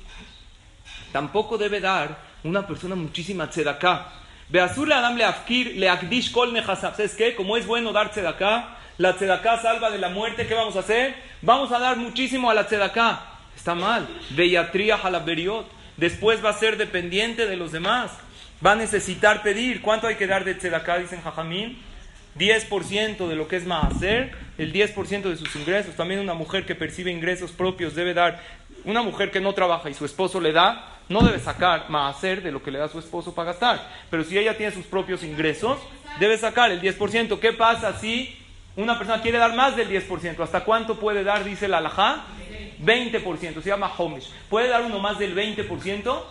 tampoco 1.11 1.59
debe 1.59 1.79
dar 1.79 2.17
una 2.43 2.65
persona 2.65 2.95
muchísima 2.95 3.47
tzedakah. 3.47 4.11
Beazur 4.49 4.87
le 4.87 4.95
adam 4.95 5.17
le 5.17 5.23
afkir 5.23 5.75
le 5.75 5.89
akdish 5.89 6.31
kol 6.31 6.51
¿Sabes 6.65 7.13
qué? 7.13 7.35
Como 7.35 7.57
es 7.57 7.67
bueno 7.67 7.93
dar 7.93 8.09
tzedakah, 8.09 8.75
la 8.97 9.13
tzedakah 9.13 9.61
salva 9.61 9.91
de 9.91 9.99
la 9.99 10.09
muerte, 10.09 10.47
¿qué 10.47 10.55
vamos 10.55 10.75
a 10.75 10.79
hacer? 10.79 11.15
Vamos 11.43 11.71
a 11.71 11.77
dar 11.77 11.97
muchísimo 11.97 12.49
a 12.49 12.55
la 12.55 12.65
tzedakah. 12.65 13.21
Está 13.55 13.75
mal. 13.75 14.07
Beyatria 14.31 14.95
halaberiot. 14.95 15.67
Después 15.97 16.43
va 16.43 16.49
a 16.49 16.53
ser 16.53 16.77
dependiente 16.77 17.45
de 17.45 17.55
los 17.55 17.71
demás. 17.71 18.11
Va 18.65 18.71
a 18.71 18.75
necesitar 18.75 19.43
pedir. 19.43 19.81
¿Cuánto 19.81 20.07
hay 20.07 20.15
que 20.15 20.27
dar 20.27 20.43
de 20.43 20.55
tzedakah? 20.55 20.99
Dicen 20.99 21.21
Jajamín. 21.21 21.77
10% 22.37 23.27
de 23.27 23.35
lo 23.35 23.47
que 23.47 23.55
es 23.55 23.65
maaser, 23.65 24.31
el 24.57 24.71
10% 24.71 25.23
de 25.23 25.37
sus 25.37 25.55
ingresos. 25.55 25.95
También 25.95 26.19
una 26.19 26.33
mujer 26.33 26.65
que 26.65 26.75
percibe 26.75 27.11
ingresos 27.11 27.51
propios 27.51 27.95
debe 27.95 28.13
dar. 28.13 28.41
Una 28.85 29.01
mujer 29.01 29.31
que 29.31 29.41
no 29.41 29.53
trabaja 29.53 29.89
y 29.89 29.93
su 29.93 30.05
esposo 30.05 30.39
le 30.39 30.53
da, 30.53 30.99
no 31.09 31.21
debe 31.21 31.39
sacar 31.39 31.89
maaser 31.89 32.43
de 32.43 32.51
lo 32.51 32.61
que 32.61 32.71
le 32.71 32.79
da 32.79 32.87
su 32.87 32.99
esposo 32.99 33.33
para 33.33 33.51
gastar. 33.51 33.89
Pero 34.09 34.23
si 34.23 34.37
ella 34.37 34.55
tiene 34.55 34.71
sus 34.71 34.85
propios 34.85 35.23
ingresos, 35.23 35.79
debe 36.19 36.37
sacar 36.37 36.71
el 36.71 36.81
10%. 36.81 37.39
¿Qué 37.39 37.53
pasa 37.53 37.97
si 37.99 38.37
una 38.75 38.97
persona 38.97 39.21
quiere 39.21 39.39
dar 39.39 39.55
más 39.55 39.75
del 39.75 39.89
10%? 39.89 40.39
¿Hasta 40.39 40.63
cuánto 40.63 40.99
puede 40.99 41.23
dar, 41.23 41.43
dice 41.43 41.67
la 41.67 41.79
alajá? 41.79 42.25
20%, 42.83 43.61
se 43.61 43.69
llama 43.69 43.91
homish. 43.97 44.29
¿Puede 44.49 44.69
dar 44.69 44.83
uno 44.83 44.99
más 44.99 45.17
del 45.17 45.35
20%? 45.35 46.23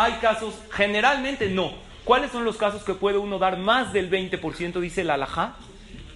Hay 0.00 0.12
casos, 0.20 0.54
generalmente 0.70 1.48
no. 1.48 1.72
¿Cuáles 2.04 2.30
son 2.30 2.44
los 2.44 2.56
casos 2.56 2.84
que 2.84 2.94
puede 2.94 3.18
uno 3.18 3.40
dar 3.40 3.58
más 3.58 3.92
del 3.92 4.08
20%? 4.08 4.78
Dice 4.78 5.02
la 5.02 5.14
alajá. 5.14 5.56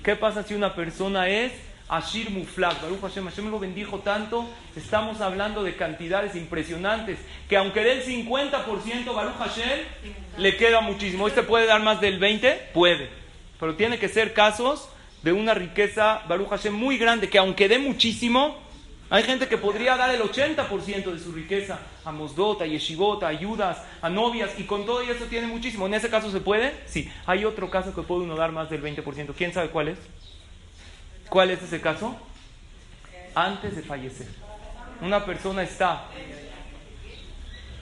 ¿Qué 0.05 0.15
pasa 0.15 0.45
si 0.45 0.55
una 0.55 0.77
persona 0.77 1.29
es 1.29 1.51
Ashir 1.89 2.31
Muflak? 2.31 2.81
Baruch 2.81 3.01
Hashem, 3.01 3.25
Hashem 3.25 3.51
lo 3.51 3.59
bendijo 3.59 3.99
tanto. 3.99 4.49
Estamos 4.77 5.21
hablando 5.21 5.65
de 5.65 5.75
cantidades 5.75 6.37
impresionantes. 6.37 7.19
Que 7.49 7.57
aunque 7.57 7.83
dé 7.83 7.95
el 7.95 8.05
50%, 8.05 9.15
Baruch 9.17 9.35
Hashem, 9.35 9.81
le 10.39 10.57
queda 10.57 10.81
muchísimo. 10.81 11.27
¿Este 11.27 11.43
puede 11.43 11.67
dar 11.67 11.83
más 11.83 12.01
del 12.01 12.21
20%? 12.21 12.57
Puede. 12.73 13.11
Pero 13.59 13.75
tiene 13.75 13.99
que 13.99 14.09
ser 14.09 14.33
casos 14.33 14.91
de 15.25 15.33
una 15.33 15.55
riqueza, 15.55 16.23
Baruch 16.29 16.51
Hashem, 16.51 16.73
muy 16.73 16.99
grande. 16.99 17.29
Que 17.29 17.39
aunque 17.39 17.69
dé 17.69 17.81
muchísimo, 17.81 18.57
hay 19.11 19.25
gente 19.25 19.49
que 19.49 19.59
podría 19.59 19.97
dar 19.97 20.15
el 20.15 20.23
80% 20.23 21.13
de 21.13 21.19
su 21.19 21.33
riqueza 21.33 21.81
a 22.05 22.13
Mosdot, 22.13 22.61
a 22.61 23.27
ayudas, 23.27 23.83
a 24.01 24.09
novias, 24.09 24.51
y 24.59 24.65
con 24.65 24.87
todo 24.87 25.03
eso 25.03 25.25
tiene 25.27 25.47
muchísimo. 25.47 25.87
¿En 25.87 25.95
ese 25.95 26.11
caso 26.11 26.31
se 26.31 26.41
puede? 26.41 26.75
Sí. 26.87 27.11
Hay 27.27 27.45
otro 27.45 27.71
caso 27.71 27.95
que 27.95 28.03
puede 28.03 28.23
uno 28.23 28.37
dar 28.37 28.53
más 28.53 28.71
del 28.71 28.83
20%. 28.83 29.35
¿Quién 29.37 29.53
sabe 29.53 29.71
cuál 29.71 29.89
es? 29.89 29.99
¿Cuál 31.29 31.51
es 31.51 31.63
ese 31.63 31.81
caso? 31.81 32.17
Antes 33.35 33.77
de 33.77 33.83
fallecer. 33.83 34.29
Una 35.01 35.25
persona 35.25 35.63
está. 35.63 36.07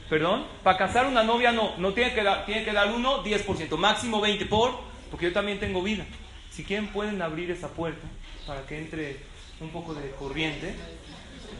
¿Perdón? 0.09 0.47
Para 0.62 0.79
casar 0.79 1.07
una 1.07 1.23
novia 1.23 1.53
no, 1.53 1.77
no 1.77 1.93
tiene 1.93 2.12
que 2.14 2.23
dar, 2.23 2.45
tiene 2.45 2.64
que 2.64 2.73
dar 2.73 2.93
uno 2.93 3.23
10%, 3.23 3.77
máximo 3.77 4.21
20 4.21 4.47
por, 4.47 4.81
porque 5.11 5.27
yo 5.27 5.33
también 5.33 5.61
tengo 5.61 5.83
vida. 5.83 6.05
Si 6.51 6.64
quieren 6.64 6.89
pueden 6.89 7.23
abrir 7.23 7.51
esa 7.51 7.68
puerta 7.68 8.09
para 8.47 8.66
que 8.66 8.79
entre 8.79 9.18
un 9.61 9.71
poco 9.71 9.95
de 9.95 10.11
corriente. 10.12 10.75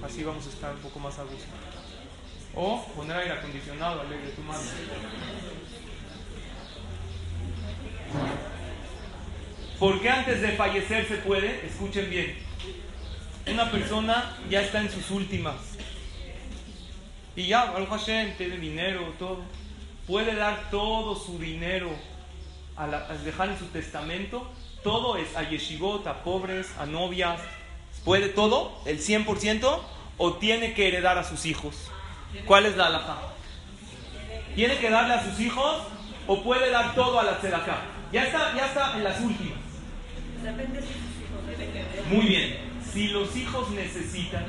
Así 0.03 0.25
vamos 0.25 0.47
a 0.47 0.51
estar 0.51 0.75
un 0.75 0.81
poco 0.81 0.99
más 0.99 1.19
a 1.19 1.25
gusto. 1.25 1.47
O 2.55 2.85
poner 2.97 3.17
aire 3.17 3.33
acondicionado, 3.33 4.01
alegre 4.01 4.31
tu 4.31 4.43
mano. 4.43 4.61
¿Por 9.79 10.01
qué 10.01 10.11
antes 10.11 10.43
de 10.43 10.53
fallecer 10.53 11.07
se 11.07 11.17
puede? 11.17 11.67
Escuchen 11.67 12.11
bien. 12.11 12.37
Una 13.47 13.71
persona 13.71 14.37
ya 14.51 14.61
está 14.63 14.81
en 14.81 14.91
sus 14.91 15.11
últimas. 15.11 15.57
Y 17.37 17.47
ya, 17.47 17.67
Baruch 17.67 17.89
Hashem, 17.89 18.37
tiene 18.37 18.59
dinero, 18.59 19.15
todo. 19.19 19.43
Puede 20.07 20.35
dar 20.35 20.71
todo 20.71 21.15
su 21.15 21.39
dinero 21.39 21.91
a, 22.77 22.85
a, 22.85 23.17
dejar 23.25 23.49
en 23.49 23.59
su 23.59 23.67
testamento. 23.67 24.51
Todo 24.83 25.17
es 25.17 25.37
a 25.37 25.49
yeshivot, 25.49 26.07
a 26.07 26.23
pobres, 26.25 26.77
a 26.79 26.87
novias, 26.87 27.41
¿Puede 28.05 28.29
todo? 28.29 28.73
¿El 28.87 28.99
100%? 28.99 29.79
¿O 30.17 30.35
tiene 30.35 30.73
que 30.73 30.89
heredar 30.89 31.19
a 31.19 31.25
sus 31.25 31.45
hijos? 31.45 31.91
¿Cuál 32.45 32.67
es 32.67 32.77
la 32.77 32.87
alhaja? 32.87 33.19
¿Tiene 34.55 34.79
que 34.79 34.91
darle 34.91 35.15
a 35.15 35.25
sus 35.25 35.41
hijos 35.41 35.83
o 36.27 36.43
puede 36.43 36.71
dar 36.71 36.95
todo 36.95 37.21
a 37.21 37.25
la 37.25 37.39
tzedakah? 37.39 37.81
Ya 38.13 38.25
está, 38.25 38.55
ya 38.55 38.67
está 38.67 38.97
en 38.97 39.05
las 39.05 39.21
últimas. 39.21 39.59
Depende 40.43 40.81
si 40.81 40.89
sus 40.89 41.21
hijos 41.23 42.09
Muy 42.11 42.27
bien. 42.27 42.57
Si 42.93 43.09
los 43.09 43.37
hijos 43.37 43.71
necesitan 43.71 44.45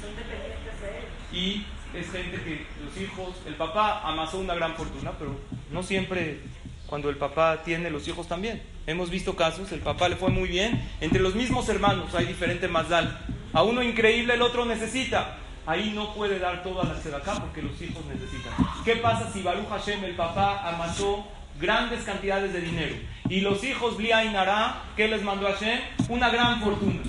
son 0.00 0.16
dependientes 0.16 0.80
de 0.80 0.98
él. 0.98 1.04
y 1.32 1.66
es 1.94 2.10
gente 2.10 2.42
que 2.42 2.66
los 2.82 2.96
hijos, 2.96 3.36
el 3.46 3.54
papá 3.54 4.00
amasó 4.04 4.38
una 4.38 4.54
gran 4.54 4.74
fortuna, 4.74 5.12
pero 5.18 5.38
no 5.70 5.82
siempre 5.82 6.40
cuando 6.86 7.10
el 7.10 7.16
papá 7.16 7.62
tiene 7.64 7.90
los 7.90 8.08
hijos 8.08 8.28
también. 8.28 8.62
Hemos 8.86 9.10
visto 9.10 9.36
casos, 9.36 9.70
el 9.72 9.80
papá 9.80 10.08
le 10.08 10.16
fue 10.16 10.30
muy 10.30 10.48
bien, 10.48 10.82
entre 11.00 11.20
los 11.20 11.34
mismos 11.34 11.68
hermanos 11.68 12.14
hay 12.14 12.26
diferente 12.26 12.66
mazal. 12.66 13.18
A 13.52 13.62
uno 13.62 13.82
increíble, 13.82 14.34
el 14.34 14.42
otro 14.42 14.64
necesita. 14.64 15.36
Ahí 15.64 15.92
no 15.94 16.12
puede 16.14 16.40
dar 16.40 16.62
todo 16.62 16.82
a 16.82 16.84
la 16.84 17.16
acá 17.16 17.34
porque 17.38 17.62
los 17.62 17.80
hijos 17.80 18.04
necesitan. 18.06 18.52
¿Qué 18.84 18.96
pasa 18.96 19.30
si 19.32 19.42
Baruch 19.42 19.68
Hashem, 19.68 20.04
el 20.04 20.16
papá, 20.16 20.68
amasó 20.68 21.26
grandes 21.60 22.02
cantidades 22.02 22.52
de 22.52 22.60
dinero? 22.60 22.96
Y 23.28 23.40
los 23.40 23.62
hijos, 23.62 23.96
Blia 23.96 24.24
y 24.24 24.30
Nara, 24.30 24.82
¿qué 24.96 25.06
les 25.06 25.22
mandó 25.22 25.46
Hashem? 25.46 25.80
Una 26.08 26.30
gran 26.30 26.60
fortuna. 26.60 27.00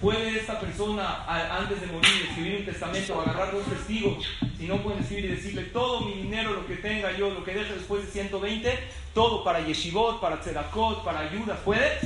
¿Puede 0.00 0.38
esta 0.38 0.58
persona, 0.58 1.24
antes 1.58 1.80
de 1.80 1.88
morir, 1.88 2.10
escribir 2.28 2.60
un 2.60 2.64
testamento 2.64 3.14
o 3.14 3.20
agarrar 3.20 3.52
dos 3.52 3.66
testigos? 3.66 4.24
Si 4.56 4.66
no 4.66 4.76
puede 4.78 5.00
escribir 5.00 5.26
y 5.26 5.28
decirle 5.28 5.62
todo 5.64 6.02
mi 6.02 6.14
dinero, 6.14 6.54
lo 6.54 6.66
que 6.66 6.76
tenga 6.76 7.14
yo, 7.16 7.30
lo 7.30 7.44
que 7.44 7.52
deje 7.52 7.74
después 7.74 8.06
de 8.06 8.10
120, 8.10 8.78
todo 9.12 9.44
para 9.44 9.60
yeshivot, 9.60 10.20
para 10.20 10.40
tzedakot, 10.40 11.04
para 11.04 11.20
ayuda, 11.20 11.56
¿puede? 11.64 11.98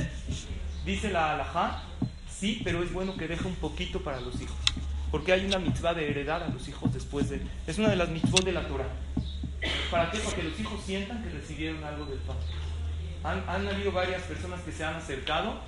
Dice 0.83 1.09
la 1.09 1.35
alajá, 1.35 1.83
sí, 2.29 2.59
pero 2.63 2.83
es 2.83 2.91
bueno 2.91 3.15
que 3.15 3.27
deje 3.27 3.47
un 3.47 3.55
poquito 3.55 4.01
para 4.01 4.19
los 4.19 4.41
hijos. 4.41 4.57
Porque 5.15 5.31
hay 5.31 5.45
una 5.45 5.59
mitzvah 5.59 5.93
de 5.93 6.09
heredar 6.09 6.43
a 6.43 6.49
los 6.49 6.67
hijos 6.67 6.93
después 6.93 7.29
de... 7.29 7.39
Es 7.65 7.77
una 7.77 7.87
de 7.87 7.95
las 7.95 8.09
mitzvot 8.09 8.43
de 8.43 8.51
la 8.51 8.67
Torah. 8.67 8.89
¿Para 9.89 10.11
qué? 10.11 10.17
Para 10.17 10.35
que 10.35 10.43
los 10.43 10.59
hijos 10.59 10.83
sientan 10.85 11.23
que 11.23 11.29
recibieron 11.29 11.81
algo 11.85 12.05
del 12.05 12.19
Padre. 12.19 12.41
Han, 13.23 13.41
han 13.47 13.65
habido 13.65 13.93
varias 13.93 14.23
personas 14.23 14.59
que 14.59 14.73
se 14.73 14.83
han 14.83 14.95
acercado 14.95 15.61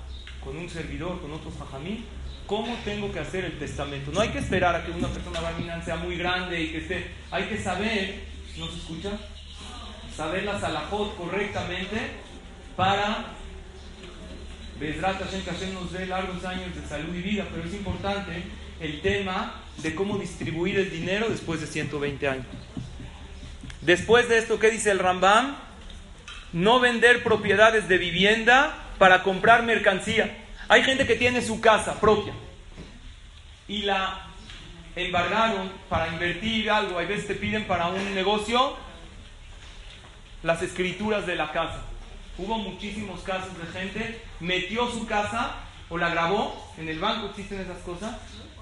con 0.44 0.54
un 0.54 0.68
servidor, 0.68 1.22
con 1.22 1.32
otros 1.32 1.54
jajamí, 1.58 2.04
¿Cómo 2.46 2.76
tengo 2.84 3.10
que 3.10 3.20
hacer 3.20 3.46
el 3.46 3.58
testamento? 3.58 4.10
No 4.12 4.20
hay 4.20 4.28
que 4.28 4.38
esperar 4.38 4.76
a 4.76 4.84
que 4.84 4.90
una 4.90 5.08
persona 5.08 5.40
barminan 5.40 5.82
sea 5.82 5.96
muy 5.96 6.18
grande 6.18 6.60
y 6.60 6.70
que 6.70 6.78
esté. 6.78 7.06
Hay 7.30 7.44
que 7.44 7.56
saber, 7.56 8.24
¿no 8.58 8.66
se 8.66 8.76
escucha? 8.76 9.12
Saber 10.14 10.44
la 10.44 10.60
salahot 10.60 11.16
correctamente 11.16 11.96
para. 12.76 13.32
Hashem, 14.78 15.42
que 15.42 15.50
Hashem 15.50 15.72
nos 15.72 15.90
dé 15.90 16.04
largos 16.04 16.44
años 16.44 16.74
de 16.74 16.86
salud 16.86 17.14
y 17.14 17.22
vida, 17.22 17.46
pero 17.50 17.66
es 17.66 17.72
importante 17.72 18.44
el 18.80 19.00
tema 19.00 19.54
de 19.78 19.94
cómo 19.94 20.18
distribuir 20.18 20.78
el 20.78 20.90
dinero 20.90 21.28
después 21.28 21.60
de 21.60 21.66
120 21.66 22.28
años. 22.28 22.46
Después 23.80 24.28
de 24.28 24.38
esto, 24.38 24.58
¿qué 24.58 24.70
dice 24.70 24.90
el 24.90 24.98
Rambam? 24.98 25.56
No 26.52 26.80
vender 26.80 27.22
propiedades 27.22 27.88
de 27.88 27.98
vivienda 27.98 28.76
para 28.98 29.22
comprar 29.22 29.62
mercancía. 29.62 30.46
Hay 30.68 30.82
gente 30.82 31.06
que 31.06 31.14
tiene 31.14 31.42
su 31.42 31.60
casa 31.60 32.00
propia 32.00 32.34
y 33.66 33.82
la 33.82 34.26
embargaron 34.96 35.70
para 35.88 36.08
invertir 36.08 36.70
algo. 36.70 36.98
Hay 36.98 37.06
veces 37.06 37.28
te 37.28 37.34
piden 37.34 37.66
para 37.66 37.88
un 37.88 38.14
negocio 38.14 38.76
las 40.42 40.62
escrituras 40.62 41.26
de 41.26 41.36
la 41.36 41.52
casa. 41.52 41.82
Hubo 42.36 42.58
muchísimos 42.58 43.20
casos 43.20 43.50
de 43.58 43.66
gente, 43.78 44.22
metió 44.40 44.88
su 44.90 45.06
casa 45.06 45.56
o 45.88 45.98
la 45.98 46.10
grabó, 46.10 46.72
en 46.76 46.88
el 46.88 46.98
banco 46.98 47.28
existen 47.28 47.60
esas 47.60 47.78
cosas, 47.78 48.16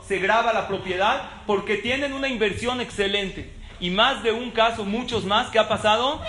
se 0.07 0.19
graba 0.19 0.53
la 0.53 0.69
propiedad 0.69 1.31
porque 1.47 1.77
tienen 1.77 2.13
una 2.13 2.29
inversión 2.29 2.81
excelente. 2.81 3.53
Y 3.81 3.91
más 3.91 4.23
de 4.23 4.33
un 4.33 4.51
caso, 4.53 4.85
muchos 4.85 5.25
más, 5.25 5.49
¿qué 5.51 5.59
ha 5.59 5.69
pasado? 5.69 6.21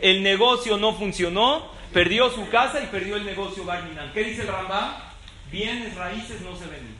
El 0.00 0.22
negocio 0.22 0.76
no 0.76 0.94
funcionó, 0.94 1.66
perdió 1.92 2.30
su 2.30 2.48
casa 2.48 2.80
y 2.82 2.86
perdió 2.86 3.16
el 3.16 3.24
negocio 3.24 3.64
Barminan. 3.64 4.12
¿Qué 4.12 4.24
dice 4.24 4.42
el 4.42 4.48
Rambam? 4.48 4.94
Bienes 5.50 5.94
raíces 5.96 6.40
no 6.42 6.56
se 6.56 6.64
venden. 6.64 6.96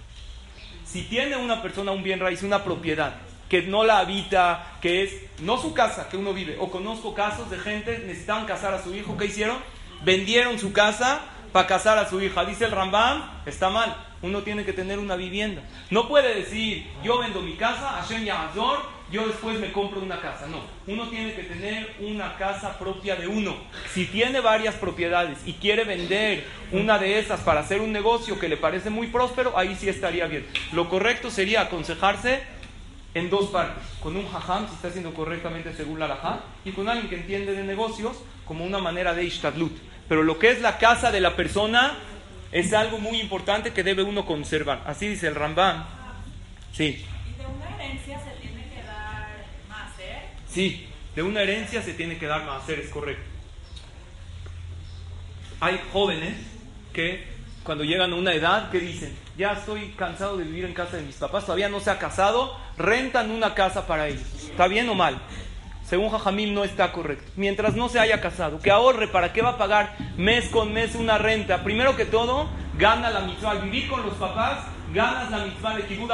Si 0.84 1.02
tiene 1.02 1.36
una 1.36 1.62
persona 1.62 1.92
un 1.92 2.02
bien 2.02 2.20
raíz, 2.20 2.42
una 2.42 2.64
propiedad, 2.64 3.14
que 3.48 3.62
no 3.62 3.84
la 3.84 3.98
habita, 3.98 4.78
que 4.80 5.02
es 5.02 5.14
no 5.40 5.58
su 5.58 5.72
casa 5.74 6.08
que 6.08 6.16
uno 6.16 6.32
vive, 6.32 6.56
o 6.58 6.70
conozco 6.70 7.14
casos 7.14 7.50
de 7.50 7.58
gente 7.58 7.98
necesitaban 8.06 8.46
casar 8.46 8.74
a 8.74 8.82
su 8.82 8.94
hijo, 8.94 9.16
¿qué 9.16 9.26
hicieron? 9.26 9.58
Vendieron 10.04 10.58
su 10.58 10.72
casa 10.72 11.20
para 11.52 11.66
casar 11.66 11.98
a 11.98 12.08
su 12.08 12.20
hija. 12.20 12.44
Dice 12.44 12.64
el 12.64 12.70
Rambam, 12.70 13.22
está 13.46 13.70
mal. 13.70 13.94
Uno 14.22 14.42
tiene 14.42 14.64
que 14.64 14.72
tener 14.72 14.98
una 14.98 15.16
vivienda. 15.16 15.62
No 15.90 16.08
puede 16.08 16.34
decir, 16.34 16.86
yo 17.04 17.18
vendo 17.18 17.42
mi 17.42 17.54
casa, 17.54 17.88
Hashem 18.00 18.24
Yahazor, 18.24 18.78
yo 19.10 19.26
después 19.26 19.58
me 19.60 19.72
compro 19.72 20.00
una 20.00 20.20
casa. 20.20 20.46
No, 20.46 20.62
uno 20.86 21.08
tiene 21.08 21.34
que 21.34 21.42
tener 21.42 21.94
una 22.00 22.36
casa 22.36 22.78
propia 22.78 23.16
de 23.16 23.26
uno. 23.26 23.56
Si 23.92 24.06
tiene 24.06 24.40
varias 24.40 24.76
propiedades 24.76 25.38
y 25.44 25.54
quiere 25.54 25.84
vender 25.84 26.46
una 26.70 26.98
de 26.98 27.18
esas 27.18 27.40
para 27.40 27.60
hacer 27.60 27.80
un 27.80 27.92
negocio 27.92 28.38
que 28.38 28.48
le 28.48 28.56
parece 28.56 28.88
muy 28.88 29.08
próspero, 29.08 29.58
ahí 29.58 29.76
sí 29.78 29.88
estaría 29.88 30.26
bien. 30.26 30.46
Lo 30.72 30.88
correcto 30.88 31.30
sería 31.30 31.62
aconsejarse 31.62 32.42
en 33.14 33.28
dos 33.28 33.50
partes, 33.50 33.84
con 34.00 34.16
un 34.16 34.24
hajam, 34.24 34.66
si 34.68 34.74
está 34.74 34.88
haciendo 34.88 35.12
correctamente 35.12 35.74
según 35.74 35.98
la 35.98 36.06
halajá, 36.06 36.40
y 36.64 36.70
con 36.70 36.88
alguien 36.88 37.10
que 37.10 37.16
entiende 37.16 37.52
de 37.52 37.62
negocios 37.64 38.16
como 38.46 38.64
una 38.64 38.78
manera 38.78 39.12
de 39.12 39.24
ishtadlut. 39.24 39.76
Pero 40.12 40.24
lo 40.24 40.38
que 40.38 40.50
es 40.50 40.60
la 40.60 40.76
casa 40.76 41.10
de 41.10 41.22
la 41.22 41.36
persona 41.36 41.94
es 42.50 42.74
algo 42.74 42.98
muy 42.98 43.18
importante 43.18 43.72
que 43.72 43.82
debe 43.82 44.02
uno 44.02 44.26
conservar. 44.26 44.82
Así 44.84 45.08
dice 45.08 45.26
el 45.26 45.34
Rambam. 45.34 45.86
Sí. 46.70 47.02
¿Y 47.26 47.38
de 47.38 47.46
una 47.46 47.74
herencia 47.74 48.20
se 48.20 48.30
tiene 48.32 48.68
que 48.68 48.82
dar 48.82 49.46
hacer? 49.70 50.22
Sí, 50.46 50.86
de 51.16 51.22
una 51.22 51.40
herencia 51.40 51.80
se 51.80 51.94
tiene 51.94 52.18
que 52.18 52.26
dar 52.26 52.46
hacer, 52.46 52.80
es 52.80 52.90
correcto. 52.90 53.24
Hay 55.60 55.80
jóvenes 55.94 56.34
que 56.92 57.26
cuando 57.62 57.82
llegan 57.82 58.12
a 58.12 58.16
una 58.16 58.34
edad, 58.34 58.70
¿qué 58.70 58.80
dicen? 58.80 59.16
Ya 59.38 59.52
estoy 59.52 59.94
cansado 59.96 60.36
de 60.36 60.44
vivir 60.44 60.66
en 60.66 60.74
casa 60.74 60.98
de 60.98 61.04
mis 61.04 61.16
papás, 61.16 61.46
todavía 61.46 61.70
no 61.70 61.80
se 61.80 61.88
ha 61.88 61.98
casado, 61.98 62.54
rentan 62.76 63.30
una 63.30 63.54
casa 63.54 63.86
para 63.86 64.08
ellos. 64.08 64.28
¿Está 64.50 64.68
bien 64.68 64.90
o 64.90 64.94
mal? 64.94 65.22
Según 65.92 66.08
Jajamil 66.08 66.54
no 66.54 66.64
está 66.64 66.90
correcto. 66.90 67.30
Mientras 67.36 67.76
no 67.76 67.90
se 67.90 68.00
haya 68.00 68.22
casado, 68.22 68.58
que 68.60 68.70
ahorre, 68.70 69.08
¿para 69.08 69.34
qué 69.34 69.42
va 69.42 69.50
a 69.50 69.58
pagar 69.58 69.94
mes 70.16 70.46
con 70.46 70.72
mes 70.72 70.94
una 70.94 71.18
renta? 71.18 71.62
Primero 71.64 71.98
que 71.98 72.06
todo, 72.06 72.48
gana 72.78 73.10
la 73.10 73.20
mitzvah. 73.20 73.50
Al 73.50 73.58
vivir 73.58 73.88
con 73.88 74.02
los 74.02 74.14
papás, 74.14 74.60
ganas 74.94 75.30
la 75.30 75.44
mitzvah 75.44 75.76
de 75.76 75.82
Kibud 75.82 76.10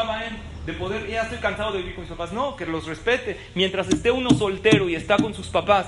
de 0.67 0.73
poder, 0.73 1.09
ya 1.09 1.23
estoy 1.23 1.39
cansado 1.39 1.71
de 1.71 1.79
vivir 1.79 1.95
con 1.95 2.03
mis 2.03 2.11
papás. 2.11 2.33
No, 2.33 2.57
que 2.57 2.67
los 2.67 2.89
respete. 2.89 3.39
Mientras 3.55 3.87
esté 3.87 4.11
uno 4.11 4.31
soltero 4.31 4.89
y 4.89 4.97
está 4.97 5.17
con 5.17 5.33
sus 5.33 5.47
papás, 5.47 5.87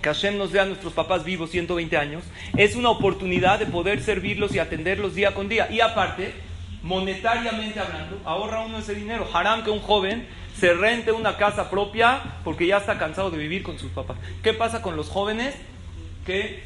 que 0.00 0.08
Hashem 0.08 0.38
nos 0.38 0.52
dé 0.52 0.60
a 0.60 0.64
nuestros 0.64 0.94
papás 0.94 1.22
vivos 1.22 1.50
120 1.50 1.98
años, 1.98 2.24
es 2.56 2.76
una 2.76 2.88
oportunidad 2.88 3.58
de 3.58 3.66
poder 3.66 4.00
servirlos 4.00 4.54
y 4.54 4.58
atenderlos 4.58 5.14
día 5.14 5.34
con 5.34 5.50
día. 5.50 5.68
Y 5.70 5.80
aparte, 5.80 6.32
monetariamente 6.82 7.78
hablando, 7.78 8.22
ahorra 8.24 8.60
uno 8.60 8.78
ese 8.78 8.94
dinero. 8.94 9.28
Haram 9.34 9.64
que 9.64 9.70
un 9.70 9.80
joven 9.80 10.26
se 10.58 10.74
rente 10.74 11.12
una 11.12 11.36
casa 11.36 11.70
propia 11.70 12.22
porque 12.44 12.66
ya 12.66 12.78
está 12.78 12.98
cansado 12.98 13.30
de 13.30 13.38
vivir 13.38 13.62
con 13.62 13.78
sus 13.78 13.90
papás. 13.90 14.16
¿Qué 14.42 14.52
pasa 14.52 14.82
con 14.82 14.96
los 14.96 15.08
jóvenes 15.08 15.54
que 16.24 16.62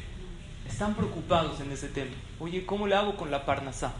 están 0.67 0.95
preocupados 0.95 1.59
en 1.59 1.71
ese 1.71 1.87
tema? 1.87 2.11
Oye, 2.39 2.65
¿cómo 2.65 2.87
le 2.87 2.95
hago 2.95 3.15
con 3.15 3.31
la 3.31 3.45
parnasá? 3.45 3.93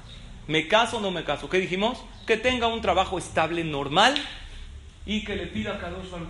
¿Me 0.48 0.68
caso 0.68 0.98
o 0.98 1.02
no 1.02 1.12
me 1.12 1.24
caso? 1.24 1.50
¿Qué 1.50 1.60
dijimos? 1.60 2.04
Que 2.26 2.38
tenga 2.38 2.68
un 2.68 2.82
trabajo 2.82 3.18
estable, 3.18 3.64
normal 3.64 4.16
y 5.06 5.24
que 5.24 5.36
le 5.36 5.48
pida 5.48 5.76
a 5.76 5.80
Kadosh 5.80 6.10
Baruj 6.10 6.30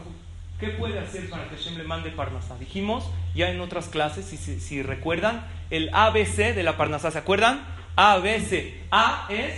¿Qué 0.59 0.67
puede 0.67 0.99
hacer 0.99 1.27
para 1.27 1.49
que 1.49 1.55
Hashem 1.55 1.75
le 1.75 1.83
mande 1.83 2.11
parnasá? 2.11 2.55
Dijimos 2.59 3.03
ya 3.33 3.49
en 3.49 3.59
otras 3.61 3.87
clases, 3.87 4.25
si, 4.25 4.37
si, 4.37 4.83
recuerdan, 4.83 5.43
el 5.71 5.89
ABC 5.91 6.53
de 6.53 6.61
la 6.61 6.77
parnasá. 6.77 7.09
¿Se 7.09 7.17
acuerdan? 7.17 7.65
ABC. 7.95 8.75
A 8.91 9.25
es 9.29 9.55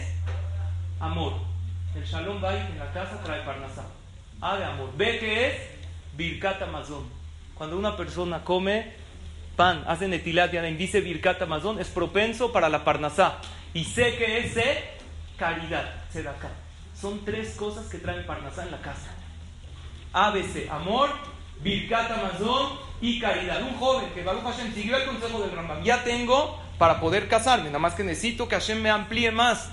amor. 1.01 1.33
El 1.93 2.05
Shalom 2.05 2.39
Bait 2.39 2.69
en 2.71 2.79
la 2.79 2.89
casa 2.93 3.21
trae 3.21 3.41
parnasá. 3.41 3.83
Amor. 4.43 4.91
B 4.97 5.19
que 5.19 5.47
es 5.47 5.53
Birkat 6.17 6.61
Amazon. 6.61 7.03
Cuando 7.55 7.77
una 7.77 7.95
persona 7.95 8.43
come 8.43 8.91
pan, 9.55 9.83
hace 9.87 10.07
netilat 10.07 10.53
y 10.53 10.57
dice 10.73 10.99
Birkat 10.99 11.41
Amazon, 11.41 11.79
es 11.79 11.87
propenso 11.87 12.51
para 12.51 12.67
la 12.67 12.83
parnasá. 12.83 13.37
Y 13.73 13.85
C 13.85 14.17
que 14.17 14.39
es 14.39 14.53
caridad, 15.37 15.85
acá. 16.11 16.49
Son 16.93 17.23
tres 17.23 17.55
cosas 17.55 17.87
que 17.87 17.99
traen 17.99 18.25
parnasá 18.25 18.63
en 18.63 18.71
la 18.71 18.81
casa. 18.81 19.11
ABC, 20.11 20.69
amor, 20.69 21.09
Birkat 21.61 22.11
Amazon 22.11 22.77
y 23.01 23.19
caridad. 23.19 23.61
Un 23.61 23.75
joven 23.77 24.09
que 24.13 24.23
Baruch 24.23 24.43
Hashem 24.43 24.73
siguió 24.73 24.97
el 24.97 25.05
consejo 25.05 25.39
del 25.39 25.51
Rambam. 25.51 25.83
Ya 25.83 26.03
tengo 26.03 26.61
para 26.77 26.99
poder 26.99 27.29
casarme, 27.29 27.67
nada 27.67 27.79
más 27.79 27.95
que 27.95 28.03
necesito 28.03 28.49
que 28.49 28.55
Hashem 28.55 28.81
me 28.81 28.89
amplíe 28.89 29.31
más. 29.31 29.71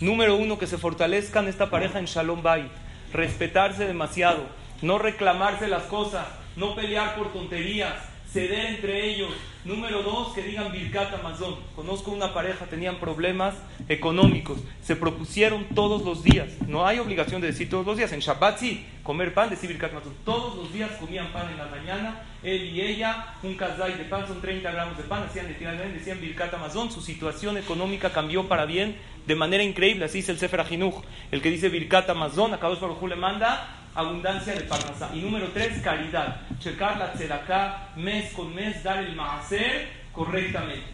Número 0.00 0.36
uno, 0.36 0.58
que 0.58 0.66
se 0.66 0.76
fortalezcan 0.76 1.46
esta 1.46 1.70
pareja 1.70 2.00
en 2.00 2.06
Shalom 2.06 2.42
Bay. 2.42 2.68
Respetarse 3.16 3.86
demasiado, 3.86 4.44
no 4.82 4.98
reclamarse 4.98 5.68
las 5.68 5.84
cosas, 5.84 6.26
no 6.54 6.74
pelear 6.74 7.14
por 7.16 7.32
tonterías, 7.32 7.94
ceder 8.36 8.66
entre 8.66 9.06
ellos. 9.08 9.30
Número 9.64 10.02
dos, 10.02 10.34
que 10.34 10.42
digan 10.42 10.70
Birkat 10.70 11.12
Amazon. 11.14 11.56
Conozco 11.74 12.10
una 12.10 12.34
pareja, 12.34 12.66
tenían 12.66 13.00
problemas 13.00 13.54
económicos. 13.88 14.58
Se 14.82 14.94
propusieron 14.94 15.64
todos 15.74 16.02
los 16.02 16.22
días. 16.22 16.48
No 16.68 16.86
hay 16.86 16.98
obligación 16.98 17.40
de 17.40 17.46
decir 17.46 17.70
todos 17.70 17.86
los 17.86 17.96
días. 17.96 18.12
En 18.12 18.20
Shabbat 18.20 18.58
sí, 18.58 18.86
comer 19.02 19.32
pan, 19.32 19.48
decir 19.48 19.68
Birkat 19.70 19.92
Amazon. 19.92 20.12
Todos 20.24 20.54
los 20.54 20.70
días 20.70 20.90
comían 21.00 21.32
pan 21.32 21.50
en 21.50 21.56
la 21.56 21.66
mañana. 21.66 22.22
Él 22.42 22.76
y 22.76 22.80
ella, 22.82 23.34
un 23.42 23.54
kazay 23.54 23.94
de 23.94 24.04
pan, 24.04 24.26
son 24.28 24.42
30 24.42 24.70
gramos 24.70 24.98
de 24.98 25.04
pan. 25.04 25.24
Hacían, 25.24 25.48
decían 25.48 26.20
Birkat 26.20 26.52
Amazon. 26.52 26.92
Su 26.92 27.00
situación 27.00 27.56
económica 27.56 28.10
cambió 28.10 28.46
para 28.46 28.66
bien 28.66 28.96
de 29.26 29.34
manera 29.34 29.64
increíble. 29.64 30.04
Así 30.04 30.18
dice 30.18 30.32
el 30.32 30.38
Sefer 30.38 30.60
Ajinuj. 30.60 31.02
El 31.32 31.40
que 31.40 31.50
dice 31.50 31.70
Birkat 31.70 32.10
Amazon, 32.10 32.52
a 32.52 32.60
Kadosh 32.60 32.80
Baruj 32.80 33.02
le 33.08 33.16
manda 33.16 33.75
abundancia 33.96 34.54
de 34.54 34.60
parnasá. 34.60 35.10
Y 35.14 35.20
número 35.20 35.48
tres, 35.52 35.80
caridad. 35.82 36.42
Checar 36.60 36.98
la 36.98 37.12
tzedakah 37.14 37.94
mes 37.96 38.32
con 38.32 38.54
mes, 38.54 38.82
dar 38.84 38.98
el 38.98 39.16
maaser 39.16 39.88
correctamente. 40.12 40.84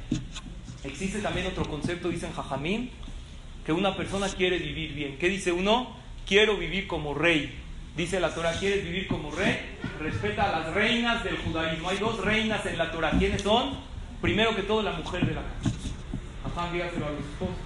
Existe 0.85 1.21
también 1.21 1.49
otro 1.49 1.65
concepto, 1.69 2.09
dicen 2.09 2.33
Jajamín, 2.33 2.91
que 3.67 3.73
una 3.73 3.97
persona 3.97 4.29
quiere 4.29 4.59
vivir 4.59 4.95
bien. 4.95 5.19
¿Qué 5.19 5.29
dice 5.29 5.53
uno? 5.53 5.97
Quiero 6.27 6.57
vivir 6.57 6.87
como 6.87 7.15
rey. 7.15 7.59
Dice 7.97 8.21
la 8.21 8.35
Torah, 8.35 8.53
¿quieres 8.53 8.85
vivir 8.85 9.07
como 9.07 9.31
rey? 9.31 9.59
Respeta 10.01 10.49
a 10.49 10.61
las 10.61 10.75
reinas 10.75 11.23
del 11.25 11.37
judaísmo. 11.39 11.91
Hay 11.91 11.99
dos 11.99 12.19
reinas 12.25 12.65
en 12.67 12.79
la 12.79 12.91
Torah. 12.91 13.11
¿Quiénes 13.19 13.43
son? 13.43 13.77
Primero 14.21 14.55
que 14.55 14.63
todo, 14.63 14.83
la 14.83 14.93
mujer 14.93 15.27
de 15.27 15.35
la 15.35 15.43
casa. 15.43 15.77
Jajam, 16.45 16.73
dígaselo 16.73 17.07
a 17.07 17.11
los 17.11 17.21
esposos. 17.21 17.57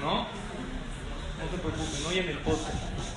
¿No? 0.00 0.16
No 0.16 1.50
se 1.50 1.58
preocupen, 1.58 2.02
no 2.02 2.10
en 2.10 2.28
el 2.28 2.38
podcast. 2.38 3.13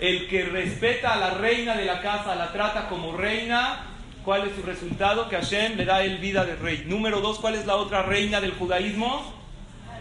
El 0.00 0.28
que 0.28 0.44
respeta 0.44 1.12
a 1.12 1.16
la 1.16 1.34
reina 1.34 1.76
de 1.76 1.84
la 1.84 2.00
casa, 2.00 2.34
la 2.34 2.52
trata 2.52 2.88
como 2.88 3.14
reina, 3.16 3.82
¿cuál 4.24 4.48
es 4.48 4.56
su 4.56 4.62
resultado? 4.62 5.28
Que 5.28 5.36
Hashem 5.36 5.76
le 5.76 5.84
da 5.84 6.02
el 6.02 6.16
vida 6.18 6.46
de 6.46 6.56
rey. 6.56 6.84
Número 6.86 7.20
dos, 7.20 7.38
¿cuál 7.38 7.54
es 7.54 7.66
la 7.66 7.76
otra 7.76 8.02
reina 8.02 8.40
del 8.40 8.52
judaísmo? 8.52 9.34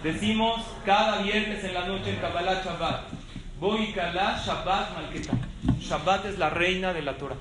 Decimos 0.02 0.62
cada 0.86 1.22
viernes 1.22 1.62
en 1.66 1.74
la 1.74 1.86
noche 1.86 2.12
en 2.12 2.16
Kabbalah 2.16 2.64
Shabbat. 2.64 3.02
Voy 3.60 3.94
Shabbat 3.94 4.96
Malketa. 4.96 5.34
Shabbat 5.82 6.26
es 6.28 6.40
la 6.40 6.50
reina 6.50 6.94
de 6.94 7.02
la 7.02 7.18
Torah. 7.18 7.36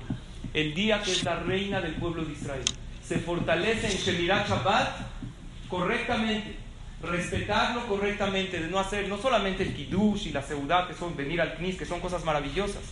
El 0.53 0.73
día 0.73 1.01
que 1.01 1.13
es 1.13 1.23
la 1.23 1.35
reina 1.35 1.79
del 1.79 1.93
pueblo 1.95 2.25
de 2.25 2.33
Israel. 2.33 2.65
Se 3.01 3.19
fortalece 3.19 3.87
en 3.87 3.93
Shemirat 3.93 4.49
Shabbat 4.49 4.97
correctamente 5.69 6.57
respetarlo 7.01 7.87
correctamente, 7.87 8.59
de 8.59 8.67
no 8.67 8.79
hacer 8.79 9.07
no 9.07 9.17
solamente 9.17 9.63
el 9.63 9.73
kiddush 9.73 10.27
y 10.27 10.31
la 10.31 10.41
seudá, 10.41 10.87
que 10.87 10.93
son 10.93 11.15
venir 11.15 11.41
al 11.41 11.55
knis, 11.55 11.77
que 11.77 11.85
son 11.85 11.99
cosas 11.99 12.23
maravillosas, 12.25 12.83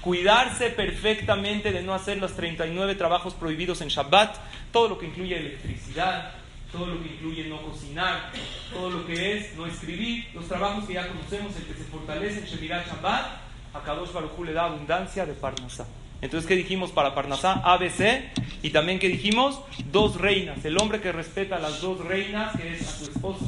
cuidarse 0.00 0.70
perfectamente 0.70 1.72
de 1.72 1.82
no 1.82 1.94
hacer 1.94 2.18
los 2.18 2.34
39 2.34 2.94
trabajos 2.94 3.34
prohibidos 3.34 3.80
en 3.80 3.88
Shabbat, 3.88 4.36
todo 4.70 4.88
lo 4.88 4.98
que 4.98 5.06
incluye 5.06 5.38
electricidad, 5.38 6.32
todo 6.70 6.86
lo 6.86 7.02
que 7.02 7.08
incluye 7.08 7.48
no 7.48 7.62
cocinar, 7.62 8.32
todo 8.72 8.90
lo 8.90 9.06
que 9.06 9.38
es 9.38 9.54
no 9.56 9.66
escribir, 9.66 10.28
los 10.34 10.46
trabajos 10.46 10.84
que 10.84 10.94
ya 10.94 11.08
conocemos, 11.08 11.56
el 11.56 11.62
que 11.64 11.74
se 11.74 11.84
fortalece 11.84 12.40
en 12.40 12.46
Shemirat 12.46 12.86
Shabbat, 12.86 13.26
a 13.72 13.82
Kadosh 13.82 14.12
Baruj 14.12 14.38
le 14.44 14.52
da 14.52 14.64
abundancia 14.64 15.24
de 15.24 15.32
Parnasá. 15.32 15.86
Entonces, 16.24 16.48
¿qué 16.48 16.56
dijimos 16.56 16.90
para 16.90 17.14
Parnasá? 17.14 17.60
ABC. 17.62 18.32
Y 18.62 18.70
también, 18.70 18.98
¿qué 18.98 19.08
dijimos? 19.08 19.60
Dos 19.92 20.18
reinas. 20.18 20.64
El 20.64 20.78
hombre 20.78 21.02
que 21.02 21.12
respeta 21.12 21.58
las 21.58 21.82
dos 21.82 22.02
reinas, 22.02 22.56
que 22.56 22.72
es 22.72 22.88
a 22.88 22.92
su 22.92 23.04
esposa 23.04 23.44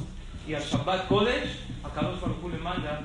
y 0.47 0.53
al 0.53 0.63
Shabbat 0.63 1.09
Kodesh, 1.09 1.59
a 1.83 1.89
Kadosh 1.89 2.21
Baruj 2.21 2.53
le 2.53 2.59
manda 2.59 3.01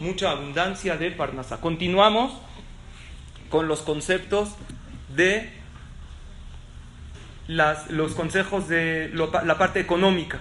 mucha 0.00 0.30
abundancia 0.30 0.96
de 0.96 1.10
Parnasá. 1.10 1.60
Continuamos 1.60 2.32
con 3.50 3.68
los 3.68 3.82
conceptos 3.82 4.54
de 5.14 5.52
las, 7.46 7.90
los 7.90 8.14
consejos 8.14 8.68
de 8.68 9.10
la 9.12 9.58
parte 9.58 9.80
económica. 9.80 10.40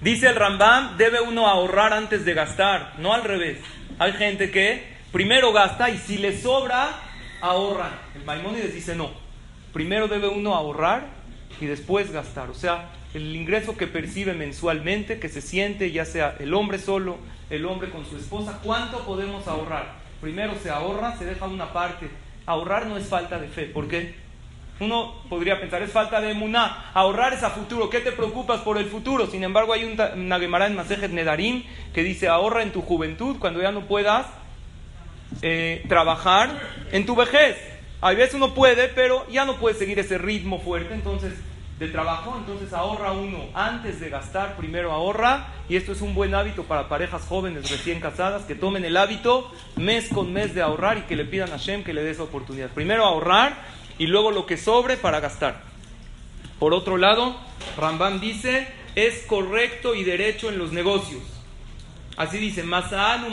Dice 0.00 0.26
el 0.26 0.34
Rambam, 0.34 0.96
debe 0.96 1.20
uno 1.20 1.46
ahorrar 1.46 1.92
antes 1.92 2.24
de 2.24 2.34
gastar, 2.34 2.94
no 2.98 3.14
al 3.14 3.22
revés. 3.22 3.60
Hay 4.00 4.14
gente 4.14 4.50
que 4.50 4.96
primero 5.12 5.52
gasta 5.52 5.90
y 5.90 5.98
si 5.98 6.18
le 6.18 6.36
sobra, 6.36 7.04
ahorra. 7.40 7.90
El 8.14 8.24
Maimónides 8.24 8.74
dice 8.74 8.94
no. 8.94 9.10
Primero 9.72 10.08
debe 10.08 10.28
uno 10.28 10.54
ahorrar 10.54 11.06
y 11.60 11.66
después 11.66 12.10
gastar. 12.12 12.50
O 12.50 12.54
sea, 12.54 12.90
el 13.14 13.34
ingreso 13.34 13.76
que 13.76 13.86
percibe 13.86 14.34
mensualmente, 14.34 15.18
que 15.18 15.28
se 15.28 15.40
siente, 15.40 15.90
ya 15.92 16.04
sea 16.04 16.36
el 16.38 16.54
hombre 16.54 16.78
solo, 16.78 17.18
el 17.50 17.64
hombre 17.64 17.90
con 17.90 18.04
su 18.04 18.16
esposa, 18.16 18.60
¿cuánto 18.62 19.04
podemos 19.04 19.46
ahorrar? 19.46 19.94
Primero 20.20 20.54
se 20.62 20.70
ahorra, 20.70 21.16
se 21.16 21.24
deja 21.24 21.46
una 21.46 21.72
parte. 21.72 22.08
Ahorrar 22.46 22.86
no 22.86 22.96
es 22.96 23.06
falta 23.06 23.38
de 23.38 23.48
fe. 23.48 23.66
¿Por 23.66 23.88
qué? 23.88 24.14
Uno 24.80 25.14
podría 25.28 25.60
pensar, 25.60 25.82
es 25.82 25.90
falta 25.90 26.20
de 26.20 26.30
emuná, 26.30 26.92
ahorrar 26.94 27.32
es 27.32 27.42
a 27.42 27.50
futuro, 27.50 27.90
¿qué 27.90 27.98
te 27.98 28.12
preocupas 28.12 28.60
por 28.60 28.78
el 28.78 28.86
futuro? 28.86 29.26
Sin 29.26 29.42
embargo, 29.42 29.72
hay 29.72 29.82
un, 29.82 29.96
Gemara 29.96 30.68
en 30.68 30.76
Masejet 30.76 31.10
Nedarim 31.10 31.64
que 31.92 32.04
dice, 32.04 32.28
ahorra 32.28 32.62
en 32.62 32.70
tu 32.70 32.82
juventud 32.82 33.38
cuando 33.40 33.60
ya 33.60 33.72
no 33.72 33.86
puedas 33.86 34.26
eh, 35.42 35.84
trabajar 35.88 36.60
en 36.92 37.06
tu 37.06 37.14
vejez. 37.14 37.56
A 38.00 38.12
veces 38.12 38.34
uno 38.34 38.54
puede, 38.54 38.88
pero 38.88 39.26
ya 39.28 39.44
no 39.44 39.56
puede 39.56 39.74
seguir 39.76 39.98
ese 39.98 40.18
ritmo 40.18 40.60
fuerte, 40.60 40.94
entonces 40.94 41.34
de 41.78 41.88
trabajo, 41.88 42.34
entonces 42.36 42.72
ahorra 42.72 43.12
uno 43.12 43.38
antes 43.54 44.00
de 44.00 44.08
gastar, 44.08 44.56
primero 44.56 44.90
ahorra, 44.90 45.48
y 45.68 45.76
esto 45.76 45.92
es 45.92 46.00
un 46.00 46.12
buen 46.12 46.34
hábito 46.34 46.64
para 46.64 46.88
parejas 46.88 47.22
jóvenes 47.22 47.70
recién 47.70 48.00
casadas, 48.00 48.42
que 48.44 48.56
tomen 48.56 48.84
el 48.84 48.96
hábito 48.96 49.52
mes 49.76 50.08
con 50.08 50.32
mes 50.32 50.54
de 50.54 50.62
ahorrar 50.62 50.98
y 50.98 51.02
que 51.02 51.14
le 51.14 51.24
pidan 51.24 51.52
a 51.52 51.56
Shem 51.56 51.84
que 51.84 51.94
le 51.94 52.02
dé 52.02 52.10
esa 52.10 52.24
oportunidad. 52.24 52.70
Primero 52.70 53.04
ahorrar 53.04 53.56
y 53.96 54.08
luego 54.08 54.32
lo 54.32 54.44
que 54.44 54.56
sobre 54.56 54.96
para 54.96 55.20
gastar. 55.20 55.62
Por 56.58 56.74
otro 56.74 56.96
lado, 56.96 57.36
Rambam 57.76 58.18
dice, 58.18 58.66
es 58.96 59.24
correcto 59.26 59.94
y 59.94 60.02
derecho 60.02 60.48
en 60.48 60.58
los 60.58 60.72
negocios. 60.72 61.22
Así 62.18 62.38
dice, 62.38 62.64
Masa'anu 62.64 63.28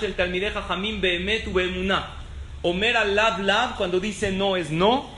el 0.00 0.14
talmideja 0.14 0.62
jamim 0.62 1.00
beemetu 1.00 1.52
beemuná. 1.52 2.06
Omer 2.62 2.96
al 2.96 3.16
lab 3.16 3.40
lab, 3.40 3.76
cuando 3.76 3.98
dice 3.98 4.30
no 4.30 4.56
es 4.56 4.70
no, 4.70 5.10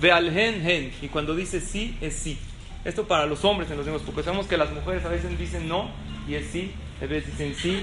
ve 0.00 0.10
al 0.10 0.36
hen 0.36 0.66
hen. 0.66 0.92
Y 1.02 1.08
cuando 1.08 1.36
dice 1.36 1.60
sí, 1.60 1.96
es 2.00 2.14
sí. 2.14 2.38
Esto 2.84 3.06
para 3.06 3.26
los 3.26 3.44
hombres 3.44 3.70
en 3.70 3.76
los 3.76 3.84
negocios, 3.84 4.06
porque 4.06 4.24
sabemos 4.24 4.46
que 4.46 4.56
las 4.56 4.72
mujeres 4.72 5.04
a 5.04 5.08
veces 5.08 5.38
dicen 5.38 5.68
no 5.68 5.90
y 6.26 6.34
es 6.34 6.46
sí, 6.46 6.72
a 7.00 7.06
veces 7.06 7.30
dicen 7.38 7.54
sí 7.54 7.82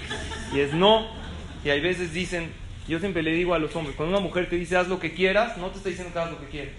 y 0.54 0.60
es 0.60 0.74
no, 0.74 1.08
y 1.64 1.70
hay 1.70 1.80
veces 1.80 2.12
dicen 2.12 2.52
yo 2.88 3.00
siempre 3.00 3.22
le 3.22 3.32
digo 3.32 3.54
a 3.54 3.60
los 3.60 3.76
hombres, 3.76 3.96
cuando 3.96 4.18
una 4.18 4.26
mujer 4.26 4.50
te 4.50 4.56
dice 4.56 4.76
haz 4.76 4.88
lo 4.88 5.00
que 5.00 5.14
quieras, 5.14 5.56
no 5.58 5.68
te 5.68 5.78
está 5.78 5.90
diciendo 5.90 6.12
que 6.12 6.20
hagas 6.20 6.32
lo 6.32 6.40
que 6.40 6.48
quieras. 6.48 6.74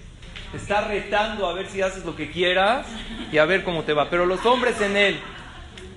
Está 0.53 0.81
retando 0.89 1.47
a 1.47 1.55
ver 1.55 1.69
si 1.69 1.81
haces 1.81 2.05
lo 2.05 2.17
que 2.17 2.33
quieras 2.33 2.87
y 3.31 3.39
a 3.39 3.45
ver 3.45 3.63
cómo 3.63 3.85
te 3.85 3.93
va. 3.93 4.11
Pero 4.11 4.27
los 4.27 4.45
hombres 4.45 4.81
en 4.81 4.97
él, 4.97 5.21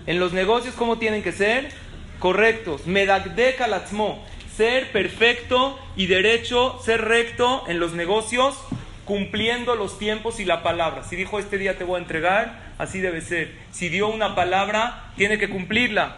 en 0.05 0.20
los 0.20 0.32
negocios, 0.32 0.76
¿cómo 0.76 0.99
tienen 0.99 1.24
que 1.24 1.32
ser? 1.32 1.72
Correctos. 2.20 2.86
Medagde 2.88 3.55
kalatzmo. 3.55 4.26
Ser 4.55 4.91
perfecto 4.91 5.80
y 5.95 6.05
derecho, 6.05 6.80
ser 6.84 7.01
recto 7.01 7.64
en 7.68 7.80
los 7.80 7.93
negocios, 7.93 8.55
cumpliendo 9.03 9.76
los 9.76 9.97
tiempos 9.97 10.39
y 10.39 10.45
la 10.45 10.61
palabra. 10.61 11.03
Si 11.03 11.16
dijo 11.16 11.39
este 11.39 11.57
día 11.57 11.78
te 11.78 11.84
voy 11.84 11.95
a 11.95 12.03
entregar, 12.03 12.74
así 12.78 12.99
debe 12.99 13.22
ser. 13.22 13.51
Si 13.72 13.89
dio 13.89 14.07
una 14.09 14.36
palabra, 14.36 15.11
tiene 15.18 15.39
que 15.39 15.49
cumplirla. 15.49 16.18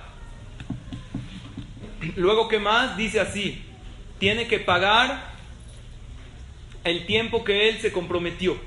Luego, 2.17 2.49
¿qué 2.49 2.59
más? 2.59 2.97
Dice 2.97 3.21
así 3.21 3.65
tiene 4.19 4.47
que 4.47 4.59
pagar 4.59 5.35
el 6.83 7.05
tiempo 7.05 7.43
que 7.43 7.69
él 7.69 7.79
se 7.79 7.91
comprometió. 7.91 8.57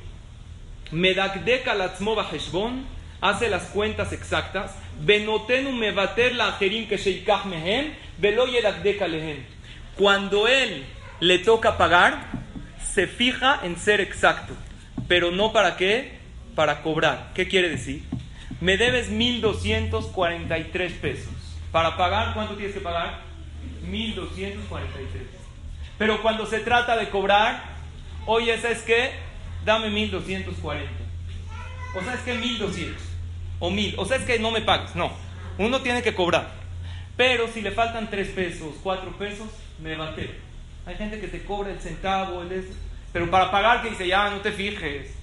Medakdeka 0.91 1.75
latzmova 1.75 2.29
heshbon 2.33 2.85
hace 3.21 3.49
las 3.49 3.65
cuentas 3.65 4.13
exactas. 4.13 4.75
Cuando 9.97 10.49
él 10.49 10.85
le 11.21 11.39
toca 11.39 11.77
pagar, 11.77 12.27
se 12.93 13.07
fija 13.07 13.61
en 13.63 13.77
ser 13.77 14.01
exacto. 14.01 14.55
Pero 15.07 15.31
no 15.31 15.53
para 15.53 15.77
qué, 15.77 16.19
para 16.55 16.83
cobrar. 16.83 17.33
¿Qué 17.35 17.49
quiere 17.49 17.69
decir? 17.69 18.03
Me 18.61 18.77
debes 18.77 19.11
1.243 19.11 20.93
pesos. 21.01 21.33
Para 21.71 21.97
pagar, 21.97 22.35
¿cuánto 22.35 22.55
tienes 22.55 22.75
que 22.75 22.81
pagar? 22.81 23.21
1.243. 23.85 24.29
Pero 25.97 26.23
cuando 26.23 26.47
se 26.47 26.61
trata 26.61 26.97
de 26.97 27.09
cobrar, 27.09 27.63
oye, 28.27 28.57
¿sabes 28.61 28.83
qué? 28.83 29.13
Dame 29.65 29.91
1240. 29.91 30.91
O 31.97 32.03
sea, 32.03 32.15
es 32.15 32.21
que 32.21 32.35
1200. 32.35 33.08
O 33.59 33.71
1000. 33.71 33.95
O 33.99 34.05
sea, 34.05 34.17
es 34.17 34.25
que 34.25 34.39
no 34.39 34.51
me 34.51 34.61
pagues. 34.61 34.95
No. 34.95 35.13
Uno 35.59 35.81
tiene 35.81 36.03
que 36.03 36.15
cobrar. 36.15 36.51
Pero 37.17 37.49
si 37.49 37.63
le 37.63 37.73
faltan 37.73 38.09
3 38.09 38.29
pesos, 38.29 38.75
4 38.83 39.19
pesos, 39.19 39.49
me 39.81 39.97
bate. 39.97 40.31
Hay 40.87 40.95
gente 40.95 41.21
que 41.21 41.29
te 41.29 41.43
cobra 41.45 41.73
el 41.73 41.81
centavo, 41.81 42.43
el 42.43 42.65
Pero 43.13 43.31
para 43.31 43.51
pagar, 43.51 43.83
que 43.83 43.91
dice, 43.91 44.07
ya, 44.07 44.31
no 44.31 44.39
te 44.39 44.53
fijes. 44.53 45.15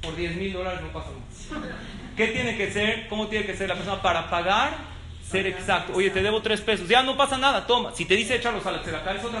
Por 0.00 0.16
10 0.16 0.36
mil 0.36 0.52
dólares 0.52 0.80
no 0.80 0.88
pasa 0.88 1.10
nada. 1.52 1.76
¿Qué 2.16 2.28
tiene 2.28 2.56
que 2.56 2.70
ser? 2.70 3.08
¿Cómo 3.08 3.26
tiene 3.28 3.44
que 3.44 3.56
ser 3.56 3.68
la 3.68 3.74
persona 3.74 4.00
para 4.00 4.30
pagar? 4.30 4.76
Ser 5.28 5.46
exacto. 5.46 5.92
Oye, 5.94 6.10
te 6.10 6.22
debo 6.22 6.40
3 6.40 6.60
pesos. 6.62 6.88
Ya 6.88 7.02
no 7.02 7.16
pasa 7.16 7.36
nada, 7.38 7.66
toma. 7.66 7.92
Si 7.94 8.04
te 8.04 8.14
dice 8.16 8.36
échalos 8.36 8.64
a 8.66 8.72
la 8.72 8.78
es 8.78 8.88
otra 8.88 9.40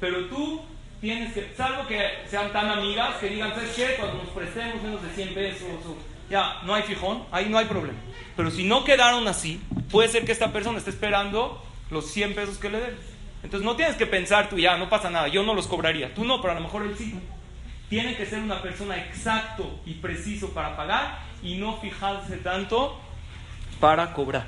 Pero 0.00 0.26
tú 0.26 0.62
tienes 1.00 1.32
que, 1.32 1.52
salvo 1.56 1.86
que 1.86 2.00
sean 2.28 2.52
tan 2.52 2.68
amigas 2.68 3.16
que 3.16 3.28
digan, 3.28 3.54
¿sabes 3.54 3.70
qué? 3.74 3.96
Cuando 3.98 4.22
nos 4.22 4.28
prestemos 4.30 4.82
menos 4.82 5.02
de 5.02 5.10
100 5.10 5.34
pesos, 5.34 5.68
ya, 6.30 6.60
no 6.64 6.74
hay 6.74 6.82
fijón, 6.82 7.24
ahí 7.30 7.48
no 7.48 7.58
hay 7.58 7.66
problema. 7.66 7.98
Pero 8.36 8.50
si 8.50 8.64
no 8.64 8.84
quedaron 8.84 9.26
así, 9.28 9.60
puede 9.90 10.08
ser 10.08 10.24
que 10.24 10.32
esta 10.32 10.52
persona 10.52 10.78
esté 10.78 10.90
esperando 10.90 11.62
los 11.90 12.10
100 12.10 12.34
pesos 12.34 12.58
que 12.58 12.70
le 12.70 12.80
debes. 12.80 13.00
Entonces 13.42 13.64
no 13.64 13.76
tienes 13.76 13.96
que 13.96 14.06
pensar 14.06 14.48
tú, 14.48 14.58
ya, 14.58 14.76
no 14.76 14.88
pasa 14.88 15.10
nada, 15.10 15.28
yo 15.28 15.42
no 15.42 15.54
los 15.54 15.66
cobraría. 15.66 16.14
Tú 16.14 16.24
no, 16.24 16.40
pero 16.40 16.52
a 16.52 16.56
lo 16.56 16.62
mejor 16.62 16.82
él 16.82 16.94
sí. 16.96 17.18
Tiene 17.88 18.16
que 18.16 18.26
ser 18.26 18.40
una 18.40 18.60
persona 18.60 18.98
exacto 18.98 19.80
y 19.86 19.94
preciso 19.94 20.50
para 20.50 20.76
pagar 20.76 21.20
y 21.42 21.56
no 21.56 21.78
fijarse 21.78 22.36
tanto 22.36 23.00
para 23.80 24.12
cobrar. 24.12 24.46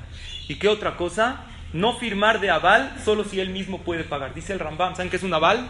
¿Y 0.49 0.57
qué 0.57 0.69
otra 0.69 0.97
cosa? 0.97 1.47
no 1.73 1.97
firmar 1.97 2.41
de 2.41 2.51
aval 2.51 2.97
solo 3.05 3.25
si 3.25 3.41
él 3.41 3.51
mismo 3.51 3.79
puede 3.79 4.05
pagar. 4.05 4.35
Dice 4.35 4.53
el 4.53 4.59
Rambam, 4.59 4.95
¿saben 4.97 5.11
qué 5.11 5.17
es 5.17 5.23
un 5.23 5.35
aval? 5.35 5.69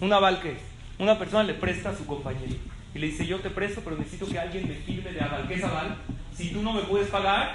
¿Un 0.00 0.12
aval 0.12 0.40
qué 0.40 0.52
es? 0.52 0.60
Una 0.98 1.18
persona 1.18 1.42
le 1.42 1.54
presta 1.54 1.90
a 1.90 1.96
su 1.96 2.06
compañero 2.06 2.54
y 2.96 2.98
le 2.98 3.08
dice, 3.08 3.26
yo 3.26 3.40
te 3.40 3.50
presto, 3.50 3.82
pero 3.84 3.94
necesito 3.94 4.26
que 4.26 4.38
alguien 4.38 4.66
me 4.66 4.74
firme 4.74 5.12
de 5.12 5.20
aval. 5.20 5.46
¿Qué 5.46 5.54
es 5.54 5.64
aval? 5.64 5.98
Si 6.34 6.48
tú 6.48 6.62
no 6.62 6.72
me 6.72 6.80
puedes 6.80 7.08
pagar, 7.08 7.52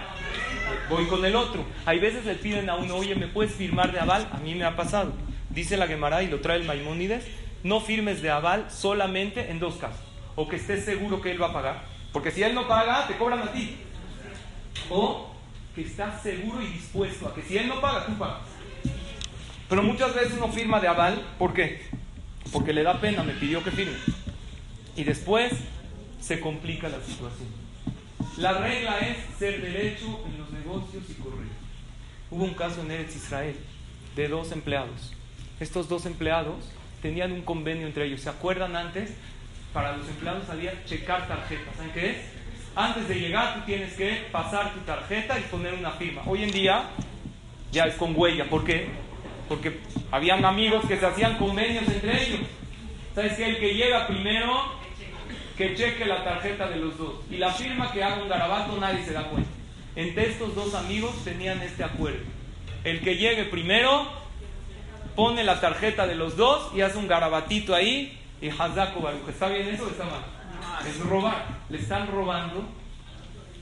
voy 0.87 1.07
con 1.07 1.25
el 1.25 1.35
otro. 1.35 1.65
Hay 1.83 1.99
veces 1.99 2.25
le 2.25 2.35
piden 2.35 2.69
a 2.69 2.75
uno, 2.75 2.95
oye, 2.95 3.15
¿me 3.15 3.25
puedes 3.25 3.51
firmar 3.55 3.91
de 3.91 3.99
aval? 3.99 4.29
A 4.31 4.37
mí 4.37 4.53
me 4.53 4.65
ha 4.65 4.75
pasado. 4.75 5.13
Dice 5.49 5.77
la 5.77 5.87
Gemara 5.87 6.21
y 6.21 6.27
lo 6.27 6.41
trae 6.41 6.57
el 6.57 6.65
Maimónides, 6.65 7.25
no 7.63 7.81
firmes 7.81 8.21
de 8.21 8.29
aval 8.29 8.69
solamente 8.69 9.49
en 9.49 9.59
dos 9.59 9.77
casos. 9.77 9.99
O 10.35 10.47
que 10.47 10.57
estés 10.57 10.85
seguro 10.85 11.21
que 11.21 11.31
él 11.31 11.41
va 11.41 11.47
a 11.47 11.53
pagar, 11.53 11.85
porque 12.13 12.29
si 12.29 12.43
él 12.43 12.53
no 12.53 12.67
paga, 12.67 13.07
te 13.07 13.17
cobran 13.17 13.39
a 13.39 13.51
ti. 13.51 13.77
O 14.91 15.33
que 15.73 15.81
está 15.81 16.19
seguro 16.19 16.61
y 16.61 16.67
dispuesto 16.67 17.27
a 17.27 17.33
que 17.33 17.41
si 17.41 17.57
él 17.57 17.67
no 17.67 17.81
paga, 17.81 18.05
tú 18.05 18.13
pagas. 18.13 18.41
Pero 19.67 19.81
muchas 19.81 20.13
veces 20.13 20.33
uno 20.37 20.49
firma 20.49 20.79
de 20.79 20.87
aval, 20.87 21.19
¿por 21.39 21.51
qué? 21.51 21.81
Porque 22.53 22.73
le 22.73 22.83
da 22.83 23.01
pena, 23.01 23.23
me 23.23 23.33
pidió 23.33 23.63
que 23.63 23.71
firme. 23.71 23.97
Y 24.95 25.03
después 25.03 25.53
se 26.19 26.39
complica 26.39 26.89
la 26.89 27.01
situación. 27.01 27.49
La 28.37 28.53
regla 28.53 28.99
es 28.99 29.17
ser 29.37 29.61
derecho 29.61 30.23
en 30.25 30.37
los 30.37 30.51
negocios 30.51 31.03
y 31.09 31.13
correr. 31.15 31.47
Hubo 32.29 32.43
un 32.43 32.53
caso 32.53 32.81
en 32.81 32.91
Eretz 32.91 33.15
Israel 33.15 33.55
de 34.15 34.27
dos 34.27 34.51
empleados. 34.51 35.13
Estos 35.59 35.89
dos 35.89 36.05
empleados 36.05 36.69
tenían 37.01 37.31
un 37.31 37.41
convenio 37.41 37.87
entre 37.87 38.05
ellos. 38.05 38.21
¿Se 38.21 38.29
acuerdan 38.29 38.75
antes? 38.75 39.11
Para 39.73 39.97
los 39.97 40.07
empleados 40.07 40.49
había 40.49 40.83
checar 40.85 41.27
tarjetas. 41.27 41.75
¿Saben 41.75 41.91
qué 41.91 42.11
es? 42.11 42.17
Antes 42.75 43.07
de 43.07 43.15
llegar 43.15 43.55
tú 43.55 43.65
tienes 43.65 43.93
que 43.93 44.27
pasar 44.31 44.73
tu 44.73 44.79
tarjeta 44.81 45.37
y 45.39 45.43
poner 45.43 45.73
una 45.73 45.91
firma. 45.91 46.21
Hoy 46.25 46.43
en 46.43 46.51
día 46.51 46.83
ya 47.71 47.83
es 47.85 47.95
con 47.95 48.13
huella. 48.15 48.49
¿Por 48.49 48.63
qué? 48.63 48.87
Porque 49.49 49.79
habían 50.11 50.45
amigos 50.45 50.85
que 50.85 50.97
se 50.97 51.05
hacían 51.05 51.37
convenios 51.37 51.87
entre 51.87 52.27
ellos. 52.27 52.41
¿Sabes 53.13 53.33
que 53.33 53.49
El 53.49 53.59
que 53.59 53.73
llega 53.73 54.07
primero, 54.07 54.80
que 55.61 55.75
cheque 55.75 56.05
la 56.05 56.23
tarjeta 56.23 56.67
de 56.67 56.77
los 56.77 56.97
dos. 56.97 57.13
Y 57.29 57.37
la 57.37 57.51
firma 57.51 57.91
que 57.91 58.03
haga 58.03 58.23
un 58.23 58.27
garabato 58.27 58.77
nadie 58.77 59.05
se 59.05 59.13
da 59.13 59.25
cuenta. 59.25 59.49
Entre 59.95 60.31
estos 60.31 60.55
dos 60.55 60.73
amigos 60.73 61.13
tenían 61.23 61.61
este 61.61 61.83
acuerdo. 61.83 62.23
El 62.83 63.01
que 63.01 63.17
llegue 63.17 63.43
primero 63.43 64.07
pone 65.15 65.43
la 65.43 65.61
tarjeta 65.61 66.07
de 66.07 66.15
los 66.15 66.35
dos 66.35 66.71
y 66.73 66.81
hace 66.81 66.97
un 66.97 67.07
garabatito 67.07 67.75
ahí 67.75 68.17
y 68.41 68.49
Hazako 68.49 69.01
Baruch. 69.01 69.29
¿Está 69.29 69.49
bien 69.49 69.67
eso 69.67 69.85
o 69.85 69.89
está 69.89 70.05
mal? 70.05 70.23
es 70.87 70.99
robar. 70.99 71.45
Le 71.69 71.77
están 71.77 72.07
robando 72.07 72.63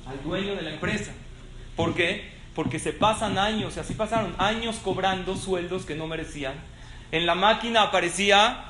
al 0.07 0.23
dueño 0.23 0.55
de 0.55 0.61
la 0.61 0.69
empresa. 0.71 1.11
¿Por 1.75 1.95
qué? 1.95 2.31
Porque 2.55 2.79
se 2.79 2.93
pasan 2.93 3.37
años, 3.37 3.75
y 3.75 3.79
así 3.81 3.93
pasaron 3.93 4.33
años 4.37 4.77
cobrando 4.77 5.35
sueldos 5.35 5.85
que 5.85 5.95
no 5.95 6.07
merecían. 6.07 6.53
En 7.11 7.25
la 7.25 7.35
máquina 7.35 7.81
aparecía 7.83 8.63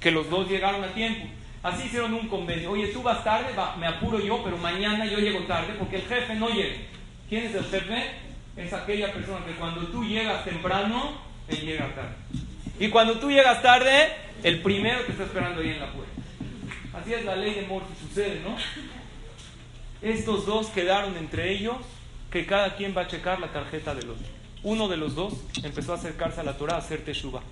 que 0.00 0.10
los 0.10 0.30
dos 0.30 0.48
llegaron 0.48 0.82
a 0.82 0.88
tiempo. 0.88 1.26
Así 1.66 1.86
hicieron 1.86 2.14
un 2.14 2.28
convenio. 2.28 2.70
Oye, 2.70 2.86
tú 2.92 3.02
vas 3.02 3.24
tarde, 3.24 3.48
me 3.80 3.88
apuro 3.88 4.20
yo, 4.20 4.40
pero 4.44 4.56
mañana 4.56 5.04
yo 5.04 5.18
llego 5.18 5.40
tarde 5.46 5.74
porque 5.76 5.96
el 5.96 6.02
jefe 6.02 6.36
no 6.36 6.48
llega. 6.48 6.76
¿Quién 7.28 7.46
es 7.46 7.56
el 7.56 7.64
jefe? 7.64 8.04
Es 8.56 8.72
aquella 8.72 9.12
persona 9.12 9.44
que 9.44 9.50
cuando 9.54 9.80
tú 9.88 10.04
llegas 10.04 10.44
temprano, 10.44 11.18
él 11.48 11.60
llega 11.62 11.92
tarde. 11.92 12.14
Y 12.78 12.88
cuando 12.88 13.18
tú 13.18 13.32
llegas 13.32 13.62
tarde, 13.62 14.12
el 14.44 14.62
primero 14.62 15.00
te 15.06 15.10
está 15.10 15.24
esperando 15.24 15.60
ahí 15.60 15.70
en 15.70 15.80
la 15.80 15.90
puerta. 15.90 16.12
Así 17.00 17.14
es 17.14 17.24
la 17.24 17.34
ley 17.34 17.54
de 17.54 17.62
Morphy, 17.62 17.94
sucede, 18.00 18.42
¿no? 18.44 18.56
Estos 20.02 20.46
dos 20.46 20.68
quedaron 20.68 21.16
entre 21.16 21.50
ellos 21.50 21.78
que 22.30 22.46
cada 22.46 22.76
quien 22.76 22.96
va 22.96 23.02
a 23.02 23.08
checar 23.08 23.40
la 23.40 23.48
tarjeta 23.48 23.92
del 23.92 24.10
otro. 24.10 24.26
Uno 24.62 24.86
de 24.86 24.98
los 24.98 25.16
dos 25.16 25.34
empezó 25.64 25.94
a 25.94 25.96
acercarse 25.96 26.38
a 26.38 26.44
la 26.44 26.56
Torah 26.56 26.76
a 26.76 26.78
hacer 26.78 27.04
teshuva. 27.04 27.42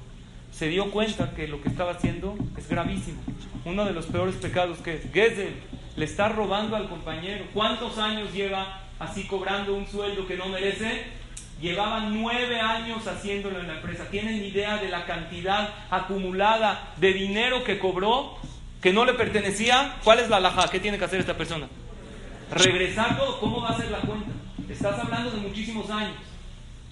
Se 0.57 0.69
dio 0.69 0.93
cuenta 0.93 1.33
que 1.35 1.49
lo 1.49 1.61
que 1.61 1.69
estaba 1.69 1.93
haciendo 1.93 2.37
es 2.57 2.69
gravísimo. 2.69 3.21
Uno 3.65 3.85
de 3.85 3.93
los 3.93 4.07
peores 4.07 4.37
pecados 4.37 4.79
que 4.79 4.95
es 4.95 5.13
Gezel 5.13 5.53
le 5.97 6.05
está 6.05 6.29
robando 6.29 6.77
al 6.77 6.89
compañero. 6.89 7.47
¿Cuántos 7.53 7.99
años 7.99 8.33
lleva 8.33 8.83
así 9.01 9.25
cobrando 9.25 9.75
un 9.75 9.89
sueldo 9.89 10.29
que 10.29 10.37
no 10.37 10.47
merece? 10.47 11.07
Llevaba 11.61 12.01
nueve 12.09 12.61
años 12.61 13.05
haciéndolo 13.05 13.59
en 13.59 13.67
la 13.67 13.75
empresa. 13.75 14.09
¿Tienen 14.11 14.45
idea 14.45 14.77
de 14.77 14.89
la 14.91 15.07
cantidad 15.07 15.71
acumulada 15.91 16.95
de 16.99 17.13
dinero 17.13 17.65
que 17.65 17.81
cobró 17.81 18.37
que 18.81 18.93
no 18.93 19.05
le 19.05 19.15
pertenecía? 19.15 19.97
¿Cuál 20.05 20.21
es 20.21 20.29
la 20.29 20.39
laja? 20.39 20.69
¿Qué 20.71 20.79
tiene 20.79 20.99
que 20.99 21.05
hacer 21.05 21.19
esta 21.19 21.37
persona? 21.37 21.67
Regresar. 22.53 23.19
¿Cómo 23.41 23.61
va 23.61 23.71
a 23.71 23.77
ser 23.77 23.91
la 23.91 23.99
cuenta? 23.99 24.31
Estás 24.69 25.01
hablando 25.01 25.33
de 25.33 25.39
muchísimos 25.39 25.91
años. 25.91 26.15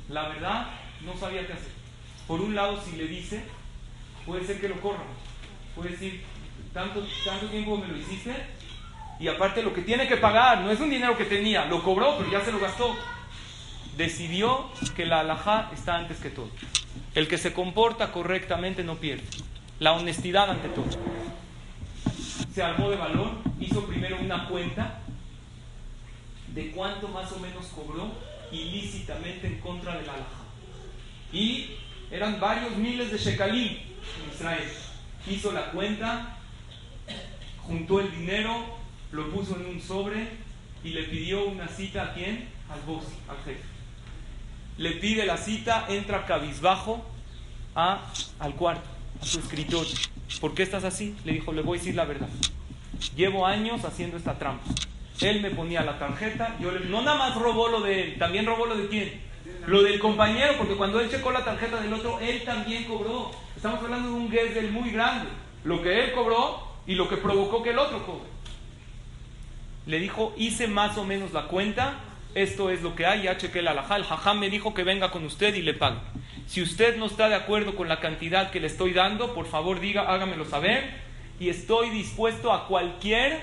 La 0.09 0.29
verdad, 0.31 0.67
no 1.05 1.17
sabía 1.17 1.47
qué 1.47 1.53
hacer. 1.53 1.82
Por 2.27 2.41
un 2.41 2.55
lado, 2.55 2.81
si 2.83 2.97
le 2.97 3.07
dice, 3.07 3.45
puede 4.25 4.45
ser 4.47 4.61
que 4.61 4.69
lo 4.69 4.81
corran. 4.81 5.07
Puede 5.75 5.91
decir, 5.91 6.23
tanto, 6.73 7.05
tanto 7.25 7.47
tiempo 7.49 7.77
me 7.77 7.89
lo 7.89 7.97
hiciste, 7.97 8.35
y 9.23 9.29
aparte 9.29 9.63
lo 9.63 9.73
que 9.73 9.83
tiene 9.83 10.09
que 10.09 10.17
pagar, 10.17 10.63
no 10.63 10.71
es 10.71 10.81
un 10.81 10.91
dinero 10.91 11.17
que 11.17 11.25
tenía, 11.25 11.65
lo 11.67 11.83
cobró, 11.83 12.19
pero 12.19 12.31
ya 12.31 12.45
se 12.45 12.51
lo 12.51 12.59
gastó. 12.59 12.97
Decidió 13.97 14.69
que 14.97 15.07
la 15.07 15.21
alajá 15.21 15.71
está 15.73 15.97
antes 15.97 16.19
que 16.19 16.31
todo. 16.31 16.49
El 17.15 17.29
que 17.29 17.39
se 17.39 17.53
comporta 17.53 18.11
correctamente 18.11 18.83
no 18.83 18.97
pierde. 18.97 19.25
La 19.79 19.93
honestidad 19.93 20.51
ante 20.51 20.69
todo. 20.71 20.87
Se 22.53 22.63
armó 22.63 22.91
de 22.91 22.97
valor, 22.97 23.31
hizo 23.61 23.87
primero 23.87 24.19
una 24.21 24.49
cuenta 24.49 24.99
de 26.49 26.71
cuánto 26.73 27.09
más 27.09 27.31
o 27.33 27.39
menos 27.39 27.67
cobró 27.67 28.11
ilícitamente 28.51 29.47
en 29.47 29.61
contra 29.61 29.97
de 29.97 30.07
la 30.07 30.15
alajá. 30.15 30.43
Y 31.33 31.77
eran 32.13 32.39
varios 32.39 32.77
miles 32.77 33.11
de 33.11 33.19
shekalim 33.19 33.79
Israel. 34.33 34.69
Hizo 35.27 35.51
la 35.53 35.71
cuenta, 35.71 36.37
juntó 37.67 38.01
el 38.01 38.11
dinero, 38.11 38.53
lo 39.13 39.31
puso 39.31 39.57
en 39.57 39.67
un 39.67 39.81
sobre 39.81 40.29
y 40.85 40.91
le 40.91 41.05
pidió 41.05 41.47
una 41.47 41.69
cita 41.69 42.03
a 42.03 42.15
quién? 42.15 42.49
Al 42.71 42.81
boss, 42.83 43.05
al 43.29 43.37
jefe. 43.45 43.63
Le 44.79 44.93
pide 44.93 45.27
la 45.27 45.37
cita, 45.37 45.87
entra 45.89 46.27
cabizbajo 46.27 47.05
a, 47.75 48.13
al 48.39 48.55
cuarto, 48.55 48.89
a 49.21 49.25
su 49.25 49.39
escritorio. 49.39 49.95
¿Por 50.41 50.55
qué 50.55 50.63
estás 50.65 50.85
así? 50.85 51.17
Le 51.25 51.33
dijo, 51.33 51.53
le 51.53 51.63
voy 51.63 51.79
a 51.79 51.81
decir 51.81 51.95
la 51.95 52.05
verdad. 52.05 52.29
Llevo 53.17 53.47
años 53.47 53.85
haciendo 53.85 54.17
esta 54.17 54.39
trampa. 54.39 54.65
Él 55.21 55.41
me 55.41 55.51
ponía 55.51 55.83
la 55.83 55.99
tarjeta, 55.99 56.57
yo 56.61 56.73
no 56.73 57.03
nada 57.03 57.17
más 57.17 57.37
robó 57.37 57.69
lo 57.69 57.81
de 57.81 58.03
él, 58.03 58.19
también 58.19 58.45
robó 58.45 58.67
lo 58.67 58.77
de 58.77 58.89
quién? 58.89 59.32
Lo 59.67 59.83
del 59.83 59.99
compañero, 60.01 60.55
porque 60.59 60.75
cuando 60.75 61.01
él 61.01 61.11
checó 61.11 61.31
la 61.31 61.45
tarjeta 61.45 61.81
del 61.81 61.93
otro, 61.93 62.19
él 62.21 62.43
también 62.45 62.85
cobró. 62.85 63.31
Estamos 63.55 63.83
hablando 63.83 64.09
de 64.09 64.15
un 64.15 64.31
del 64.31 64.73
muy 64.73 64.91
grande. 64.91 65.29
Lo 65.65 65.83
que 65.83 66.05
él 66.05 66.13
cobró 66.13 66.67
y 66.87 66.95
lo 66.95 67.09
que 67.09 67.17
provocó 67.17 67.63
que 67.63 67.71
el 67.71 67.79
otro 67.79 68.05
cobre. 68.05 68.29
Le 69.87 69.99
dijo, 69.99 70.35
hice 70.37 70.67
más 70.67 70.99
o 70.99 71.05
menos 71.05 71.33
la 71.33 71.47
cuenta, 71.47 72.01
esto 72.35 72.71
es 72.71 72.83
lo 72.83 72.95
que 72.95 73.07
hay, 73.07 73.23
ya 73.23 73.37
chequé 73.37 73.63
la 73.63 73.73
alajá. 73.73 73.97
El 73.97 74.05
jajam 74.05 74.39
me 74.39 74.51
dijo 74.51 74.75
que 74.75 74.85
venga 74.85 75.11
con 75.11 75.25
usted 75.25 75.55
y 75.55 75.63
le 75.63 75.75
pague. 75.75 75.99
Si 76.47 76.61
usted 76.61 76.97
no 76.97 77.07
está 77.07 77.29
de 77.29 77.35
acuerdo 77.35 77.77
con 77.77 77.89
la 77.89 78.01
cantidad 78.01 78.51
que 78.51 78.61
le 78.61 78.67
estoy 78.67 78.93
dando, 78.93 79.35
por 79.35 79.47
favor 79.47 79.81
diga, 79.81 80.03
hágamelo 80.03 80.45
saber. 80.45 80.91
Y 81.39 81.49
estoy 81.49 81.91
dispuesto 81.91 82.53
a 82.53 82.67
cualquier 82.67 83.43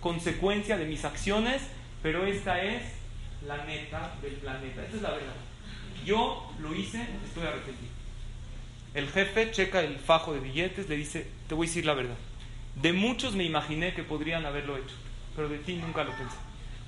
consecuencia 0.00 0.76
de 0.76 0.86
mis 0.86 1.04
acciones, 1.04 1.62
pero 2.02 2.26
esta 2.26 2.62
es 2.62 2.99
la 3.46 3.64
neta 3.64 4.14
del 4.22 4.34
planeta. 4.34 4.82
Esta 4.82 4.96
es 4.96 5.02
la 5.02 5.10
verdad. 5.10 5.34
Yo 6.04 6.52
lo 6.60 6.74
hice, 6.74 7.06
estoy 7.24 7.46
arrepentido. 7.46 7.90
El 8.94 9.08
jefe 9.08 9.50
checa 9.52 9.80
el 9.80 9.98
fajo 9.98 10.32
de 10.32 10.40
billetes, 10.40 10.88
le 10.88 10.96
dice, 10.96 11.28
te 11.48 11.54
voy 11.54 11.66
a 11.66 11.68
decir 11.68 11.86
la 11.86 11.94
verdad. 11.94 12.16
De 12.74 12.92
muchos 12.92 13.34
me 13.34 13.44
imaginé 13.44 13.94
que 13.94 14.02
podrían 14.02 14.46
haberlo 14.46 14.76
hecho 14.76 14.94
pero 15.40 15.48
de 15.48 15.58
ti 15.58 15.74
nunca 15.74 16.04
lo 16.04 16.12
pensé. 16.12 16.36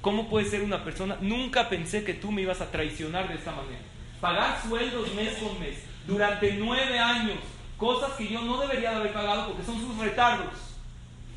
¿Cómo 0.00 0.28
puede 0.28 0.48
ser 0.48 0.62
una 0.62 0.84
persona? 0.84 1.16
Nunca 1.20 1.68
pensé 1.68 2.04
que 2.04 2.14
tú 2.14 2.32
me 2.32 2.42
ibas 2.42 2.60
a 2.60 2.70
traicionar 2.70 3.28
de 3.28 3.34
esta 3.34 3.52
manera. 3.52 3.78
Pagar 4.20 4.60
sueldos 4.60 5.14
mes 5.14 5.36
con 5.38 5.58
mes 5.60 5.78
durante 6.06 6.52
nueve 6.54 6.98
años, 6.98 7.38
cosas 7.76 8.12
que 8.12 8.28
yo 8.28 8.42
no 8.42 8.60
debería 8.60 8.90
de 8.90 8.96
haber 8.96 9.12
pagado 9.12 9.48
porque 9.48 9.64
son 9.64 9.80
sus 9.80 9.96
retardos. 9.98 10.52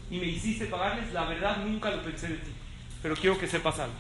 Y 0.10 0.18
me 0.18 0.26
hiciste 0.26 0.66
pagarles, 0.66 1.14
la 1.14 1.26
verdad 1.26 1.64
nunca 1.64 1.90
lo 1.90 2.02
pensé 2.02 2.28
de 2.28 2.38
ti. 2.38 2.52
Pero 3.02 3.16
quiero 3.16 3.38
que 3.38 3.48
sepas 3.48 3.80
algo. 3.80 3.96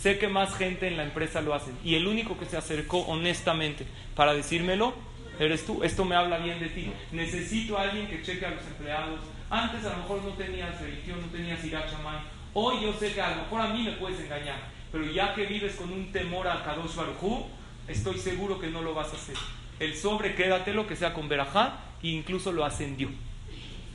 Sé 0.00 0.18
que 0.18 0.28
más 0.28 0.54
gente 0.56 0.86
en 0.86 0.96
la 0.96 1.02
empresa 1.02 1.40
lo 1.40 1.54
hacen. 1.54 1.76
Y 1.84 1.96
el 1.96 2.06
único 2.06 2.38
que 2.38 2.46
se 2.46 2.56
acercó 2.56 3.00
honestamente 3.06 3.84
para 4.14 4.32
decírmelo, 4.32 4.94
eres 5.40 5.66
tú. 5.66 5.82
Esto 5.82 6.04
me 6.04 6.14
habla 6.14 6.38
bien 6.38 6.60
de 6.60 6.68
ti. 6.68 6.92
Necesito 7.10 7.76
a 7.76 7.82
alguien 7.82 8.06
que 8.06 8.22
cheque 8.22 8.46
a 8.46 8.50
los 8.50 8.64
empleados. 8.64 9.20
Antes 9.50 9.84
a 9.84 9.90
lo 9.90 9.96
mejor 9.98 10.22
no 10.22 10.30
tenías 10.34 10.80
religión, 10.80 11.20
no 11.20 11.26
tenías 11.28 11.64
irachamay 11.64 12.18
Hoy 12.54 12.82
yo 12.82 12.92
sé 12.92 13.12
que 13.12 13.20
a 13.20 13.30
lo 13.30 13.42
mejor 13.42 13.60
a 13.60 13.68
mí 13.68 13.82
me 13.82 13.92
puedes 13.92 14.20
engañar, 14.20 14.58
pero 14.90 15.04
ya 15.04 15.34
que 15.34 15.46
vives 15.46 15.74
con 15.74 15.92
un 15.92 16.12
temor 16.12 16.48
al 16.48 16.64
Kadosh 16.64 16.94
Baruj 16.94 17.46
estoy 17.86 18.18
seguro 18.18 18.58
que 18.58 18.68
no 18.68 18.82
lo 18.82 18.94
vas 18.94 19.12
a 19.12 19.16
hacer. 19.16 19.36
El 19.80 19.94
sobre, 19.94 20.34
quédatelo, 20.34 20.86
que 20.86 20.96
sea 20.96 21.14
con 21.14 21.28
verajá, 21.28 21.78
e 22.02 22.08
incluso 22.08 22.52
lo 22.52 22.64
ascendió. 22.64 23.10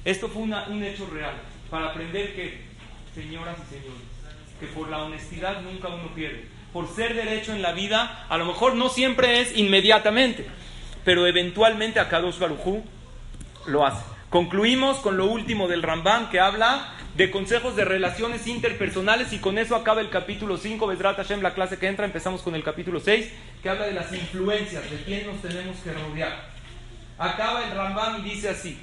Esto 0.06 0.28
fue 0.28 0.44
un 0.44 0.84
hecho 0.84 1.08
real, 1.12 1.36
para 1.70 1.88
aprender 1.90 2.36
que, 2.36 2.62
señoras 3.14 3.58
y 3.68 3.74
señores, 3.74 4.13
que 4.64 4.74
por 4.74 4.88
la 4.90 5.04
honestidad 5.04 5.62
nunca 5.62 5.90
uno 5.90 6.14
pierde. 6.16 6.48
Por 6.72 6.88
ser 6.88 7.14
derecho 7.14 7.54
en 7.54 7.62
la 7.62 7.74
vida, 7.74 8.26
a 8.30 8.38
lo 8.38 8.46
mejor 8.46 8.76
no 8.76 8.88
siempre 8.88 9.42
es 9.42 9.56
inmediatamente, 9.58 10.48
pero 11.04 11.28
eventualmente 11.28 12.00
a 12.00 12.08
Kadosh 12.08 12.40
lo 13.68 13.86
hace. 13.86 14.04
Concluimos 14.30 14.98
con 14.98 15.18
lo 15.18 15.26
último 15.26 15.68
del 15.68 15.84
Rambam 15.84 16.30
que 16.30 16.40
habla 16.40 16.96
de 17.16 17.30
consejos 17.30 17.76
de 17.76 17.86
relaciones 17.86 18.48
interpersonales 18.48 19.34
y 19.34 19.40
con 19.40 19.58
eso 19.58 19.76
acaba 19.76 20.02
el 20.02 20.10
capítulo 20.10 20.58
5, 20.58 20.88
Besrat 20.88 21.18
Hashem, 21.18 21.42
la 21.42 21.54
clase 21.54 21.78
que 21.78 21.88
entra, 21.88 22.06
empezamos 22.06 22.42
con 22.42 22.56
el 22.56 22.64
capítulo 22.64 23.02
6, 23.02 23.32
que 23.62 23.70
habla 23.70 23.86
de 23.86 23.94
las 23.94 24.12
influencias, 24.14 24.90
de 24.90 24.98
quién 25.04 25.28
nos 25.28 25.42
tenemos 25.42 25.78
que 25.84 25.92
rodear. 25.92 26.50
Acaba 27.20 27.66
el 27.66 27.76
Rambam 27.76 28.26
y 28.26 28.30
dice 28.30 28.50
así, 28.50 28.80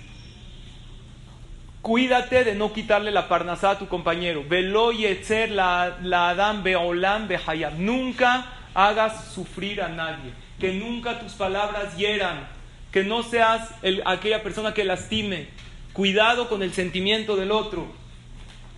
cuídate 1.83 2.45
de 2.45 2.55
no 2.55 2.73
quitarle 2.73 3.11
la 3.11 3.29
parnasá 3.29 3.71
a 3.71 3.79
tu 3.79 3.89
compañero, 3.89 4.45
velo 4.49 4.91
la, 4.93 5.99
la 6.03 6.29
adam 6.31 6.63
beolam 6.63 7.29
behayab, 7.29 7.79
nunca 7.79 8.47
hagas 8.75 9.33
sufrir 9.33 9.83
a 9.83 9.89
nadie, 9.89 10.33
que 10.59 10.73
nunca 10.73 11.19
tus 11.21 11.33
palabras 11.33 11.97
hieran, 11.97 12.49
que 12.93 13.05
no 13.05 13.23
seas 13.23 13.71
aquella 14.05 14.43
persona 14.43 14.75
que 14.75 14.85
lastime, 14.85 15.49
cuidado 15.93 16.49
con 16.49 16.63
el 16.63 16.73
sentimiento 16.73 17.37
del 17.37 17.51
otro, 17.51 18.01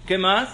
¿Qué 0.06 0.18
más? 0.18 0.48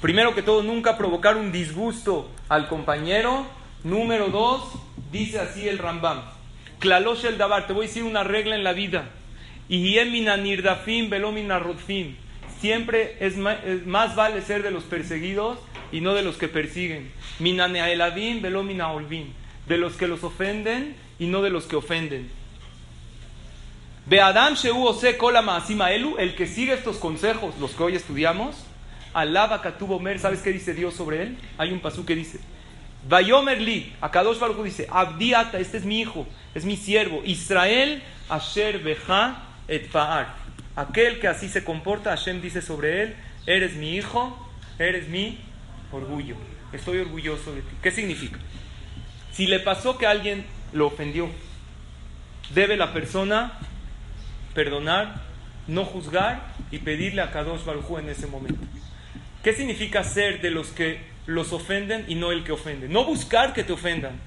Primero 0.00 0.34
que 0.34 0.42
todo, 0.42 0.62
nunca 0.62 0.98
provocar 0.98 1.36
un 1.36 1.52
disgusto 1.52 2.30
al 2.48 2.68
compañero. 2.68 3.46
Número 3.84 4.28
dos, 4.28 4.64
dice 5.12 5.38
así 5.38 5.68
el 5.68 5.78
Rambam. 5.78 6.22
Klalosh 6.80 7.26
el 7.26 7.38
Dabar, 7.38 7.66
te 7.66 7.72
voy 7.72 7.84
a 7.84 7.88
decir 7.88 8.02
una 8.02 8.24
regla 8.24 8.56
en 8.56 8.64
la 8.64 8.72
vida. 8.72 9.08
Y 9.68 9.96
nirdafim 10.42 11.10
velomina 11.10 11.58
rodfim. 11.58 12.16
Siempre 12.60 13.16
es 13.20 13.36
más, 13.36 14.16
vale 14.16 14.42
ser 14.42 14.62
de 14.62 14.70
los 14.70 14.84
perseguidos 14.84 15.58
y 15.92 16.00
no 16.00 16.14
de 16.14 16.22
los 16.22 16.36
que 16.36 16.48
persiguen. 16.48 17.10
Minaneaelavim 17.38 18.42
velomina 18.42 18.92
olvim. 18.92 19.28
De 19.66 19.78
los 19.78 19.94
que 19.94 20.08
los 20.08 20.22
ofenden 20.24 20.94
y 21.18 21.26
no 21.26 21.42
de 21.42 21.50
los 21.50 21.64
que 21.64 21.76
ofenden. 21.76 22.30
Beadam 24.06 24.54
Sheu 24.54 24.84
Ose 24.84 25.16
Elu, 25.16 26.16
el 26.18 26.34
que 26.34 26.46
sigue 26.46 26.74
estos 26.74 26.98
consejos, 26.98 27.54
los 27.58 27.70
que 27.70 27.82
hoy 27.82 27.96
estudiamos, 27.96 28.56
alaba 29.14 29.62
Katubo 29.62 29.98
Mer, 29.98 30.18
¿sabes 30.18 30.42
qué 30.42 30.52
dice 30.52 30.74
Dios 30.74 30.92
sobre 30.92 31.22
él? 31.22 31.38
Hay 31.56 31.72
un 31.72 31.80
pasú 31.80 32.04
que 32.04 32.14
dice, 32.14 32.38
Vayomer 33.08 33.60
Li, 33.60 33.94
Akadosh 34.02 34.38
Baruch 34.38 34.62
dice, 34.62 34.86
Abdiata, 34.90 35.58
este 35.58 35.78
es 35.78 35.84
mi 35.86 36.00
hijo, 36.00 36.26
es 36.54 36.66
mi 36.66 36.76
siervo, 36.76 37.22
Israel 37.24 38.02
Asher 38.28 38.78
Beja 38.80 39.42
et. 39.68 39.88
Aquel 40.76 41.20
que 41.20 41.28
así 41.28 41.48
se 41.48 41.62
comporta, 41.62 42.10
Hashem 42.10 42.40
dice 42.40 42.60
sobre 42.60 43.02
él, 43.02 43.14
eres 43.46 43.74
mi 43.74 43.94
hijo, 43.94 44.36
eres 44.78 45.08
mi 45.08 45.38
orgullo, 45.92 46.36
estoy 46.72 46.98
orgulloso 46.98 47.54
de 47.54 47.60
ti. 47.62 47.76
¿Qué 47.82 47.90
significa? 47.90 48.38
Si 49.32 49.46
le 49.46 49.60
pasó 49.60 49.98
que 49.98 50.06
alguien 50.06 50.44
lo 50.72 50.86
ofendió, 50.86 51.28
debe 52.52 52.76
la 52.76 52.92
persona 52.92 53.58
perdonar, 54.54 55.22
no 55.68 55.84
juzgar 55.84 56.54
y 56.70 56.78
pedirle 56.78 57.22
a 57.22 57.30
Kadosh 57.30 57.64
Baruj 57.64 57.98
en 57.98 58.08
ese 58.08 58.26
momento. 58.26 58.60
¿Qué 59.42 59.52
significa 59.52 60.02
ser 60.04 60.40
de 60.40 60.50
los 60.50 60.68
que 60.68 61.00
los 61.26 61.52
ofenden 61.52 62.04
y 62.08 62.14
no 62.16 62.32
el 62.32 62.44
que 62.44 62.52
ofende? 62.52 62.88
No 62.88 63.04
buscar 63.04 63.52
que 63.52 63.62
te 63.62 63.72
ofendan, 63.72 64.18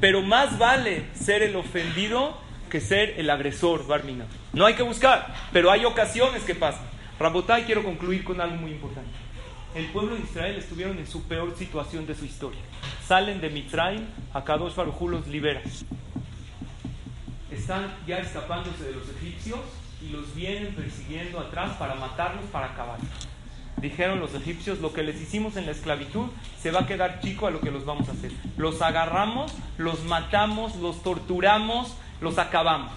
pero 0.00 0.22
más 0.22 0.58
vale 0.58 1.04
ser 1.14 1.42
el 1.42 1.56
ofendido 1.56 2.38
que 2.68 2.80
ser 2.80 3.14
el 3.18 3.30
agresor, 3.30 3.86
Barmina. 3.86 4.26
No 4.52 4.66
hay 4.66 4.74
que 4.74 4.82
buscar, 4.82 5.34
pero 5.52 5.70
hay 5.70 5.84
ocasiones 5.84 6.42
que 6.44 6.54
pasan. 6.54 6.86
Rabotai, 7.18 7.64
quiero 7.64 7.82
concluir 7.82 8.22
con 8.24 8.40
algo 8.40 8.56
muy 8.56 8.72
importante. 8.72 9.10
El 9.74 9.86
pueblo 9.86 10.14
de 10.14 10.22
Israel 10.22 10.56
estuvieron 10.56 10.98
en 10.98 11.06
su 11.06 11.24
peor 11.24 11.56
situación 11.56 12.06
de 12.06 12.14
su 12.14 12.24
historia. 12.24 12.60
Salen 13.06 13.40
de 13.40 13.50
Mitraim, 13.50 14.06
a 14.32 14.42
Kadosh 14.44 14.74
Baruj 14.74 15.02
los 15.02 15.26
libera. 15.26 15.62
Están 17.50 17.94
ya 18.06 18.18
escapándose 18.18 18.84
de 18.84 18.92
los 18.92 19.08
egipcios 19.08 19.60
y 20.00 20.10
los 20.10 20.34
vienen 20.34 20.74
persiguiendo 20.74 21.40
atrás 21.40 21.76
para 21.76 21.94
matarlos, 21.94 22.44
para 22.46 22.66
acabar. 22.66 22.98
Dijeron 23.80 24.18
los 24.18 24.34
egipcios, 24.34 24.80
lo 24.80 24.92
que 24.92 25.02
les 25.02 25.20
hicimos 25.20 25.56
en 25.56 25.66
la 25.66 25.72
esclavitud 25.72 26.26
se 26.60 26.70
va 26.70 26.80
a 26.80 26.86
quedar 26.86 27.20
chico 27.20 27.46
a 27.46 27.50
lo 27.50 27.60
que 27.60 27.70
los 27.70 27.84
vamos 27.84 28.08
a 28.08 28.12
hacer. 28.12 28.32
Los 28.56 28.82
agarramos, 28.82 29.52
los 29.76 30.02
matamos, 30.04 30.76
los 30.76 31.02
torturamos, 31.02 31.94
los 32.20 32.38
acabamos. 32.38 32.92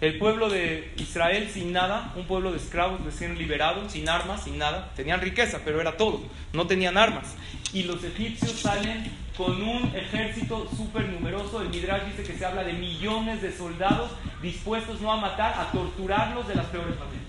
El 0.00 0.18
pueblo 0.18 0.50
de 0.50 0.92
Israel 0.98 1.48
sin 1.52 1.72
nada, 1.72 2.12
un 2.16 2.26
pueblo 2.26 2.50
de 2.52 2.58
esclavos 2.58 3.02
recién 3.04 3.38
liberados, 3.38 3.92
sin 3.92 4.08
armas, 4.08 4.44
sin 4.44 4.58
nada, 4.58 4.90
tenían 4.96 5.20
riqueza, 5.20 5.60
pero 5.64 5.80
era 5.80 5.96
todo, 5.96 6.20
no 6.52 6.66
tenían 6.66 6.98
armas. 6.98 7.36
Y 7.72 7.84
los 7.84 8.02
egipcios 8.04 8.52
salen 8.52 9.10
con 9.36 9.62
un 9.62 9.92
ejército 9.96 10.68
súper 10.76 11.08
numeroso, 11.08 11.60
el 11.62 11.68
Midrash 11.68 12.02
dice 12.04 12.22
que 12.22 12.38
se 12.38 12.44
habla 12.44 12.64
de 12.64 12.74
millones 12.74 13.40
de 13.40 13.52
soldados 13.52 14.10
dispuestos 14.42 15.00
no 15.00 15.12
a 15.12 15.16
matar, 15.16 15.54
a 15.58 15.72
torturarlos 15.72 16.46
de 16.46 16.54
las 16.54 16.66
peores 16.66 16.94
maneras. 16.98 17.24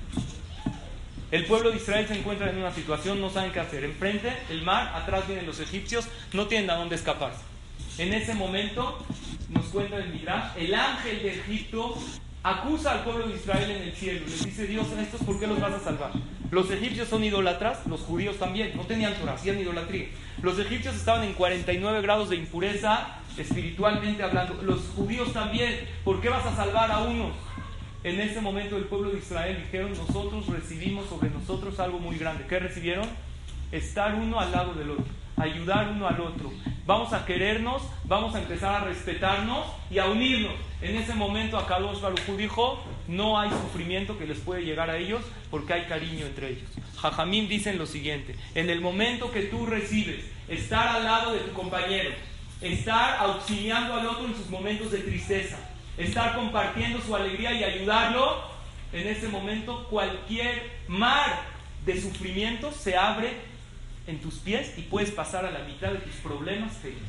El 1.32 1.46
pueblo 1.46 1.72
de 1.72 1.78
Israel 1.78 2.06
se 2.08 2.18
encuentra 2.18 2.50
en 2.50 2.58
una 2.58 2.72
situación, 2.72 3.20
no 3.20 3.30
saben 3.30 3.52
qué 3.52 3.60
hacer. 3.60 3.84
Enfrente, 3.84 4.32
el 4.50 4.62
mar, 4.62 4.92
atrás 4.96 5.28
vienen 5.28 5.46
los 5.46 5.60
egipcios, 5.60 6.08
no 6.34 6.48
tienen 6.48 6.70
a 6.70 6.76
dónde 6.76 6.96
escaparse. 6.96 7.42
En 7.98 8.14
ese 8.14 8.36
momento, 8.36 9.04
nos 9.50 9.66
cuenta 9.66 9.98
el 9.98 10.10
Midrash, 10.12 10.58
el 10.58 10.74
ángel 10.74 11.22
de 11.22 11.40
Egipto 11.40 11.96
acusa 12.44 12.92
al 12.92 13.04
pueblo 13.04 13.28
de 13.28 13.36
Israel 13.36 13.72
en 13.72 13.82
el 13.84 13.94
cielo. 13.94 14.26
Les 14.28 14.46
dice 14.46 14.68
Dios, 14.68 14.88
¿en 14.94 15.00
estos 15.00 15.22
por 15.22 15.40
qué 15.40 15.48
los 15.48 15.60
vas 15.60 15.74
a 15.74 15.80
salvar? 15.80 16.12
Los 16.52 16.70
egipcios 16.70 17.08
son 17.08 17.24
idólatras, 17.24 17.86
los 17.88 18.02
judíos 18.02 18.38
también, 18.38 18.72
no 18.76 18.84
tenían 18.84 19.16
Torah, 19.16 19.34
hacían 19.34 19.60
idolatría. 19.60 20.10
Los 20.42 20.60
egipcios 20.60 20.96
estaban 20.96 21.24
en 21.24 21.34
49 21.34 22.02
grados 22.02 22.30
de 22.30 22.36
impureza 22.36 23.20
espiritualmente 23.38 24.24
hablando. 24.24 24.62
Los 24.62 24.82
judíos 24.96 25.34
también, 25.34 25.88
¿por 26.04 26.22
qué 26.22 26.30
vas 26.30 26.46
a 26.46 26.56
salvar 26.56 26.92
a 26.92 27.00
unos? 27.00 27.34
En 28.04 28.20
ese 28.20 28.40
momento 28.40 28.78
el 28.78 28.86
pueblo 28.86 29.10
de 29.10 29.18
Israel 29.18 29.58
dijeron, 29.64 29.92
nosotros 29.98 30.46
recibimos 30.48 31.08
sobre 31.08 31.32
nosotros 31.32 31.80
algo 31.80 31.98
muy 31.98 32.18
grande. 32.18 32.46
¿Qué 32.48 32.60
recibieron? 32.60 33.08
Estar 33.72 34.14
uno 34.14 34.40
al 34.40 34.52
lado 34.52 34.76
del 34.76 34.92
otro, 34.92 35.06
ayudar 35.38 35.90
uno 35.90 36.08
al 36.08 36.20
otro. 36.20 36.52
Vamos 36.86 37.14
a 37.14 37.26
querernos, 37.26 37.82
vamos 38.04 38.36
a 38.36 38.40
empezar 38.40 38.76
a 38.76 38.86
respetarnos 38.86 39.66
y 39.90 40.00
a 40.00 40.06
unirnos. 40.06 40.54
En 40.82 40.96
ese 40.96 41.16
momento 41.16 41.58
Akadosh 41.58 42.00
Baruj 42.00 42.38
dijo, 42.38 42.84
no 43.08 43.40
hay 43.40 43.50
sufrimiento 43.50 44.18
que 44.18 44.28
les 44.28 44.40
puede 44.40 44.64
llegar 44.64 44.90
a 44.90 44.98
ellos 44.98 45.22
porque 45.50 45.74
hay 45.74 45.86
cariño 45.86 46.26
entre 46.26 46.50
ellos. 46.50 46.70
Jajamín 46.98 47.48
dicen 47.48 47.78
lo 47.78 47.86
siguiente, 47.86 48.36
en 48.54 48.70
el 48.70 48.82
momento 48.82 49.32
que 49.32 49.44
tú 49.44 49.66
recibes 49.66 50.24
estar 50.48 50.88
al 50.88 51.04
lado 51.04 51.34
de 51.34 51.40
tu 51.40 51.54
compañero, 51.54 52.12
estar 52.62 53.18
auxiliando 53.20 53.96
al 53.96 54.08
otro 54.08 54.26
en 54.26 54.36
sus 54.36 54.50
momentos 54.50 54.92
de 54.92 55.00
tristeza, 55.00 55.58
estar 55.98 56.36
compartiendo 56.36 57.02
su 57.02 57.16
alegría 57.16 57.54
y 57.54 57.64
ayudarlo, 57.64 58.56
en 58.94 59.08
ese 59.08 59.28
momento 59.28 59.88
cualquier 59.90 60.72
mar 60.88 61.42
de 61.86 62.02
sufrimiento 62.02 62.72
se 62.72 62.96
abre 62.96 63.55
en 64.08 64.20
tus 64.20 64.36
pies 64.36 64.74
y 64.78 64.84
puedes 64.84 65.12
pasar 65.12 65.46
a 65.46 65.52
la 65.52 65.60
mitad 65.66 65.92
de 65.92 66.00
tus 66.00 66.16
problemas 66.16 66.74
felices. 66.74 67.04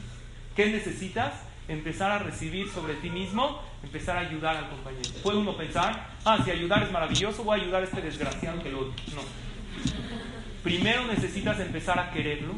¿Qué 0.54 0.66
necesitas? 0.66 1.34
Empezar 1.68 2.12
a 2.12 2.18
recibir 2.20 2.68
sobre 2.68 2.94
ti 2.94 3.10
mismo, 3.10 3.60
empezar 3.82 4.16
a 4.16 4.20
ayudar 4.20 4.56
al 4.56 4.70
compañero. 4.70 5.10
Puede 5.22 5.38
uno 5.38 5.56
pensar, 5.56 6.10
ah, 6.24 6.38
si 6.44 6.50
ayudar 6.50 6.84
es 6.84 6.92
maravilloso, 6.92 7.42
voy 7.42 7.58
a 7.58 7.62
ayudar 7.62 7.82
a 7.82 7.84
este 7.84 8.00
desgraciado 8.00 8.62
que 8.62 8.70
lo 8.70 8.80
otro. 8.80 8.94
No. 9.14 9.22
Primero 10.62 11.06
necesitas 11.06 11.58
empezar 11.60 11.98
a 11.98 12.10
quererlo, 12.10 12.54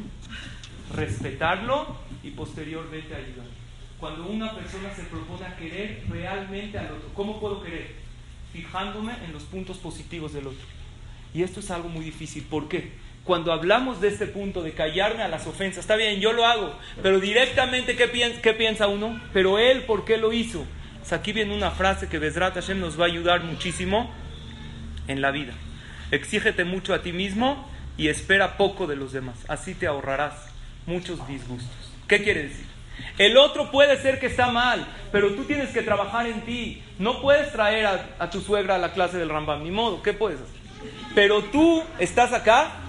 respetarlo 0.95 1.97
y 2.23 2.31
posteriormente 2.31 3.15
ayudarlo. 3.15 3.53
Cuando 3.99 4.27
una 4.27 4.55
persona 4.55 4.95
se 4.95 5.03
propone 5.05 5.47
a 5.47 5.57
querer 5.57 6.05
realmente 6.09 6.79
al 6.79 6.93
otro, 6.93 7.09
¿cómo 7.15 7.41
puedo 7.41 7.63
querer? 7.63 7.97
Fijándome 8.53 9.13
en 9.25 9.33
los 9.33 9.43
puntos 9.45 9.79
positivos 9.79 10.33
del 10.35 10.47
otro. 10.47 10.67
Y 11.35 11.43
esto 11.43 11.61
es 11.61 11.71
algo 11.71 11.89
muy 11.89 12.05
difícil. 12.05 12.45
¿Por 12.45 12.69
qué? 12.69 12.93
Cuando 13.29 13.53
hablamos 13.53 14.01
de 14.01 14.09
este 14.09 14.27
punto 14.27 14.63
de 14.63 14.73
callarme 14.73 15.23
a 15.23 15.29
las 15.29 15.47
ofensas, 15.47 15.81
está 15.81 15.97
bien, 15.97 16.19
yo 16.19 16.33
lo 16.33 16.47
hago, 16.47 16.75
pero 17.03 17.21
directamente, 17.21 17.95
¿qué 17.95 18.09
piensa, 18.09 18.41
qué 18.41 18.55
piensa 18.55 18.87
uno? 18.89 19.21
Pero 19.35 19.59
él, 19.59 19.83
¿por 19.83 20.07
qué 20.07 20.17
lo 20.17 20.33
hizo? 20.33 20.65
aquí 21.13 21.35
viene 21.35 21.55
una 21.55 21.71
frase 21.71 22.09
que 22.09 22.19
Besrat 22.19 22.55
Hashem 22.55 22.81
nos 22.81 22.99
va 22.99 23.05
a 23.05 23.09
ayudar 23.09 23.45
muchísimo 23.45 24.11
en 25.09 25.21
la 25.21 25.31
vida. 25.31 25.53
Exígete 26.11 26.65
mucho 26.65 26.95
a 26.95 27.03
ti 27.03 27.13
mismo 27.13 27.71
y 27.99 28.09
espera 28.09 28.57
poco 28.57 28.87
de 28.87 28.97
los 28.97 29.13
demás. 29.13 29.37
Así 29.47 29.75
te 29.75 29.87
ahorrarás 29.87 30.33
muchos 30.87 31.29
disgustos. 31.29 31.93
¿Qué 32.07 32.23
quiere 32.23 32.45
decir? 32.45 32.65
El 33.19 33.37
otro 33.37 33.71
puede 33.71 34.01
ser 34.01 34.19
que 34.21 34.27
está 34.27 34.51
mal, 34.51 34.87
pero 35.13 35.35
tú 35.35 35.45
tienes 35.45 35.69
que 35.69 35.83
trabajar 35.83 36.27
en 36.27 36.41
ti. 36.47 36.83
No 36.99 37.21
puedes 37.21 37.53
traer 37.53 37.85
a, 38.19 38.31
tu 38.31 38.41
suegra 38.41 38.77
a 38.77 38.79
la 38.79 38.95
clase 38.95 39.19
del 39.19 39.29
Rambam, 39.29 39.65
ni 39.65 39.71
modo, 39.71 40.03
¿qué 40.03 40.15
puedes 40.15 40.41
hacer? 40.41 40.57
Pero 41.15 41.43
tú 41.45 41.83
estás 41.99 42.33
acá, 42.33 42.88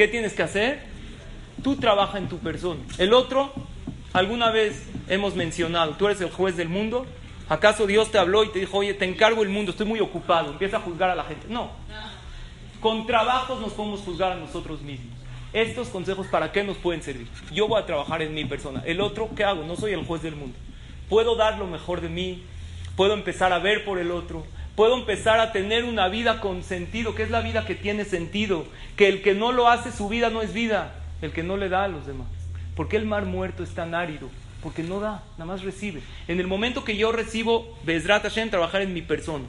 ¿qué 0.00 0.08
tienes 0.08 0.32
que 0.32 0.42
hacer? 0.42 0.80
Tú 1.62 1.76
trabaja 1.76 2.16
en 2.16 2.26
tu 2.26 2.38
persona. 2.38 2.80
El 2.96 3.12
otro, 3.12 3.52
alguna 4.14 4.50
vez 4.50 4.88
hemos 5.10 5.36
mencionado, 5.36 5.92
tú 5.92 6.06
eres 6.06 6.22
el 6.22 6.30
juez 6.30 6.56
del 6.56 6.70
mundo. 6.70 7.04
¿Acaso 7.50 7.86
Dios 7.86 8.10
te 8.10 8.16
habló 8.16 8.42
y 8.44 8.48
te 8.48 8.60
dijo, 8.60 8.78
oye, 8.78 8.94
te 8.94 9.04
encargo 9.04 9.42
el 9.42 9.50
mundo, 9.50 9.72
estoy 9.72 9.84
muy 9.84 10.00
ocupado, 10.00 10.52
empieza 10.52 10.78
a 10.78 10.80
juzgar 10.80 11.10
a 11.10 11.14
la 11.14 11.24
gente? 11.24 11.48
No. 11.50 11.72
Con 12.80 13.06
trabajos 13.06 13.60
nos 13.60 13.74
podemos 13.74 14.00
juzgar 14.00 14.32
a 14.32 14.36
nosotros 14.36 14.80
mismos. 14.80 15.14
Estos 15.52 15.88
consejos, 15.88 16.28
¿para 16.28 16.50
qué 16.50 16.64
nos 16.64 16.78
pueden 16.78 17.02
servir? 17.02 17.28
Yo 17.52 17.68
voy 17.68 17.82
a 17.82 17.84
trabajar 17.84 18.22
en 18.22 18.32
mi 18.32 18.46
persona. 18.46 18.82
El 18.86 19.02
otro, 19.02 19.28
¿qué 19.36 19.44
hago? 19.44 19.64
No 19.64 19.76
soy 19.76 19.92
el 19.92 20.06
juez 20.06 20.22
del 20.22 20.34
mundo. 20.34 20.56
Puedo 21.10 21.36
dar 21.36 21.58
lo 21.58 21.66
mejor 21.66 22.00
de 22.00 22.08
mí, 22.08 22.42
puedo 22.96 23.12
empezar 23.12 23.52
a 23.52 23.58
ver 23.58 23.84
por 23.84 23.98
el 23.98 24.12
otro, 24.12 24.46
puedo 24.76 24.96
empezar 24.96 25.40
a 25.40 25.52
tener 25.52 25.84
una 25.84 26.08
vida 26.08 26.40
con 26.40 26.62
sentido, 26.62 27.14
que 27.14 27.22
es 27.22 27.30
la 27.30 27.40
vida 27.40 27.66
que 27.66 27.74
tiene 27.74 28.04
sentido, 28.04 28.66
que 28.96 29.08
el 29.08 29.22
que 29.22 29.34
no 29.34 29.52
lo 29.52 29.68
hace, 29.68 29.92
su 29.92 30.08
vida 30.08 30.30
no 30.30 30.42
es 30.42 30.52
vida, 30.52 30.94
el 31.22 31.32
que 31.32 31.42
no 31.42 31.56
le 31.56 31.68
da 31.68 31.84
a 31.84 31.88
los 31.88 32.06
demás. 32.06 32.28
¿Por 32.76 32.88
qué 32.88 32.96
el 32.96 33.06
mar 33.06 33.24
muerto 33.24 33.62
es 33.62 33.70
tan 33.70 33.94
árido? 33.94 34.28
Porque 34.62 34.82
no 34.82 35.00
da, 35.00 35.22
nada 35.32 35.46
más 35.46 35.62
recibe. 35.62 36.02
En 36.28 36.40
el 36.40 36.46
momento 36.46 36.84
que 36.84 36.96
yo 36.96 37.12
recibo 37.12 37.78
Bezrat 37.84 38.22
Hashem, 38.22 38.50
trabajar 38.50 38.82
en 38.82 38.94
mi 38.94 39.02
persona, 39.02 39.44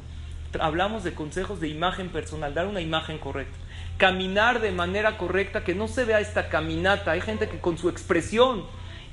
hablamos 0.60 1.04
de 1.04 1.14
consejos 1.14 1.60
de 1.60 1.68
imagen 1.68 2.10
personal, 2.10 2.54
dar 2.54 2.68
una 2.68 2.82
imagen 2.82 3.18
correcta 3.18 3.58
caminar 4.02 4.62
de 4.62 4.72
manera 4.72 5.16
correcta, 5.20 5.64
que 5.64 5.76
no 5.76 5.88
se 5.88 6.06
vea 6.06 6.20
esta 6.20 6.50
caminata. 6.50 7.12
Hay 7.12 7.22
gente 7.22 7.48
que 7.48 7.60
con 7.60 7.78
su 7.78 7.88
expresión 7.88 8.64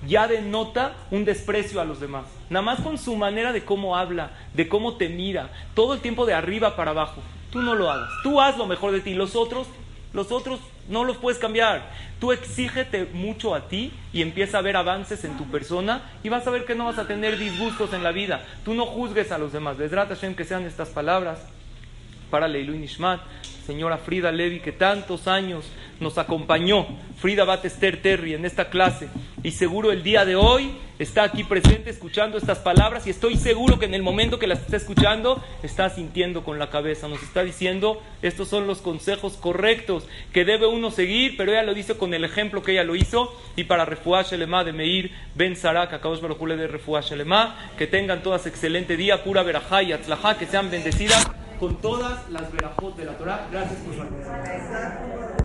ya 0.06 0.28
denota 0.28 0.94
un 1.10 1.24
desprecio 1.24 1.80
a 1.80 1.84
los 1.84 2.00
demás. 2.00 2.26
Nada 2.50 2.64
más 2.64 2.80
con 2.80 2.98
su 2.98 3.16
manera 3.16 3.52
de 3.52 3.64
cómo 3.64 3.96
habla, 3.96 4.30
de 4.54 4.68
cómo 4.68 4.96
te 4.96 5.08
mira, 5.08 5.50
todo 5.74 5.94
el 5.94 6.00
tiempo 6.00 6.26
de 6.26 6.34
arriba 6.34 6.76
para 6.76 6.92
abajo. 6.92 7.22
Tú 7.50 7.62
no 7.62 7.74
lo 7.74 7.90
hagas. 7.90 8.10
Tú 8.22 8.40
haz 8.40 8.56
lo 8.56 8.66
mejor 8.66 8.92
de 8.92 9.00
ti. 9.00 9.14
Los 9.14 9.34
otros, 9.34 9.66
los 10.12 10.30
otros 10.32 10.60
no 10.88 11.04
los 11.04 11.16
puedes 11.16 11.38
cambiar. 11.38 11.90
Tú 12.20 12.32
exígete 12.32 13.06
mucho 13.12 13.54
a 13.54 13.68
ti 13.68 13.92
y 14.12 14.22
empieza 14.22 14.58
a 14.58 14.62
ver 14.62 14.76
avances 14.76 15.24
en 15.24 15.36
tu 15.36 15.44
persona 15.44 16.02
y 16.22 16.28
vas 16.28 16.46
a 16.46 16.50
ver 16.50 16.64
que 16.64 16.74
no 16.74 16.86
vas 16.86 16.98
a 16.98 17.06
tener 17.06 17.38
disgustos 17.38 17.92
en 17.92 18.02
la 18.02 18.12
vida. 18.12 18.44
Tú 18.64 18.74
no 18.74 18.86
juzgues 18.86 19.32
a 19.32 19.38
los 19.38 19.52
demás. 19.52 19.78
Desdrata 19.78 20.14
Hashem 20.14 20.34
que 20.34 20.44
sean 20.44 20.64
estas 20.64 20.90
palabras 20.90 21.38
para 22.30 22.48
Leilu 22.48 22.74
Nishmat 22.74 23.20
señora 23.68 23.98
Frida 23.98 24.32
Levy, 24.32 24.60
que 24.60 24.72
tantos 24.72 25.28
años 25.28 25.66
nos 26.00 26.18
acompañó, 26.18 26.86
Frida 27.16 27.44
Batester 27.44 28.00
Terry, 28.00 28.34
en 28.34 28.44
esta 28.44 28.70
clase, 28.70 29.08
y 29.42 29.52
seguro 29.52 29.92
el 29.92 30.02
día 30.02 30.24
de 30.24 30.36
hoy 30.36 30.72
está 30.98 31.22
aquí 31.22 31.44
presente 31.44 31.90
escuchando 31.90 32.38
estas 32.38 32.58
palabras, 32.58 33.06
y 33.06 33.10
estoy 33.10 33.36
seguro 33.36 33.78
que 33.78 33.86
en 33.86 33.94
el 33.94 34.02
momento 34.02 34.38
que 34.38 34.46
las 34.46 34.60
está 34.60 34.76
escuchando, 34.76 35.42
está 35.62 35.90
sintiendo 35.90 36.44
con 36.44 36.58
la 36.58 36.70
cabeza, 36.70 37.08
nos 37.08 37.22
está 37.22 37.42
diciendo, 37.44 38.02
estos 38.22 38.48
son 38.48 38.66
los 38.66 38.78
consejos 38.78 39.34
correctos 39.34 40.06
que 40.32 40.44
debe 40.44 40.66
uno 40.66 40.90
seguir, 40.90 41.36
pero 41.36 41.52
ella 41.52 41.62
lo 41.62 41.74
dice 41.74 41.96
con 41.96 42.14
el 42.14 42.24
ejemplo 42.24 42.62
que 42.62 42.72
ella 42.72 42.84
lo 42.84 42.96
hizo, 42.96 43.32
y 43.56 43.64
para 43.64 43.84
Refuash 43.84 44.32
Elema 44.32 44.64
de 44.64 44.72
Meir 44.72 45.12
Ben 45.34 45.56
Sarak, 45.56 45.92
acabamos 45.92 46.20
de 46.22 46.66
Refuash 46.66 47.12
Elema, 47.12 47.56
que 47.76 47.86
tengan 47.86 48.22
todas 48.22 48.46
excelente 48.46 48.96
día, 48.96 49.24
pura 49.24 49.42
verajá 49.42 49.82
y 49.82 49.92
atzlajá, 49.92 50.38
que 50.38 50.46
sean 50.46 50.70
bendecidas 50.70 51.30
con 51.58 51.76
todas 51.80 52.28
las 52.30 52.52
verajot 52.52 52.96
de 52.96 53.04
la 53.04 53.18
Torah. 53.18 53.48
Gracias 53.50 53.80
por 53.80 53.94
su 53.94 54.02
atención. 54.02 55.28